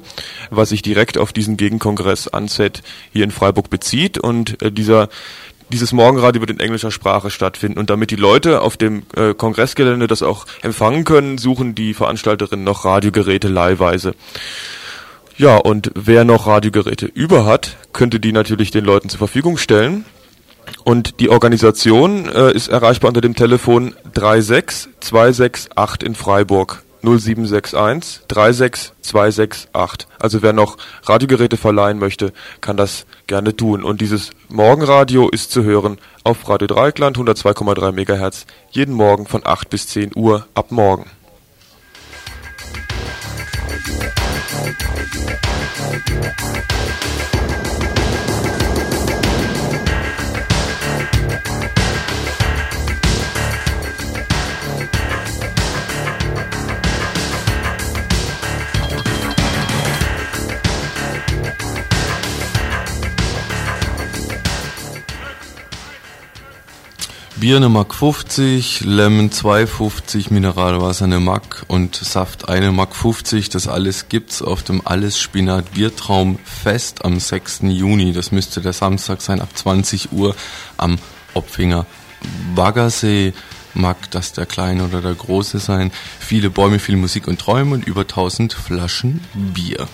was 0.49 0.71
sich 0.71 0.81
direkt 0.81 1.19
auf 1.19 1.35
diesen 1.35 1.59
Gegenkongress 1.59 2.29
ANZET 2.29 2.83
hier 3.13 3.25
in 3.25 3.31
Freiburg 3.31 3.69
bezieht 3.69 4.17
und 4.17 4.63
äh, 4.63 4.73
dieser 4.73 5.11
dieses 5.71 5.93
Morgenradio 5.93 6.41
wird 6.41 6.51
in 6.51 6.61
englischer 6.61 6.91
Sprache 6.91 7.31
stattfinden. 7.31 7.79
Und 7.79 7.91
damit 7.91 8.11
die 8.11 8.17
Leute 8.17 8.63
auf 8.63 8.77
dem 8.77 9.03
äh, 9.17 9.35
Kongressgelände 9.35 10.07
das 10.07 10.23
auch 10.23 10.47
empfangen 10.63 11.05
können, 11.05 11.39
suchen 11.39 11.75
die 11.75 11.95
Veranstalterinnen 11.95 12.65
noch 12.65 12.85
Radiogeräte 12.85 13.49
leihweise. 13.49 14.15
Ja, 15.37 15.57
und 15.57 15.93
wer 15.95 16.25
noch 16.25 16.47
Radiogeräte 16.47 17.07
über 17.07 17.45
hat, 17.45 17.77
könnte 17.93 18.19
die 18.19 18.33
natürlich 18.33 18.71
den 18.71 18.85
Leuten 18.85 19.09
zur 19.09 19.19
Verfügung 19.19 19.57
stellen. 19.57 20.05
Und 20.85 21.21
die 21.21 21.29
Organisation 21.29 22.29
äh, 22.29 22.53
ist 22.53 22.69
erreichbar 22.69 23.09
unter 23.09 23.21
dem 23.21 23.35
Telefon 23.35 23.95
36268 24.15 26.07
in 26.07 26.15
Freiburg. 26.15 26.83
0761 27.03 28.23
36268. 28.29 30.09
Also 30.19 30.43
wer 30.43 30.53
noch 30.53 30.77
Radiogeräte 31.05 31.57
verleihen 31.57 31.99
möchte, 31.99 32.33
kann 32.61 32.77
das 32.77 33.07
gerne 33.27 33.57
tun. 33.57 33.85
Und 33.85 34.01
dieses 34.01 34.31
Morgenradio 34.49 35.29
ist 35.29 35.51
zu 35.51 35.65
hören 35.65 35.99
auf 36.25 36.49
Radio 36.49 36.67
Dreikland 36.67 37.17
102,3 37.17 37.93
MHz 37.93 38.47
jeden 38.71 38.95
Morgen 38.95 39.27
von 39.27 39.43
8 39.45 39.71
bis 39.71 39.89
10 39.89 40.13
Uhr 40.15 40.47
ab 40.55 40.71
morgen. 40.71 41.11
Musik 43.81 44.49
Bier 67.41 67.59
eine 67.59 67.69
Mark 67.69 67.95
50, 67.95 68.81
Lemon 68.81 69.31
2,50, 69.31 70.33
Mineralwasser 70.33 71.05
eine 71.05 71.21
Mark 71.21 71.65
und 71.69 71.95
Saft 71.95 72.49
eine 72.49 72.73
Mark 72.73 72.97
50. 72.97 73.49
Das 73.49 73.69
alles 73.69 74.09
gibt's 74.09 74.43
auf 74.43 74.65
dem 74.65 74.85
Alles 74.85 75.21
Spinat 75.21 75.73
Biertraum 75.73 76.41
Fest 76.43 77.05
am 77.05 77.21
6. 77.21 77.61
Juni. 77.63 78.13
Das 78.13 78.33
müsste 78.33 78.61
der 78.61 78.73
Samstag 78.73 79.23
sein, 79.23 79.41
ab 79.41 79.51
20 79.55 80.11
Uhr 80.11 80.35
am 80.79 80.99
Opfinger 81.35 81.87
Baggersee. 82.57 83.33
Mag 83.73 84.11
das 84.11 84.33
der 84.33 84.47
Kleine 84.47 84.85
oder 84.85 85.01
der 85.01 85.15
Große 85.15 85.61
sein. 85.61 85.93
Viele 86.19 86.51
Bäume, 86.51 86.81
viel 86.81 86.97
Musik 86.97 87.29
und 87.29 87.39
Träume 87.39 87.75
und 87.75 87.87
über 87.87 88.01
1000 88.01 88.53
Flaschen 88.53 89.21
Bier. 89.35 89.87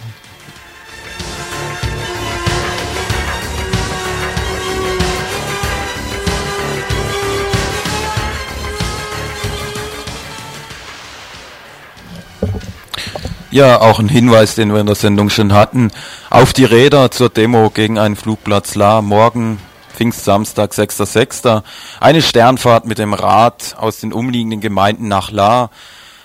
Ja, 13.55 13.81
auch 13.81 14.01
ein 14.01 14.09
Hinweis, 14.09 14.57
den 14.57 14.73
wir 14.73 14.81
in 14.81 14.87
der 14.87 14.97
Sendung 14.97 15.31
schon 15.31 15.53
hatten. 15.53 15.93
Auf 16.29 16.53
die 16.53 16.65
Räder 16.65 17.13
zur 17.13 17.29
Demo 17.29 17.71
gegen 17.71 18.01
einen 18.01 18.17
Flugplatz 18.17 18.75
La. 18.75 19.01
Morgen, 19.01 19.61
Pfingstsamstag, 19.95 20.73
6.6. 20.73 21.63
Eine 22.01 22.21
Sternfahrt 22.21 22.85
mit 22.85 22.99
dem 22.99 23.15
Rad 23.15 23.77
aus 23.79 24.01
den 24.01 24.13
umliegenden 24.13 24.61
Gemeinden 24.61 25.07
nach 25.07 25.31
La. 25.31 25.71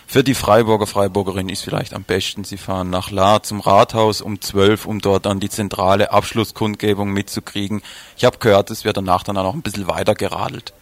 Für 0.08 0.24
die 0.24 0.34
Freiburger 0.34 0.88
Freiburgerin 0.88 1.50
ist 1.50 1.64
vielleicht 1.64 1.94
am 1.94 2.02
besten, 2.02 2.46
sie 2.46 2.58
fahren 2.58 2.90
nach 2.90 3.12
La 3.12 3.44
zum 3.44 3.60
Rathaus 3.60 4.22
um 4.22 4.42
12, 4.42 4.88
um 4.88 5.00
dort 5.00 5.28
dann 5.28 5.40
die 5.40 5.52
zentrale 5.52 6.12
Abschlusskundgebung 6.12 7.12
mitzukriegen. 7.12 7.84
Ich 8.18 8.26
habe 8.26 8.40
gehört, 8.40 8.72
es 8.72 8.86
wird 8.86 8.98
danach 8.98 9.22
dann 9.22 9.38
auch 9.38 9.44
noch 9.44 9.54
ein 9.54 9.62
bisschen 9.62 9.88
weiter 9.88 10.16
geradelt. 10.16 10.74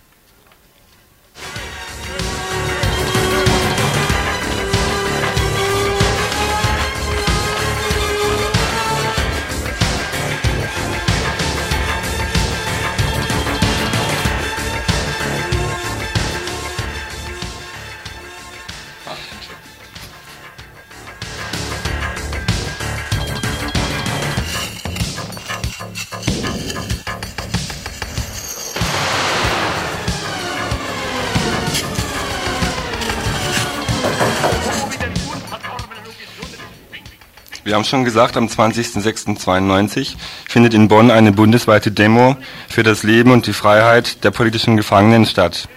Wir 37.67 37.75
haben 37.75 37.83
schon 37.83 38.05
gesagt, 38.05 38.37
am 38.37 38.45
20.06.92 38.45 40.15
findet 40.47 40.73
in 40.73 40.87
Bonn 40.87 41.11
eine 41.11 41.33
bundesweite 41.33 41.91
Demo 41.91 42.37
für 42.69 42.81
das 42.81 43.03
Leben 43.03 43.31
und 43.31 43.45
die 43.45 43.51
Freiheit 43.51 44.23
der 44.23 44.31
politischen 44.31 44.77
Gefangenen 44.77 45.25
statt. 45.25 45.67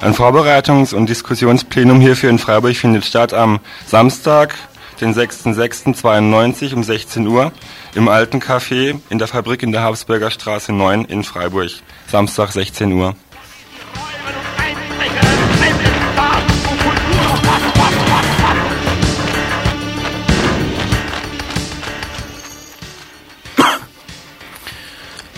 Ein 0.00 0.14
Vorbereitungs- 0.14 0.94
und 0.94 1.10
Diskussionsplenum 1.10 2.00
hierfür 2.00 2.30
in 2.30 2.38
Freiburg 2.38 2.76
findet 2.76 3.04
statt 3.04 3.34
am 3.34 3.60
Samstag, 3.86 4.54
den 5.02 5.14
6.06.92 5.14 6.72
um 6.72 6.82
16 6.82 7.26
Uhr 7.26 7.52
im 7.94 8.08
Alten 8.08 8.40
Café 8.40 8.98
in 9.10 9.18
der 9.18 9.28
Fabrik 9.28 9.62
in 9.62 9.70
der 9.70 9.82
Habsburger 9.82 10.30
Straße 10.30 10.72
9 10.72 11.04
in 11.04 11.24
Freiburg. 11.24 11.72
Samstag 12.10 12.52
16 12.52 12.90
Uhr. 12.90 13.14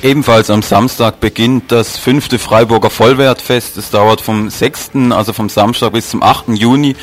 Ebenfalls 0.04 0.50
am 0.50 0.60
Samstag 0.60 1.18
beginnt 1.18 1.72
das 1.72 1.96
fünfte 1.96 2.38
Freiburger 2.38 2.90
Vollwertfest. 2.90 3.78
Es 3.78 3.88
dauert 3.88 4.20
vom 4.20 4.50
6., 4.50 4.90
also 5.12 5.32
vom 5.32 5.48
Samstag 5.48 5.94
bis 5.94 6.10
zum 6.10 6.22
8. 6.22 6.48
Juni 6.48 6.94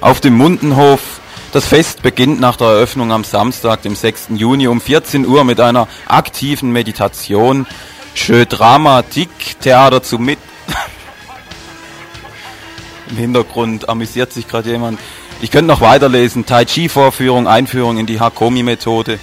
auf 0.00 0.22
dem 0.22 0.38
Mundenhof. 0.38 1.20
Das 1.52 1.66
Fest 1.66 2.00
beginnt 2.00 2.40
nach 2.40 2.56
der 2.56 2.68
Eröffnung 2.68 3.12
am 3.12 3.24
Samstag, 3.24 3.82
dem 3.82 3.94
6. 3.94 4.28
Juni 4.36 4.68
um 4.68 4.80
14 4.80 5.26
Uhr 5.26 5.44
mit 5.44 5.60
einer 5.60 5.86
aktiven 6.06 6.72
Meditation. 6.72 7.66
Schön 8.14 8.48
Dramatik, 8.48 9.28
Theater 9.60 10.02
zu 10.02 10.18
mit. 10.18 10.38
Im 13.10 13.18
Hintergrund 13.18 13.90
amüsiert 13.90 14.32
sich 14.32 14.48
gerade 14.48 14.70
jemand. 14.70 14.98
Ich 15.42 15.50
könnte 15.50 15.66
noch 15.66 15.82
weiterlesen. 15.82 16.46
Tai 16.46 16.64
Chi 16.64 16.88
Vorführung, 16.88 17.48
Einführung 17.48 17.98
in 17.98 18.06
die 18.06 18.18
Hakomi 18.18 18.62
Methode 18.62 19.18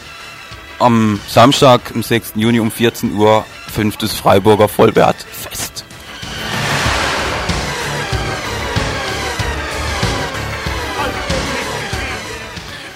am 0.84 1.20
Samstag, 1.28 1.92
am 1.96 2.04
6. 2.04 2.34
Juni 2.36 2.60
um 2.60 2.70
14 2.70 3.16
Uhr, 3.16 3.44
fünftes 3.72 4.12
Freiburger 4.12 4.68
Vollwertfest. 4.68 5.86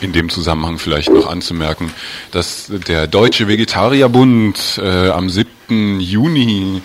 In 0.02 0.12
dem 0.12 0.28
Zusammenhang 0.30 0.78
vielleicht 0.78 1.10
noch 1.10 1.28
anzumerken, 1.28 1.92
dass 2.32 2.70
der 2.88 3.08
Deutsche 3.08 3.48
Vegetarierbund 3.48 4.82
äh, 4.84 5.10
am 5.10 5.30
7. 5.30 6.02
Juni 6.02 6.82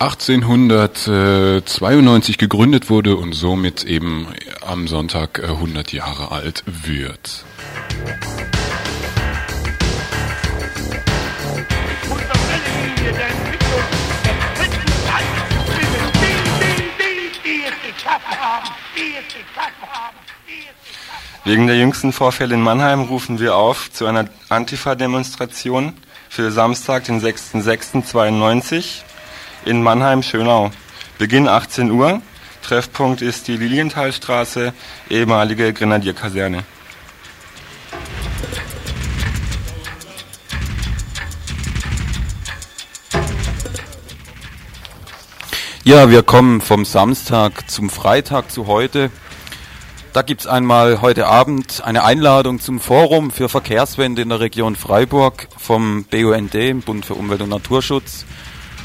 1892 0.00 2.38
gegründet 2.38 2.90
wurde 2.90 3.14
und 3.16 3.34
somit 3.34 3.84
eben 3.84 4.26
am 4.66 4.88
Sonntag 4.88 5.40
100 5.42 5.92
Jahre 5.92 6.32
alt 6.32 6.64
wird. 6.66 7.44
Wegen 21.44 21.66
der 21.66 21.76
jüngsten 21.76 22.12
Vorfälle 22.12 22.54
in 22.54 22.62
Mannheim 22.62 23.02
rufen 23.02 23.38
wir 23.38 23.56
auf 23.56 23.92
zu 23.92 24.06
einer 24.06 24.28
Antifa-Demonstration 24.48 25.92
für 26.30 26.50
Samstag, 26.50 27.04
den 27.04 27.20
6.06.92 27.20 29.02
in 29.64 29.82
Mannheim-Schönau. 29.82 30.70
Beginn 31.18 31.48
18 31.48 31.90
Uhr. 31.90 32.22
Treffpunkt 32.62 33.20
ist 33.20 33.46
die 33.46 33.58
Lilienthalstraße, 33.58 34.72
ehemalige 35.10 35.72
Grenadierkaserne. 35.72 36.64
Ja, 45.86 46.08
wir 46.08 46.22
kommen 46.22 46.62
vom 46.62 46.86
Samstag 46.86 47.70
zum 47.70 47.90
Freitag 47.90 48.50
zu 48.50 48.66
heute. 48.66 49.10
Da 50.14 50.22
gibt's 50.22 50.46
einmal 50.46 51.02
heute 51.02 51.26
Abend 51.26 51.82
eine 51.84 52.04
Einladung 52.04 52.58
zum 52.58 52.80
Forum 52.80 53.30
für 53.30 53.50
Verkehrswende 53.50 54.22
in 54.22 54.30
der 54.30 54.40
Region 54.40 54.76
Freiburg 54.76 55.46
vom 55.58 56.04
BUND, 56.04 56.86
Bund 56.86 57.04
für 57.04 57.12
Umwelt 57.12 57.42
und 57.42 57.50
Naturschutz. 57.50 58.24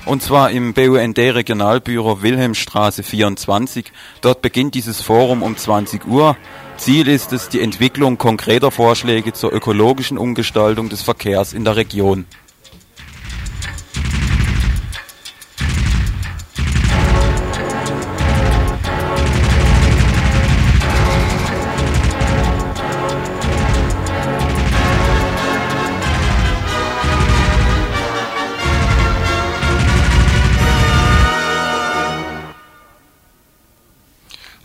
Und 0.03 0.21
zwar 0.21 0.51
im 0.51 0.73
BUND 0.73 1.17
Regionalbüro 1.17 2.21
Wilhelmstraße 2.21 3.01
24. 3.01 3.93
Dort 4.19 4.41
beginnt 4.41 4.75
dieses 4.75 4.99
Forum 4.99 5.41
um 5.41 5.55
20 5.55 6.05
Uhr. 6.05 6.35
Ziel 6.75 7.07
ist 7.07 7.31
es 7.31 7.47
die 7.47 7.61
Entwicklung 7.61 8.17
konkreter 8.17 8.71
Vorschläge 8.71 9.31
zur 9.31 9.53
ökologischen 9.53 10.17
Umgestaltung 10.17 10.89
des 10.89 11.01
Verkehrs 11.01 11.53
in 11.53 11.63
der 11.63 11.77
Region. 11.77 12.25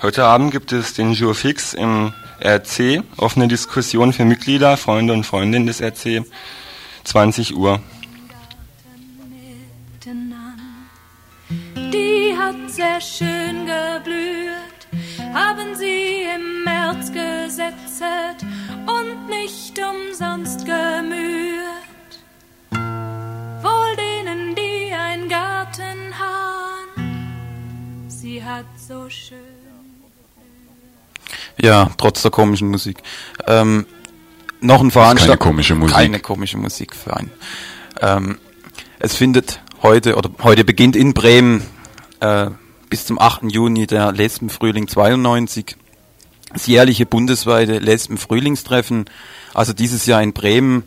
Heute 0.04 0.26
Abend 0.26 0.50
gibt 0.50 0.70
es 0.72 0.92
den 0.92 1.14
Jour 1.14 1.34
fix 1.34 1.72
im 1.72 2.12
RC, 2.38 3.02
offene 3.16 3.48
Diskussion 3.48 4.12
für 4.12 4.26
Mitglieder, 4.26 4.76
Freunde 4.76 5.14
und 5.14 5.24
Freundinnen 5.24 5.66
des 5.66 5.80
RC, 5.80 6.26
20 7.04 7.56
Uhr. 7.56 7.80
Die 11.90 12.36
hat 12.38 12.70
sehr 12.70 13.00
schön 13.00 13.64
geblüht, 13.64 15.32
haben 15.32 15.74
sie 15.74 16.26
im 16.34 16.64
März 16.64 17.10
gesetzt 17.10 18.44
und 18.86 19.30
nicht 19.30 19.78
umsonst 19.78 20.66
gemüht. 20.66 21.54
Wohl 23.62 23.96
denen, 23.96 24.54
die 24.54 24.92
ein 24.92 25.30
Garten 25.30 26.12
haben, 26.18 26.44
hat 28.44 28.66
so 28.76 29.08
schön. 29.08 29.53
Ja, 31.60 31.90
trotz 31.96 32.22
der 32.22 32.30
komischen 32.30 32.68
Musik. 32.68 32.98
Ähm, 33.46 33.86
noch 34.60 34.80
ein 34.80 34.90
Veranstaltung. 34.90 35.38
keine 35.38 35.50
komische 35.50 35.74
Musik. 35.74 35.96
Keine 35.96 36.20
komische 36.20 36.56
Musik 36.58 36.94
für 36.94 37.16
einen. 37.16 37.30
Ähm, 38.00 38.38
es 38.98 39.14
findet 39.14 39.60
heute 39.82 40.16
oder 40.16 40.30
heute 40.42 40.64
beginnt 40.64 40.96
in 40.96 41.14
Bremen 41.14 41.62
äh, 42.20 42.46
bis 42.88 43.06
zum 43.06 43.18
8. 43.18 43.52
Juni 43.52 43.86
der 43.86 44.12
Lesbenfrühling 44.12 44.88
92 44.88 45.76
das 46.54 46.66
jährliche 46.66 47.04
bundesweite 47.04 47.78
Lesben-Frühlingstreffen. 47.78 49.06
Also 49.52 49.72
dieses 49.72 50.06
Jahr 50.06 50.22
in 50.22 50.32
Bremen. 50.32 50.84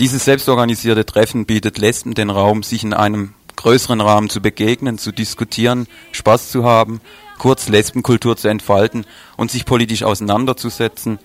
Dieses 0.00 0.24
selbstorganisierte 0.24 1.06
Treffen 1.06 1.46
bietet 1.46 1.78
Lesben 1.78 2.14
den 2.14 2.30
Raum, 2.30 2.64
sich 2.64 2.82
in 2.82 2.94
einem 2.94 3.34
größeren 3.54 4.00
Rahmen 4.00 4.28
zu 4.28 4.40
begegnen, 4.42 4.98
zu 4.98 5.12
diskutieren, 5.12 5.86
Spaß 6.10 6.50
zu 6.50 6.64
haben, 6.64 7.00
kurz 7.38 7.68
Lesbenkultur 7.68 8.36
zu 8.36 8.48
entfalten 8.48 9.06
und 9.36 9.50
sich 9.50 9.64
politisch 9.64 10.02
auseinanderzusetzen. 10.02 11.18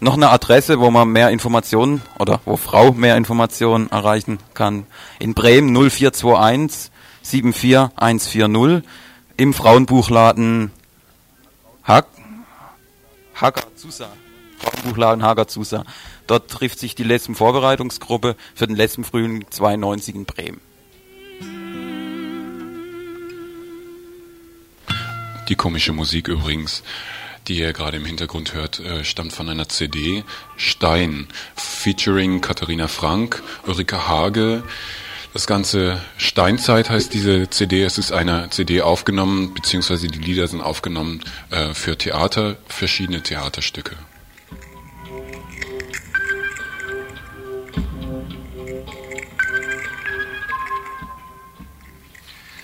Noch 0.00 0.14
eine 0.14 0.30
Adresse, 0.30 0.80
wo 0.80 0.90
man 0.90 1.08
mehr 1.08 1.30
Informationen 1.30 2.02
oder 2.18 2.40
wo 2.44 2.56
Frau 2.56 2.92
mehr 2.92 3.16
Informationen 3.16 3.90
erreichen 3.90 4.38
kann. 4.52 4.86
In 5.18 5.34
Bremen 5.34 5.72
0421 5.72 6.90
74140 7.22 8.82
im 9.36 9.54
Frauenbuchladen 9.54 10.72
Hack, 11.82 12.06
Hagazusa. 13.34 14.08
Frauenbuchladen 14.58 15.22
Hagazusa. 15.22 15.84
Dort 16.26 16.50
trifft 16.50 16.78
sich 16.78 16.94
die 16.94 17.04
Lesbenvorbereitungsgruppe 17.04 18.36
für 18.54 18.66
den 18.66 18.76
Lesbenfrühling 18.76 19.46
92 19.50 20.14
in 20.14 20.24
Bremen. 20.24 20.60
Die 25.48 25.56
komische 25.56 25.92
Musik 25.92 26.28
übrigens, 26.28 26.82
die 27.48 27.58
ihr 27.58 27.74
gerade 27.74 27.98
im 27.98 28.06
Hintergrund 28.06 28.54
hört, 28.54 28.80
äh, 28.80 29.04
stammt 29.04 29.34
von 29.34 29.50
einer 29.50 29.68
CD 29.68 30.24
Stein, 30.56 31.28
featuring 31.54 32.40
Katharina 32.40 32.88
Frank, 32.88 33.42
Ulrike 33.66 34.08
Hage. 34.08 34.62
Das 35.34 35.46
ganze 35.46 36.00
Steinzeit 36.16 36.88
heißt 36.88 37.12
diese 37.12 37.50
CD. 37.50 37.82
Es 37.82 37.98
ist 37.98 38.10
eine 38.10 38.48
CD 38.48 38.80
aufgenommen, 38.80 39.52
beziehungsweise 39.52 40.08
die 40.08 40.18
Lieder 40.18 40.48
sind 40.48 40.62
aufgenommen 40.62 41.20
äh, 41.50 41.74
für 41.74 41.98
Theater, 41.98 42.56
verschiedene 42.66 43.22
Theaterstücke. 43.22 43.96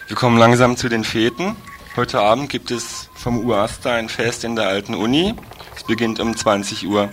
Wir 0.07 0.17
kommen 0.17 0.39
langsam 0.39 0.79
zu 0.79 0.89
den 0.89 1.05
Feten. 1.05 1.57
Heute 2.01 2.21
Abend 2.23 2.49
gibt 2.49 2.71
es 2.71 3.11
vom 3.13 3.45
UASTA 3.45 3.93
ein 3.93 4.09
Fest 4.09 4.45
in 4.45 4.57
der 4.57 4.69
alten 4.69 4.95
Uni. 4.95 5.35
Es 5.77 5.85
beginnt 5.85 6.19
um 6.19 6.35
20 6.35 6.87
Uhr. 6.87 7.11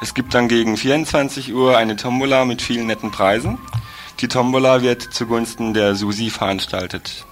Es 0.00 0.14
gibt 0.14 0.32
dann 0.32 0.48
gegen 0.48 0.78
24 0.78 1.52
Uhr 1.52 1.76
eine 1.76 1.96
Tombola 1.96 2.46
mit 2.46 2.62
vielen 2.62 2.86
netten 2.86 3.10
Preisen. 3.10 3.58
Die 4.20 4.28
Tombola 4.28 4.80
wird 4.80 5.02
zugunsten 5.02 5.74
der 5.74 5.96
Susi 5.96 6.30
veranstaltet. 6.30 7.26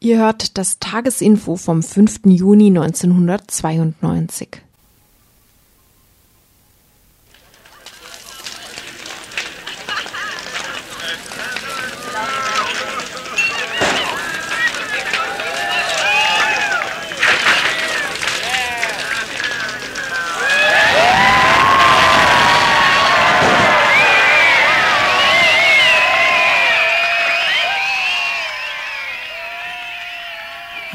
Ihr 0.00 0.18
hört 0.18 0.58
das 0.58 0.80
Tagesinfo 0.80 1.54
vom 1.54 1.84
5. 1.84 2.22
Juni 2.24 2.66
1992. 2.66 4.60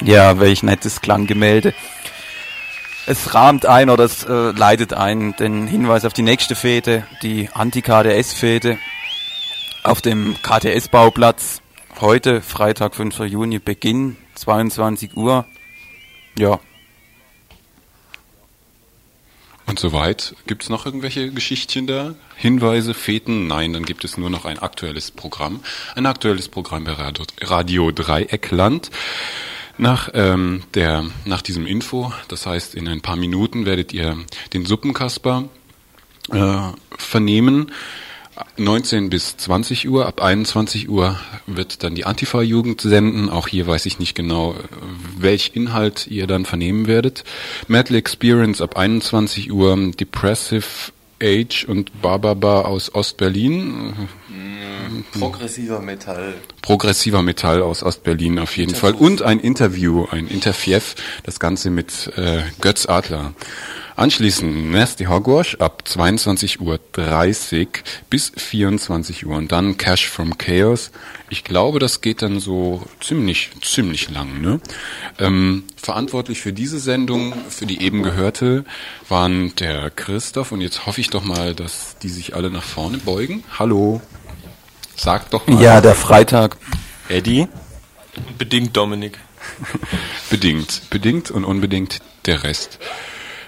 Ja, 0.07 0.39
welch 0.39 0.63
nettes 0.63 1.01
Klanggemälde. 1.01 1.73
Es 3.07 3.33
rahmt 3.33 3.65
ein 3.65 3.89
oder 3.89 4.05
es 4.05 4.23
äh, 4.23 4.51
leitet 4.51 4.93
ein 4.93 5.35
den 5.35 5.67
Hinweis 5.67 6.05
auf 6.05 6.13
die 6.13 6.21
nächste 6.21 6.55
Fete, 6.55 7.05
die 7.23 7.49
Anti-KDS-Fete 7.53 8.77
auf 9.83 10.01
dem 10.01 10.37
KTS-Bauplatz. 10.41 11.61
Heute, 11.99 12.41
Freitag, 12.41 12.95
5. 12.95 13.19
Juni, 13.19 13.59
Beginn, 13.59 14.15
22 14.35 15.17
Uhr. 15.17 15.45
Ja, 16.39 16.61
Und 19.65 19.77
soweit. 19.77 20.35
Gibt 20.45 20.63
es 20.63 20.69
noch 20.69 20.85
irgendwelche 20.85 21.31
Geschichtchen 21.31 21.85
da? 21.85 22.15
Hinweise, 22.37 22.93
Feten? 22.93 23.47
Nein, 23.47 23.73
dann 23.73 23.83
gibt 23.83 24.05
es 24.05 24.17
nur 24.17 24.29
noch 24.29 24.45
ein 24.45 24.57
aktuelles 24.59 25.11
Programm. 25.11 25.59
Ein 25.95 26.05
aktuelles 26.05 26.47
Programm 26.47 26.85
bei 26.85 26.93
Radio, 26.93 27.25
Radio 27.41 27.91
Dreieckland. 27.91 28.89
Nach, 29.77 30.09
ähm, 30.13 30.63
der, 30.73 31.05
nach 31.25 31.41
diesem 31.41 31.67
Info, 31.67 32.11
das 32.27 32.45
heißt, 32.45 32.73
in 32.73 32.87
ein 32.87 33.01
paar 33.01 33.15
Minuten 33.15 33.65
werdet 33.65 33.93
ihr 33.93 34.17
den 34.53 34.65
Suppenkasper 34.65 35.45
äh, 36.31 36.61
vernehmen. 36.97 37.71
19 38.57 39.09
bis 39.09 39.37
20 39.37 39.89
Uhr, 39.89 40.05
ab 40.05 40.21
21 40.21 40.89
Uhr 40.89 41.19
wird 41.47 41.83
dann 41.83 41.95
die 41.95 42.05
Antifa-Jugend 42.05 42.81
senden. 42.81 43.29
Auch 43.29 43.47
hier 43.47 43.65
weiß 43.65 43.85
ich 43.85 43.99
nicht 43.99 44.15
genau, 44.15 44.53
äh, 44.53 44.57
welch 45.17 45.51
Inhalt 45.53 46.07
ihr 46.07 46.27
dann 46.27 46.45
vernehmen 46.45 46.87
werdet. 46.87 47.23
Metal 47.67 47.95
Experience 47.95 48.61
ab 48.61 48.77
21 48.77 49.51
Uhr, 49.51 49.75
Depressive 49.99 50.91
Age 51.21 51.65
und 51.65 52.01
Barbaba 52.01 52.61
aus 52.61 52.93
Ostberlin. 52.93 53.93
Progressiver 55.17 55.81
Metall. 55.81 56.33
Progressiver 56.61 57.21
Metall 57.21 57.61
aus 57.61 57.83
Ostberlin 57.83 58.39
auf 58.39 58.57
jeden 58.57 58.75
Fall. 58.75 58.93
Und 58.93 59.21
ein 59.21 59.39
Interview, 59.39 60.05
ein 60.11 60.27
Interfief, 60.27 60.95
das 61.23 61.39
Ganze 61.39 61.69
mit 61.69 62.11
äh, 62.17 62.43
Götz 62.61 62.87
Adler. 62.87 63.33
Anschließend 63.97 64.71
Nasty 64.71 65.05
Hogwash 65.05 65.55
ab 65.55 65.83
22.30 65.87 66.59
Uhr 66.59 67.67
bis 68.11 68.31
24 68.37 69.25
Uhr 69.25 69.35
und 69.35 69.51
dann 69.51 69.77
Cash 69.77 70.07
from 70.07 70.37
Chaos. 70.37 70.91
Ich 71.31 71.43
glaube, 71.43 71.79
das 71.79 72.01
geht 72.01 72.21
dann 72.21 72.39
so 72.39 72.83
ziemlich, 73.01 73.49
ziemlich 73.63 74.11
lang. 74.11 74.39
Ne? 74.39 74.61
Ähm, 75.17 75.63
verantwortlich 75.77 76.41
für 76.41 76.53
diese 76.53 76.77
Sendung, 76.77 77.33
für 77.49 77.65
die 77.65 77.81
eben 77.81 78.03
gehörte, 78.03 78.65
waren 79.09 79.55
der 79.55 79.89
Christoph 79.89 80.51
und 80.51 80.61
jetzt 80.61 80.85
hoffe 80.85 81.01
ich 81.01 81.09
doch 81.09 81.23
mal, 81.23 81.55
dass 81.55 81.97
die 81.97 82.09
sich 82.09 82.35
alle 82.35 82.51
nach 82.51 82.61
vorne 82.61 82.99
beugen. 82.99 83.43
Hallo. 83.57 83.99
Sag 84.97 85.29
doch 85.29 85.47
mal. 85.47 85.61
Ja, 85.61 85.79
der 85.79 85.95
Freitag. 85.95 86.57
Eddie. 87.07 87.47
Bedingt 88.37 88.75
Dominik. 88.75 89.19
bedingt. 90.29 90.89
Bedingt 90.89 91.31
und 91.31 91.45
unbedingt 91.45 91.99
der 92.25 92.43
Rest. 92.43 92.79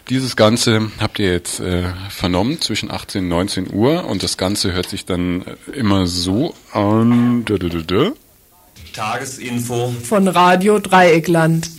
Dieses 0.09 0.35
Ganze 0.35 0.91
habt 0.99 1.19
ihr 1.19 1.31
jetzt 1.31 1.59
äh, 1.59 1.83
vernommen 2.09 2.61
zwischen 2.61 2.89
18 2.89 3.23
und 3.23 3.29
19 3.29 3.73
Uhr 3.73 4.05
und 4.05 4.23
das 4.23 4.37
Ganze 4.37 4.73
hört 4.73 4.89
sich 4.89 5.05
dann 5.05 5.43
äh, 5.43 5.71
immer 5.71 6.07
so 6.07 6.55
an. 6.71 7.45
Dö, 7.45 7.59
dö, 7.59 7.69
dö, 7.69 7.83
dö. 7.83 8.11
Tagesinfo 8.93 9.93
von 10.03 10.27
Radio 10.27 10.79
Dreieckland. 10.79 11.69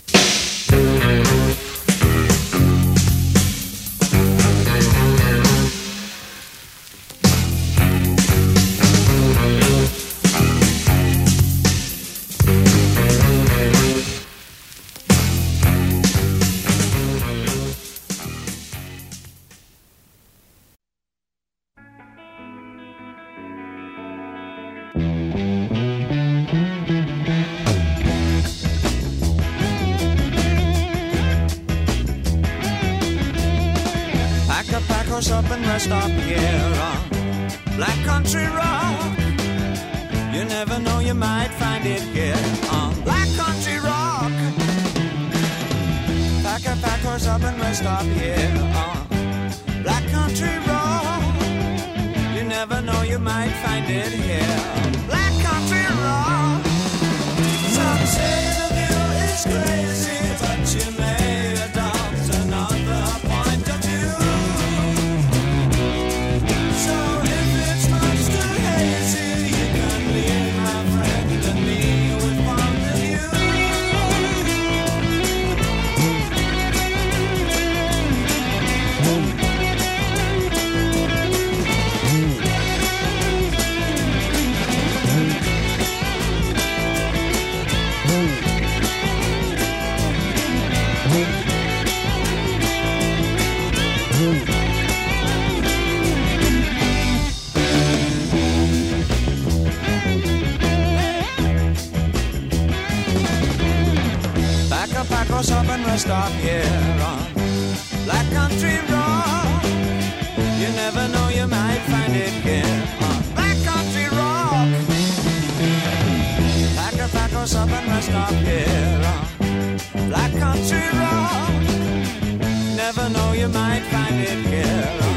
Never 122.75 123.09
know, 123.09 123.33
you 123.33 123.47
might 123.47 123.83
find 123.91 124.19
it 124.19 124.45
here 124.47 125.10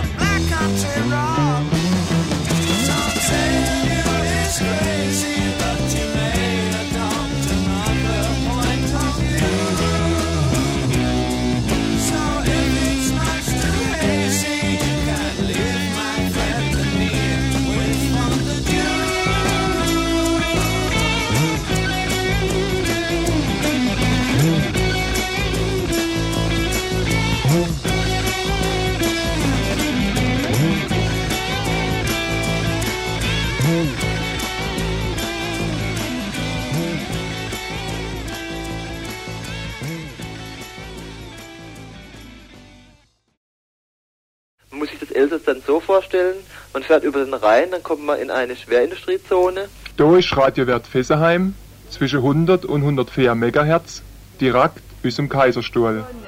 Elsass 45.15 45.43
dann 45.45 45.63
so 45.67 45.81
vorstellen, 45.81 46.37
man 46.73 46.83
fährt 46.83 47.05
über 47.05 47.25
den 47.25 47.35
Rhein, 47.35 47.71
dann 47.71 47.83
kommt 47.83 48.05
man 48.05 48.19
in 48.19 48.31
eine 48.31 48.57
Schwerindustriezone. 48.57 49.69
Da 49.97 50.17
ist 50.17 50.37
Radiowert 50.37 50.87
Fessenheim 50.87 51.55
zwischen 51.91 52.19
100 52.19 52.65
und 52.65 52.83
104 52.83 53.35
MHz, 53.35 54.03
direkt 54.41 54.81
bis 55.03 55.17
zum 55.17 55.29
Kaiserstuhl. 55.29 56.05
plus 56.05 56.25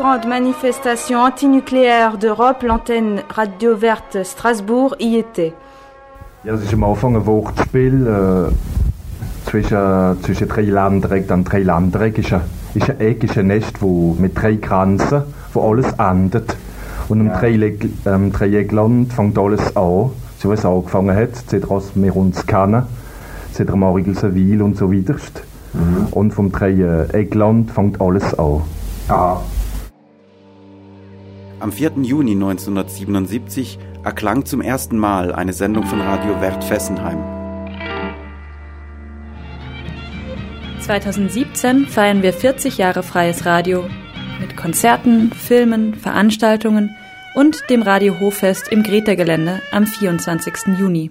grande 0.00 0.28
manifestation 0.28 1.20
antinucléaire 1.20 2.16
d'Europe, 2.16 2.64
l'antenne 2.66 3.22
Radio 3.34 3.76
Verte 3.76 4.24
Strasbourg 4.24 4.94
y 4.98 5.18
était. 5.18 5.52
Ja, 6.44 6.52
das 6.52 6.62
ist 6.62 6.72
am 6.72 6.84
Anfang 6.84 7.16
ein 7.16 7.26
Wortspiel 7.26 8.06
äh, 8.06 9.50
zwischen, 9.50 10.22
zwischen 10.22 10.48
drei 10.48 10.62
Landreck. 10.62 11.28
Dann 11.28 11.44
drei 11.44 11.62
Landreck 11.62 12.16
ist 12.18 12.32
ein, 12.32 12.40
ist 12.74 12.88
ein 12.88 13.00
Eck, 13.00 13.24
ist 13.24 13.36
ein 13.36 13.48
Nest 13.48 13.82
wo, 13.82 14.16
mit 14.18 14.40
drei 14.40 14.54
Grenzen, 14.54 15.24
wo 15.52 15.70
alles 15.70 15.92
endet. 15.98 16.56
Und 17.10 17.20
am 17.22 17.26
Ja. 17.26 17.40
Dreieck, 17.40 17.88
ähm, 18.06 18.32
Dreieckland 18.32 19.12
fängt 19.12 19.36
alles 19.36 19.76
an, 19.76 20.10
so 20.38 20.50
wie 20.50 20.54
es 20.54 20.64
angefangen 20.64 21.16
hat, 21.16 21.34
seit 21.48 21.68
wir 21.68 22.16
uns 22.16 22.46
kennen, 22.46 22.84
seit 23.52 23.68
der 23.68 23.76
Marigelseville 23.76 24.62
und 24.62 24.76
so 24.76 24.92
weiter. 24.92 25.16
Und 26.12 26.32
vom 26.32 26.52
Dreieckland 26.52 27.72
fängt 27.72 28.00
alles 28.00 28.32
an. 28.38 28.62
Aha. 29.08 29.40
Am 31.58 31.72
4. 31.72 31.92
Juni 32.02 32.32
1977 32.32 33.78
erklang 34.04 34.46
zum 34.46 34.60
ersten 34.62 34.96
Mal 34.96 35.32
eine 35.32 35.52
Sendung 35.52 35.84
von 35.84 36.00
Radio 36.00 36.40
Wert 36.40 36.62
Fessenheim. 36.64 37.18
2017 40.80 41.86
feiern 41.86 42.22
wir 42.22 42.32
40 42.32 42.78
Jahre 42.78 43.02
freies 43.02 43.44
Radio 43.46 43.84
mit 44.40 44.56
Konzerten, 44.56 45.32
Filmen, 45.32 45.94
Veranstaltungen 45.94 46.90
und 47.34 47.70
dem 47.70 47.80
Radio 47.80 48.20
Hoffest 48.20 48.68
im 48.68 48.82
Greta-Gelände 48.82 49.62
am 49.72 49.86
24. 49.86 50.78
Juni. 50.78 51.08